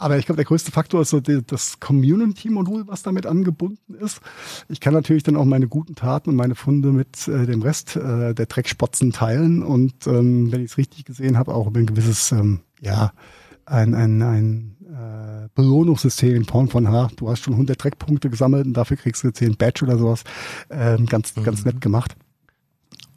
[0.00, 4.20] aber ich glaube, der größte Faktor ist so die, das Community-Modul, was damit angebunden ist.
[4.68, 7.96] Ich kann natürlich dann auch meine guten Taten und meine Funde mit äh, dem Rest
[7.96, 11.86] äh, der Dreckspotzen teilen und ähm, wenn ich es richtig gesehen habe, auch über ein
[11.86, 13.12] gewisses, ähm, ja,
[13.66, 18.66] ein, ein, ein äh, Belohnungssystem in Form von, ha, du hast schon 100 Dreckpunkte gesammelt
[18.66, 20.24] und dafür kriegst du jetzt hier ein Badge oder sowas.
[20.70, 22.16] Ähm, ganz, ganz nett gemacht.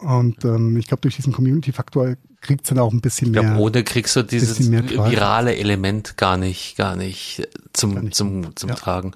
[0.04, 3.60] Und ähm, ich glaube, durch diesen Community-Faktor kriegt's dann auch ein bisschen Ich glaube, mehr.
[3.60, 8.16] ohne kriegst du dieses mehr virale Element gar nicht, gar nicht zum, Gar nicht.
[8.16, 8.76] zum, zum Ja.
[8.76, 9.14] Tragen.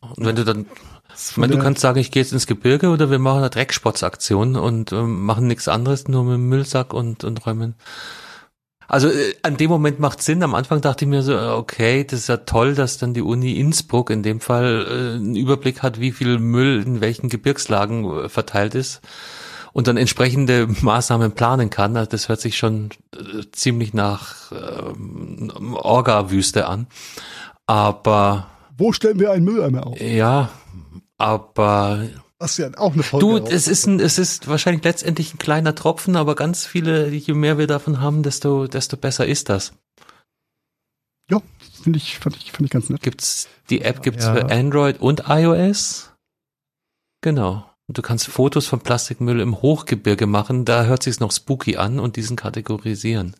[0.00, 0.66] Und wenn du dann,
[1.30, 4.56] ich meine, du kannst sagen, ich gehe jetzt ins Gebirge oder wir machen eine Dreckspotsaktion
[4.56, 7.74] und ähm, machen nichts anderes, nur mit dem Müllsack und, und räumen.
[8.88, 10.42] Also äh, an dem Moment macht Sinn.
[10.42, 13.52] Am Anfang dachte ich mir so, okay, das ist ja toll, dass dann die Uni
[13.52, 18.28] Innsbruck in dem Fall äh, einen Überblick hat, wie viel Müll in welchen Gebirgslagen äh,
[18.28, 19.00] verteilt ist
[19.72, 21.96] und dann entsprechende Maßnahmen planen kann.
[21.96, 26.86] Also das hört sich schon äh, ziemlich nach äh, Orga-Wüste an.
[27.66, 30.00] Aber wo stellen wir einen Mülleimer auf?
[30.00, 30.50] Ja,
[31.18, 32.08] aber
[32.40, 33.26] das ist ja auch eine Folge.
[33.26, 37.34] Du, es ist ein, es ist wahrscheinlich letztendlich ein kleiner Tropfen, aber ganz viele, je
[37.34, 39.74] mehr wir davon haben, desto, desto besser ist das.
[41.30, 41.42] Ja,
[41.82, 43.02] finde ich, fand ich, fand ich ganz nett.
[43.02, 44.34] Gibt's, die App gibt's ja.
[44.34, 46.12] für Android und iOS.
[47.20, 47.69] Genau.
[47.90, 51.98] Und du kannst Fotos von Plastikmüll im Hochgebirge machen, da hört sich's noch spooky an
[51.98, 53.34] und diesen kategorisieren.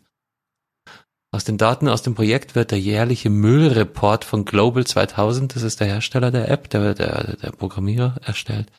[1.33, 5.79] Aus den Daten aus dem Projekt wird der jährliche Müllreport von Global 2000, das ist
[5.79, 8.69] der Hersteller der App, der, der, der Programmierer erstellt.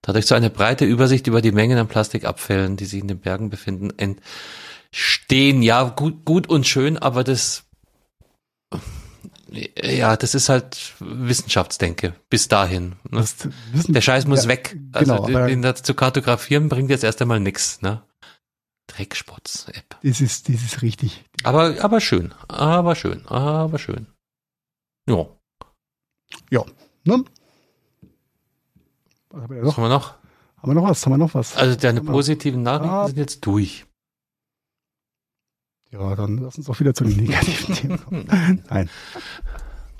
[0.00, 3.50] Dadurch so eine breite Übersicht über die Mengen an Plastikabfällen, die sich in den Bergen
[3.50, 5.64] befinden, entstehen.
[5.64, 7.64] Ja, gut, gut und schön, aber das,
[9.52, 12.96] ja, das ist halt Wissenschaftsdenke bis dahin.
[13.10, 13.24] Ne?
[13.88, 14.76] Der Scheiß muss ja, weg.
[14.92, 17.82] Also genau, den, den zu kartografieren bringt jetzt erst einmal nix.
[17.82, 18.02] Ne?
[18.86, 19.96] Dreckspots-App.
[20.02, 21.24] Das ist, das ist richtig.
[21.42, 24.06] Aber, aber schön, aber schön, aber schön.
[25.08, 25.26] Ja.
[26.50, 26.64] Ja,
[27.04, 27.24] ne?
[29.30, 29.76] Was haben wir, noch?
[29.76, 30.14] haben wir noch?
[30.58, 31.04] Haben wir noch was?
[31.04, 31.56] Haben wir noch was?
[31.56, 33.06] Also deine positiven Nachrichten ah.
[33.06, 33.86] sind jetzt durch.
[35.92, 38.62] Ja, dann lass uns auch wieder zu den negativen Themen kommen.
[38.70, 38.90] Nein.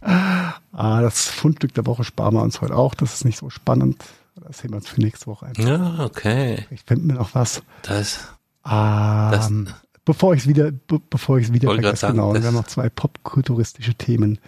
[0.02, 2.94] Ah, das Fundstück der Woche sparen wir uns heute auch.
[2.94, 4.02] Das ist nicht so spannend.
[4.36, 5.54] Das sehen wir uns für nächste Woche ein.
[5.58, 6.66] Ja, okay.
[6.70, 7.62] Ich finde mir noch was.
[7.82, 8.20] Das
[8.68, 9.68] ähm,
[10.04, 12.66] bevor ich es wieder, be bevor ich es wieder vergesse, sagen, genau, wir haben noch
[12.66, 14.38] zwei popkulturistische Themen.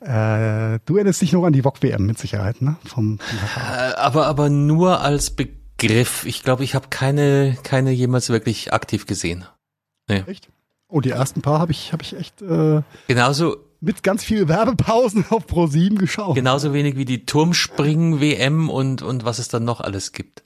[0.00, 2.76] Äh, du erinnerst dich noch an die VOG-WM mit Sicherheit, ne?
[2.84, 6.24] Vom, vom äh, aber, aber nur als Begriff.
[6.24, 9.44] Ich glaube, ich habe keine, keine jemals wirklich aktiv gesehen.
[10.08, 10.24] Nee.
[10.26, 10.48] Echt?
[10.90, 15.24] Oh, die ersten paar habe ich, habe ich echt äh, genauso mit ganz viel Werbepausen
[15.30, 16.34] auf Pro 7 geschaut.
[16.34, 20.42] Genauso wenig wie die Turmspringen WM und und was es dann noch alles gibt.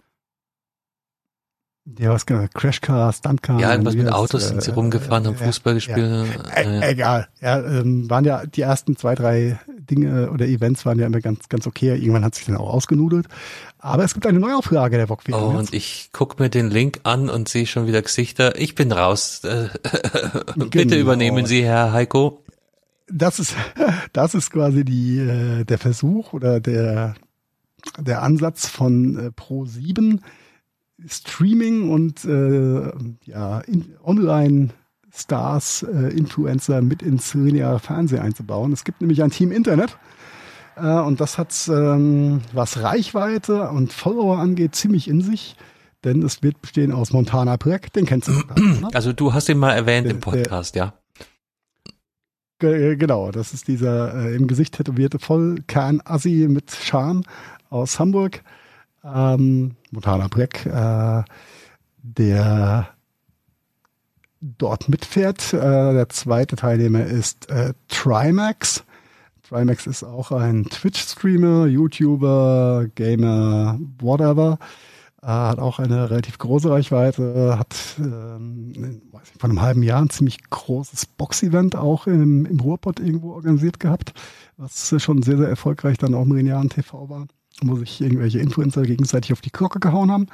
[1.98, 3.60] Ja, was genau, Crashcar, Stuntcar.
[3.60, 5.98] Ja, irgendwas mit Autos äh, sind sie rumgefahren, haben Fußball gespielt.
[5.98, 6.62] Ja.
[6.62, 7.28] Äh, egal.
[7.42, 11.50] Ja, ähm, waren ja die ersten zwei, drei Dinge oder Events waren ja immer ganz,
[11.50, 11.94] ganz okay.
[11.94, 13.26] Irgendwann hat sich dann auch ausgenudelt.
[13.78, 15.34] Aber es gibt eine Neuauflage der WM.
[15.34, 18.58] Oh, und ich guck mir den Link an und sehe schon wieder Gesichter.
[18.58, 19.42] Ich bin raus.
[20.56, 20.96] Bitte genau.
[20.96, 22.42] übernehmen Sie, Herr Heiko.
[23.08, 23.54] Das ist,
[24.14, 27.14] das ist quasi die, äh, der Versuch oder der,
[27.98, 30.22] der Ansatz von äh, Pro 7
[31.06, 32.92] Streaming und äh,
[33.24, 33.62] ja,
[34.04, 38.72] Online-Stars, äh, Influencer mit ins lineare Fernsehen einzubauen.
[38.72, 39.98] Es gibt nämlich ein Team Internet
[40.76, 45.56] äh, und das hat, ähm, was Reichweite und Follower angeht, ziemlich in sich.
[46.04, 48.32] Denn es wird bestehen aus Montana Breck, den kennst du.
[48.56, 48.88] Ne?
[48.92, 50.94] Also du hast ihn mal erwähnt der, im Podcast, der,
[52.62, 52.68] ja.
[52.68, 57.22] Äh, genau, das ist dieser äh, im Gesicht tätowierte Vollkern-Assi mit Charme
[57.70, 58.42] aus Hamburg
[59.04, 61.22] ähm, Montana Breck, äh,
[62.02, 62.88] der
[64.40, 65.52] dort mitfährt.
[65.52, 68.84] Äh, der zweite Teilnehmer ist äh, Trimax.
[69.42, 74.58] Trimax ist auch ein Twitch-Streamer, YouTuber, Gamer, whatever.
[75.22, 79.02] Äh, hat auch eine relativ große Reichweite, hat ähm, nicht,
[79.38, 84.12] vor einem halben Jahr ein ziemlich großes Box-Event auch im, im Ruhrpott irgendwo organisiert gehabt,
[84.56, 87.26] was schon sehr, sehr erfolgreich dann auch im linearen TV war
[87.62, 90.26] wo sich irgendwelche Influencer gegenseitig auf die Glocke gehauen haben.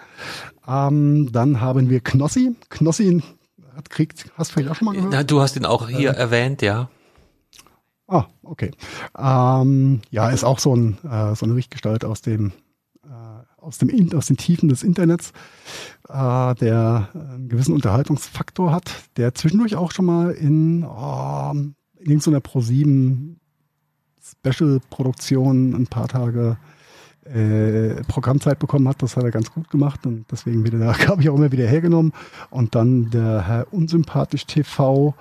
[0.66, 2.56] Ähm, dann haben wir Knossi.
[2.68, 3.22] Knossi
[3.74, 5.12] hat kriegt, hast du vielleicht auch schon mal gehört?
[5.12, 6.88] Na, du hast ihn auch hier äh, erwähnt, ja.
[8.08, 8.72] Ah, okay.
[9.16, 12.52] Ähm, ja, ist auch so ein äh, so eine Richtgestalt aus dem
[13.04, 13.08] äh,
[13.58, 15.32] aus dem aus den Tiefen des Internets,
[16.08, 22.40] äh, der einen gewissen Unterhaltungsfaktor hat, der zwischendurch auch schon mal in, oh, in irgendeiner
[22.40, 23.38] Pro 7
[24.20, 26.58] Special-Produktion ein paar Tage
[27.32, 29.02] äh, Programmzeit bekommen hat.
[29.02, 31.66] Das hat er ganz gut gemacht und deswegen wieder da, habe ich auch immer wieder
[31.66, 32.12] hergenommen.
[32.50, 35.14] Und dann der Herr Unsympathisch TV,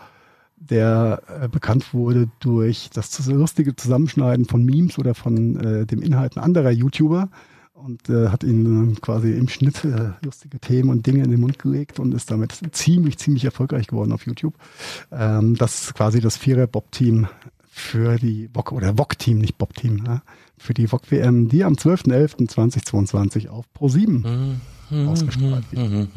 [0.58, 6.42] der äh, bekannt wurde durch das lustige Zusammenschneiden von Memes oder von äh, dem Inhalten
[6.42, 7.30] anderer YouTuber
[7.74, 11.60] und äh, hat ihnen quasi im Schnitt äh, lustige Themen und Dinge in den Mund
[11.60, 14.56] gelegt und ist damit ziemlich, ziemlich erfolgreich geworden auf YouTube.
[15.12, 17.28] Ähm, das ist quasi das Vierer-Bob-Team
[17.80, 20.22] für die VOG oder VOG-Team, nicht Bob-Team, ne?
[20.58, 25.08] für die VOG-WM, die am 12.11.2022 auf Pro7 mhm.
[25.08, 26.10] ausgestrahlt wird.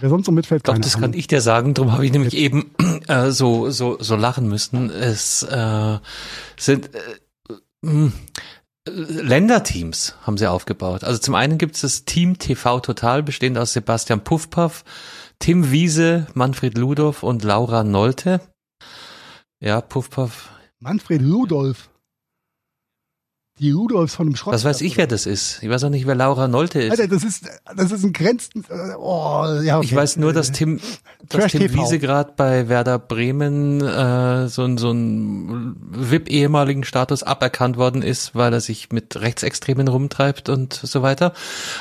[0.00, 2.72] Wer sonst so mitfällt, Doch, das kann ich dir sagen, darum habe ich nämlich eben
[3.06, 4.90] äh, so, so, so lachen müssen.
[4.90, 5.98] Es äh,
[6.58, 6.98] sind äh,
[7.86, 8.10] äh,
[8.88, 11.04] Länderteams haben sie aufgebaut.
[11.04, 14.84] Also zum einen gibt es das Team TV Total, bestehend aus Sebastian Puffpaff,
[15.38, 18.40] Tim Wiese, Manfred Ludolf und Laura Nolte.
[19.62, 20.50] Ja, Puff Puff.
[20.80, 21.88] Manfred Ludolf.
[23.60, 24.54] Die Rudolfs von dem Schrott.
[24.54, 25.62] Was weiß ich, wer das ist.
[25.62, 26.90] Ich weiß auch nicht, wer Laura Nolte ist.
[26.90, 29.86] Alter, das ist, das ist ein Grenzen, äh, oh, ja, okay.
[29.86, 30.80] Ich weiß nur, dass Tim,
[31.28, 31.72] dass Tim.
[31.72, 38.34] Wiese gerade bei Werder Bremen äh, so, ein so ein VIP-ehemaligen Status aberkannt worden ist,
[38.34, 41.34] weil er sich mit Rechtsextremen rumtreibt und so weiter.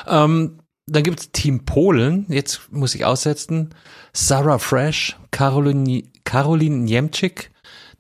[0.08, 3.74] Ähm, dann gibt's Team Polen, jetzt muss ich aussetzen,
[4.14, 7.51] Sarah Fresh, Caroline, Caroline Niemczyk,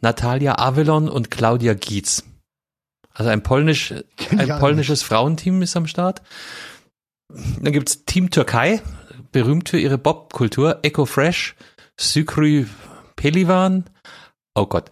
[0.01, 2.23] Natalia Avelon und Claudia Gietz.
[3.13, 3.93] Also ein, polnisch,
[4.29, 6.21] ein polnisches Frauenteam ist am Start.
[7.29, 8.81] Dann gibt's Team Türkei,
[9.31, 11.55] berühmt für ihre Bob-Kultur, Eco Fresh,
[11.97, 12.67] Sükri
[13.15, 13.85] Pelivan,
[14.55, 14.89] oh Gott,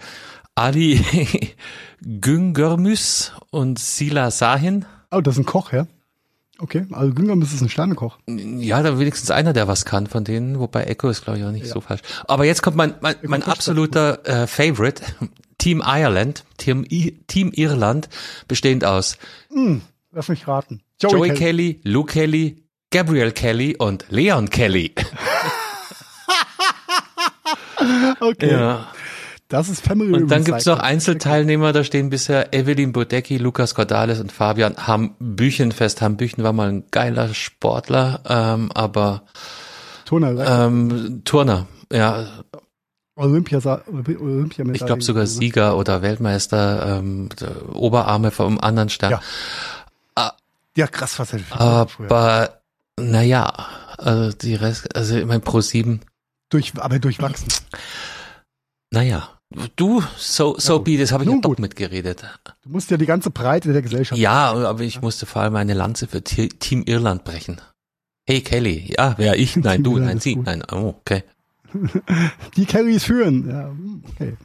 [0.56, 1.02] Ali
[2.02, 4.86] Güngörmüs und Sila Sahin.
[5.12, 5.88] Oh, das ist ein Koch, ja?
[6.62, 8.18] Okay, also Güngörmüs ist ein Sternekoch.
[8.28, 11.52] Ja, da wenigstens einer, der was kann von denen, wobei Echo ist, glaube ich, auch
[11.52, 11.74] nicht ja.
[11.74, 12.02] so falsch.
[12.28, 15.04] Aber jetzt kommt mein, mein, mein absoluter äh, Favorite,
[15.58, 18.10] Team Ireland, Team, I Team Irland,
[18.48, 19.18] bestehend aus
[19.52, 19.82] hm,
[20.12, 20.82] Lass mich raten.
[21.02, 21.40] Joey, Joey Kelly.
[21.40, 24.94] Kelly, Luke Kelly, Gabriel Kelly und Leon Kelly.
[28.20, 28.52] okay.
[28.52, 28.92] Ja.
[29.50, 34.20] Das ist Family Und dann gibt's noch Einzelteilnehmer, da stehen bisher Evelyn Bodecki, Lukas Cordalis
[34.20, 36.04] und Fabian Ham Büchenfest.
[36.04, 39.24] Ham Büchen war mal ein geiler Sportler, ähm, aber
[40.06, 42.44] Turner, ähm, Turner, ja,
[43.16, 43.58] Olympia,
[43.88, 44.76] Olympiamedaille.
[44.76, 47.30] Ich glaube sogar Sieger oder Weltmeister, ähm,
[47.74, 49.12] Oberarme vom anderen Stern.
[49.12, 49.22] Ja,
[50.14, 50.34] ah,
[50.78, 52.62] ja krass, was ich Aber
[53.00, 53.52] naja,
[53.98, 56.02] also die Rest, also ich mein Pro 7.
[56.50, 57.50] Durch, aber durchwachsen.
[58.92, 59.39] Naja.
[59.76, 62.24] Du, so, so ja, be, das habe ich ja doch mitgeredet.
[62.62, 64.22] Du musst ja die ganze Breite der Gesellschaft.
[64.22, 67.60] Ja, aber ich musste vor allem eine Lanze für Team Irland brechen.
[68.28, 69.56] Hey Kelly, ja, wer ich?
[69.56, 71.24] Nein, du, nein, sie, nein, oh, okay.
[72.56, 73.50] die Carries führen.
[73.50, 73.76] Ja,
[74.14, 74.38] okay.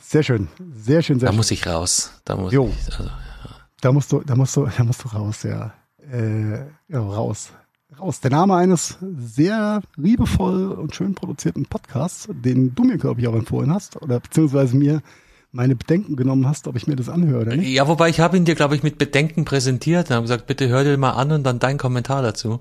[0.00, 0.46] Sehr schön,
[0.76, 1.36] sehr schön, sehr Da schön.
[1.36, 2.12] muss ich raus.
[2.24, 2.68] Da muss jo.
[2.68, 2.92] ich.
[2.92, 3.10] Also, ja.
[3.80, 5.74] Da musst du, da musst du, da musst du raus, ja.
[6.12, 6.58] Äh,
[6.88, 7.50] ja, raus.
[7.98, 8.20] Raus.
[8.20, 13.34] Der Name eines sehr liebevoll und schön produzierten Podcasts, den du mir, glaube ich, auch
[13.34, 15.02] empfohlen hast, oder beziehungsweise mir
[15.50, 17.70] meine Bedenken genommen hast, ob ich mir das anhöre oder nicht.
[17.70, 20.68] Ja, wobei ich habe ihn dir, glaube ich, mit Bedenken präsentiert und habe gesagt, bitte
[20.68, 22.60] hör dir mal an und dann dein Kommentar dazu.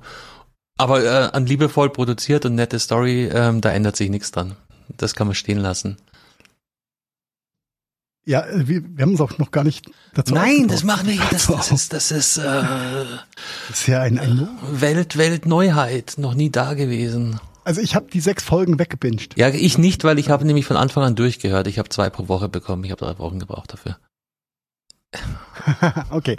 [0.78, 4.56] Aber äh, an liebevoll produziert und nette Story, ähm, da ändert sich nichts dran.
[4.88, 5.98] Das kann man stehen lassen.
[8.26, 11.22] Ja, äh, wir, wir haben uns auch noch gar nicht dazu Nein, das machen wir
[11.32, 16.50] das, das ist das ist, äh, das ist ja ein, ein Welt Weltneuheit, noch nie
[16.50, 17.40] da gewesen.
[17.64, 19.38] Also ich habe die sechs Folgen weggebinged.
[19.38, 21.66] Ja, ich nicht, weil ich habe nämlich von Anfang an durchgehört.
[21.68, 22.84] Ich habe zwei pro Woche bekommen.
[22.84, 23.98] Ich habe drei Wochen gebraucht dafür.
[26.12, 26.38] okay.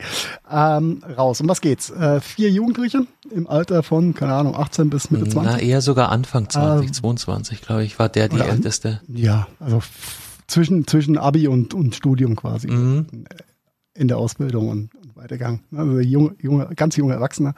[0.48, 1.40] Ähm, raus.
[1.40, 1.90] Um was geht's?
[1.90, 5.52] Äh, vier Jugendliche im Alter von, keine Ahnung, 18 bis Mitte 20?
[5.52, 9.00] Na, eher sogar Anfang 20, ähm, 22, glaube ich, war der die älteste.
[9.08, 9.82] Ja, also
[10.46, 12.68] zwischen, zwischen Abi und, und Studium quasi.
[12.68, 13.06] Mhm.
[13.94, 15.60] In der Ausbildung und, und Weitergang.
[15.74, 17.54] Also junge, junge, ganz junge Erwachsene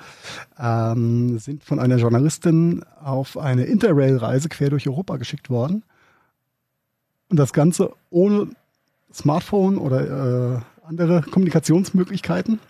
[0.59, 5.83] ähm, sind von einer Journalistin auf eine Interrail-Reise quer durch Europa geschickt worden.
[7.29, 8.49] Und das Ganze ohne
[9.13, 12.61] Smartphone oder äh, andere Kommunikationsmöglichkeiten.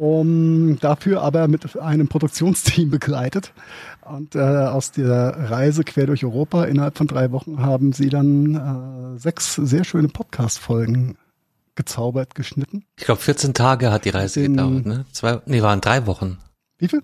[0.00, 3.52] Um, dafür aber mit einem Produktionsteam begleitet.
[4.00, 9.16] Und äh, aus der Reise quer durch Europa innerhalb von drei Wochen haben sie dann
[9.16, 11.18] äh, sechs sehr schöne Podcast-Folgen
[11.74, 12.86] gezaubert, geschnitten.
[12.96, 15.04] Ich glaube, 14 Tage hat die Reise Den, gedauert, ne?
[15.12, 16.38] Zwei, nee, waren drei Wochen.
[16.78, 17.02] Wie viel?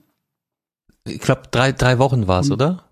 [1.05, 2.85] Ich glaube, drei, drei Wochen war es, oder?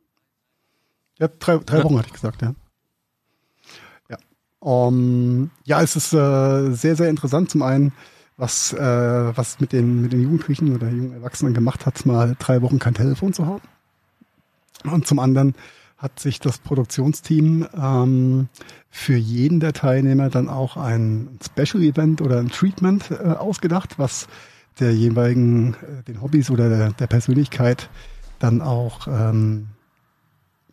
[1.18, 1.84] Ja, drei, drei ja.
[1.84, 2.54] Wochen hatte ich gesagt, ja.
[4.64, 7.50] Um, ja, es ist äh, sehr, sehr interessant.
[7.50, 7.92] Zum einen,
[8.36, 8.78] was, äh,
[9.36, 12.94] was mit den, mit den Jugendlichen oder jungen Erwachsenen gemacht hat, mal drei Wochen kein
[12.94, 13.62] Telefon zu haben.
[14.84, 15.54] Und zum anderen
[15.96, 18.48] hat sich das Produktionsteam ähm,
[18.90, 24.26] für jeden der Teilnehmer dann auch ein Special Event oder ein Treatment äh, ausgedacht, was
[24.80, 27.88] der jeweiligen, äh, den Hobbys oder der, der Persönlichkeit
[28.38, 29.68] dann auch ähm,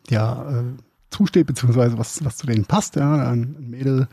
[0.10, 0.64] ja, äh,
[1.12, 2.96] zusteht, beziehungsweise was, was zu denen passt.
[2.96, 3.30] Ja.
[3.32, 4.08] Ein, ein Mädel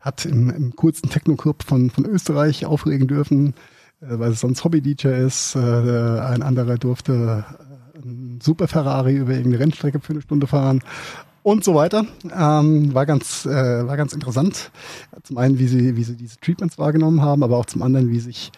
[0.00, 3.54] hat im, im coolsten Techno-Club von, von Österreich auflegen dürfen,
[4.00, 5.54] äh, weil es sonst Hobby-DJ ist.
[5.54, 7.44] Äh, ein anderer durfte
[7.94, 10.82] äh, ein Super Ferrari über irgendeine Rennstrecke für eine Stunde fahren
[11.42, 12.06] und so weiter.
[12.34, 14.70] Ähm, war ganz, äh, war ganz interessant.
[15.22, 18.20] Zum einen, wie sie, wie sie diese Treatments wahrgenommen haben, aber auch zum anderen, wie
[18.20, 18.52] sich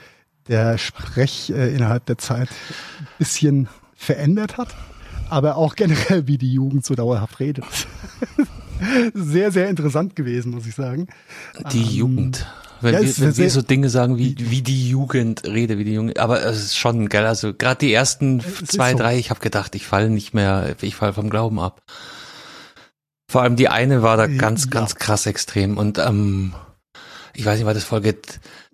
[0.48, 4.74] der Sprech äh, innerhalb der Zeit ein bisschen verändert hat
[5.32, 7.64] aber auch generell, wie die Jugend so dauerhaft redet.
[9.14, 11.08] sehr, sehr interessant gewesen, muss ich sagen.
[11.72, 12.46] Die ähm, Jugend.
[12.80, 15.94] Wenn, Ja, wir, wenn wir so Dinge sagen wie, wie die Jugend rede, wie die
[15.94, 18.98] Jugend, aber es ist schon, gell, also gerade die ersten zwei, so.
[18.98, 21.82] drei, ich habe gedacht, ich falle nicht mehr, ich falle vom Glauben ab.
[23.28, 24.36] Vor allem die eine war da Ja.
[24.36, 26.54] ganz, ganz krass extrem und ähm,
[27.34, 28.16] ich weiß nicht, war das Folge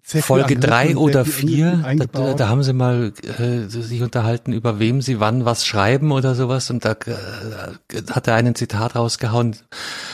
[0.09, 4.79] Folge Anrissen, drei sehr oder vier, da, da haben sie mal äh, sich unterhalten, über
[4.79, 9.57] wem sie wann was schreiben oder sowas und da äh, hat er einen Zitat rausgehauen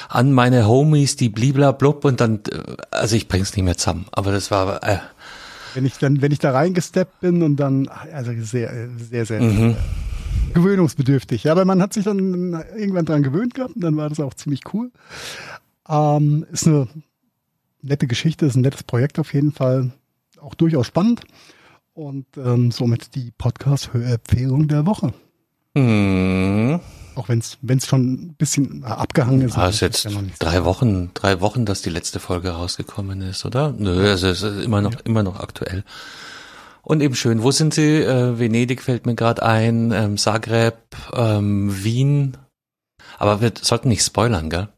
[0.09, 4.33] an meine Homies, die bliblablub und dann, äh, also ich bring's nicht mehr zusammen, aber
[4.33, 4.99] das war, äh,
[5.75, 9.77] Wenn ich dann, wenn ich da reingesteppt bin und dann, also sehr, sehr, sehr mhm.
[10.55, 11.45] gewöhnungsbedürftig.
[11.45, 14.35] Ja, aber man hat sich dann irgendwann dran gewöhnt gehabt und dann war das auch
[14.35, 14.91] ziemlich cool.
[15.89, 16.89] Ähm, ist eine
[17.85, 19.93] nette Geschichte, ist ein nettes Projekt auf jeden Fall.
[20.41, 21.23] Auch durchaus spannend.
[21.93, 25.15] Und ähm, somit die Podcast-Hörempfehlung der Woche.
[25.75, 26.81] Mhm.
[27.15, 29.57] Auch wenn es schon ein bisschen abgehangen ist.
[29.57, 33.73] Ah, ist jetzt ja drei Wochen, drei Wochen, dass die letzte Folge rausgekommen ist, oder?
[33.77, 35.85] Nö, also es ist immer noch, immer noch aktuell.
[36.83, 37.43] Und eben schön.
[37.43, 38.03] Wo sind Sie?
[38.03, 40.77] Äh, Venedig fällt mir gerade ein, ähm, Zagreb,
[41.13, 42.37] ähm, Wien.
[43.19, 44.69] Aber wir sollten nicht spoilern, gell?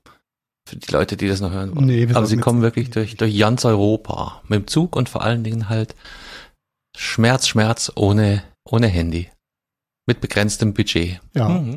[0.66, 1.86] Für die Leute, die das noch hören wollen.
[1.86, 4.42] Nee, Aber sie kommen wirklich durch, durch ganz Europa.
[4.48, 5.94] Mit dem Zug und vor allen Dingen halt
[6.96, 9.28] Schmerz, Schmerz ohne, ohne Handy.
[10.06, 11.20] Mit begrenztem Budget.
[11.34, 11.76] Ja, Mhm.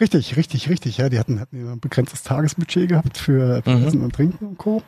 [0.00, 0.98] richtig, richtig, richtig.
[0.98, 3.86] Ja, die hatten, hatten ein begrenztes Tagesbudget gehabt für, für Mhm.
[3.86, 4.82] Essen und Trinken und Co.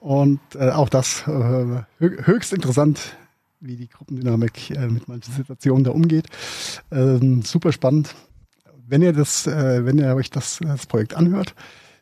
[0.00, 1.84] Und äh, auch das äh, hö-
[2.26, 3.16] höchst interessant,
[3.60, 6.26] wie die Gruppendynamik äh, mit manchen Situationen da umgeht.
[6.92, 8.14] Ähm, super spannend.
[8.88, 11.54] Wenn ihr das, äh, wenn ihr euch das, das Projekt anhört,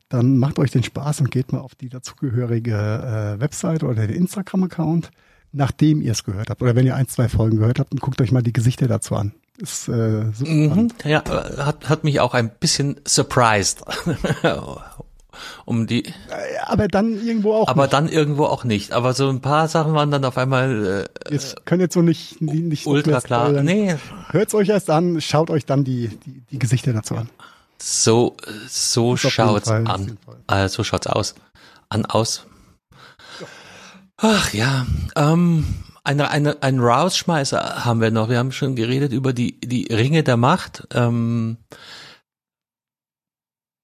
[0.09, 4.17] dann macht euch den Spaß und geht mal auf die dazugehörige äh, Website oder den
[4.17, 5.11] Instagram-Account,
[5.53, 6.63] nachdem ihr es gehört habt.
[6.63, 9.17] Oder wenn ihr ein, zwei Folgen gehört habt, dann guckt euch mal die Gesichter dazu
[9.17, 9.33] an.
[9.59, 10.89] Ist äh, super Mhm.
[11.05, 13.83] Ja, äh, hat, hat mich auch ein bisschen surprised.
[15.65, 16.13] um die, Äh,
[16.65, 17.93] Aber dann irgendwo auch aber nicht.
[17.93, 18.93] dann irgendwo auch nicht.
[18.93, 22.41] Aber so ein paar Sachen waren dann auf einmal äh, Wir können jetzt so nicht,
[22.41, 23.47] nicht, ultra klar.
[23.47, 23.65] spoilern.
[23.65, 23.97] Nee,
[24.31, 27.29] Hört's euch erst an, schaut euch dann die, die, die Gesichter dazu an.
[27.81, 28.37] so,
[28.69, 30.19] so schaut's Fall, an.
[30.47, 31.35] Also so schaut's aus.
[31.89, 32.47] An aus.
[34.19, 35.67] Ach ja, ähm,
[36.03, 38.29] eine, eine, ein Rausschmeißer haben wir noch.
[38.31, 40.87] Wir haben schon geredet über die, die Ringe der Macht.
[40.95, 41.59] Ähm,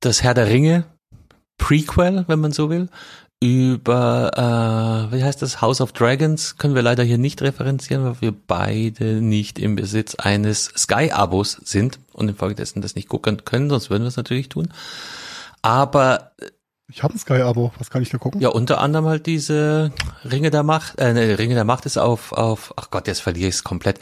[0.01, 0.85] das Herr der Ringe
[1.59, 2.89] Prequel, wenn man so will.
[3.41, 8.21] Über, äh, wie heißt das, House of Dragons können wir leider hier nicht referenzieren, weil
[8.21, 13.91] wir beide nicht im Besitz eines Sky-Abos sind und infolgedessen das nicht gucken können, sonst
[13.91, 14.69] würden wir es natürlich tun.
[15.61, 16.33] Aber
[16.89, 18.41] Ich habe ein Sky-Abo, was kann ich da gucken?
[18.41, 19.91] ja, unter anderem halt diese
[20.25, 23.49] Ringe der Macht, äh, ne, Ringe der Macht ist auf, auf, ach Gott, jetzt verliere
[23.49, 23.99] ich es komplett.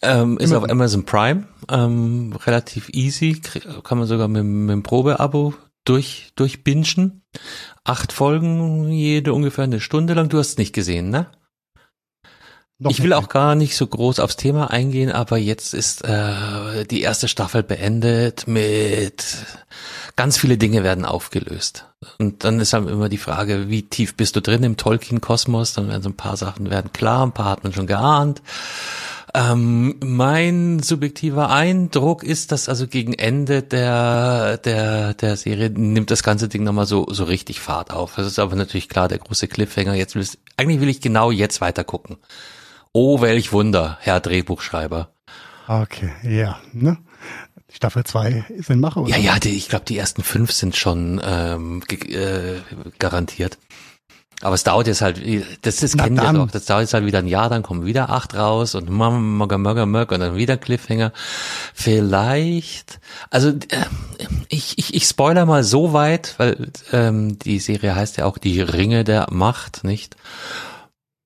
[0.00, 0.64] Ähm, ist Amazon.
[0.64, 3.40] auf Amazon Prime, ähm, relativ easy,
[3.82, 7.22] kann man sogar mit, mit dem Probeabo durch, durchbingen.
[7.84, 10.28] Acht Folgen, jede ungefähr eine Stunde lang.
[10.28, 11.26] Du hast es nicht gesehen, ne?
[12.78, 13.18] Noch ich will nicht.
[13.18, 17.62] auch gar nicht so groß aufs Thema eingehen, aber jetzt ist äh, die erste Staffel
[17.62, 19.24] beendet mit
[20.16, 21.86] ganz viele Dinge werden aufgelöst.
[22.18, 25.74] Und dann ist halt immer die Frage, wie tief bist du drin im Tolkien-Kosmos?
[25.74, 28.42] Dann werden so ein paar Sachen werden klar, ein paar hat man schon geahnt.
[29.36, 36.22] Ähm, mein subjektiver Eindruck ist, dass also gegen Ende der, der, der Serie nimmt das
[36.22, 38.14] ganze Ding nochmal so, so richtig Fahrt auf.
[38.14, 39.94] Das ist aber natürlich klar der große Cliffhanger.
[39.94, 42.16] Jetzt will ich, eigentlich will ich genau jetzt weiter gucken.
[42.92, 45.08] Oh, welch Wunder, Herr Drehbuchschreiber.
[45.66, 46.98] Okay, ja, ne?
[47.72, 49.10] Staffel 2 ist in Mache, oder?
[49.10, 52.60] Ja, ja, die, ich glaube, die ersten fünf sind schon ähm, äh,
[53.00, 53.58] garantiert.
[54.40, 55.20] Aber es dauert jetzt halt,
[55.62, 56.34] das, das Na kennen wir dann.
[56.34, 59.58] doch, das dauert jetzt halt wieder ein Jahr, dann kommen wieder acht raus und mögger,
[59.58, 61.12] mögger, mögger und dann wieder Cliffhanger.
[61.72, 63.00] Vielleicht,
[63.30, 63.84] also äh,
[64.48, 68.60] ich, ich, ich spoiler mal so weit, weil ähm, die Serie heißt ja auch die
[68.60, 70.16] Ringe der Macht, nicht?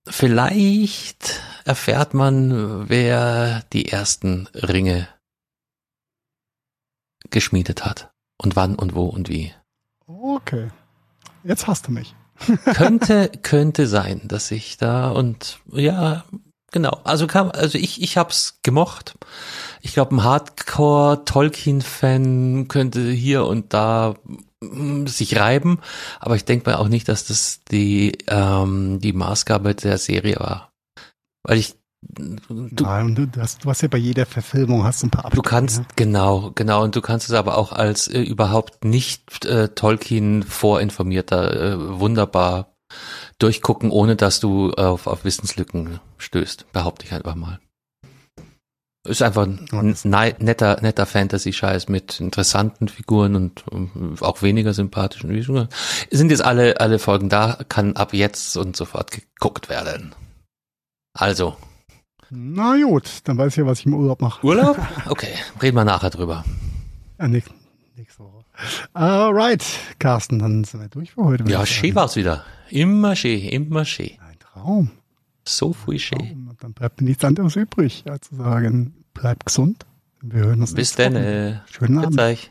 [0.06, 5.09] Vielleicht erfährt man, wer die ersten Ringe
[7.30, 9.52] geschmiedet hat und wann und wo und wie.
[10.06, 10.68] Okay.
[11.44, 12.14] Jetzt hast du mich.
[12.74, 16.24] Könnte könnte sein, dass ich da und ja
[16.70, 17.01] genau.
[17.05, 19.15] Also kam also ich ich hab's gemocht.
[19.81, 24.16] Ich glaube ein Hardcore Tolkien Fan könnte hier und da
[24.60, 25.81] mm, sich reiben,
[26.20, 30.73] aber ich denke mal auch nicht, dass das die ähm, die Maßgabe der Serie war,
[31.43, 35.07] weil ich du, Nein, du, du, hast, du hast ja bei jeder Verfilmung hast du
[35.07, 35.87] ein paar Du Abstriche, kannst, ne?
[35.97, 41.73] genau, genau, und du kannst es aber auch als äh, überhaupt nicht äh, Tolkien vorinformierter
[41.73, 42.75] äh, wunderbar
[43.39, 47.61] durchgucken, ohne dass du auf, auf Wissenslücken stößt, behaupte ich einfach mal.
[49.07, 49.97] Ist einfach ein
[50.41, 53.65] netter, netter Fantasy-Scheiß mit interessanten Figuren und
[54.20, 55.69] auch weniger sympathischen.
[56.11, 60.15] Sind jetzt alle, alle Folgen da, kann ab jetzt und sofort geguckt werden.
[61.15, 61.57] Also.
[62.31, 64.45] Na gut, dann weiß ich ja, was ich im Urlaub mache.
[64.47, 64.79] Urlaub?
[65.09, 65.33] Okay,
[65.63, 66.45] reden wir nachher drüber.
[67.19, 67.53] Ja, nächste,
[67.97, 68.45] nächste Woche.
[68.93, 69.65] Alright,
[69.99, 71.45] Carsten, dann sind wir durch für heute.
[71.51, 72.45] Ja, schön war's wieder.
[72.71, 74.11] Immer schön, immer schön.
[74.21, 74.91] Ein Traum.
[75.45, 76.51] So viel schön.
[76.61, 79.87] Dann bleibt nichts anderes übrig, als zu sagen, bleibt gesund.
[80.21, 81.15] Wir hören uns Bis dann.
[81.17, 82.21] Äh, Schönen Abend.
[82.21, 82.51] Euch.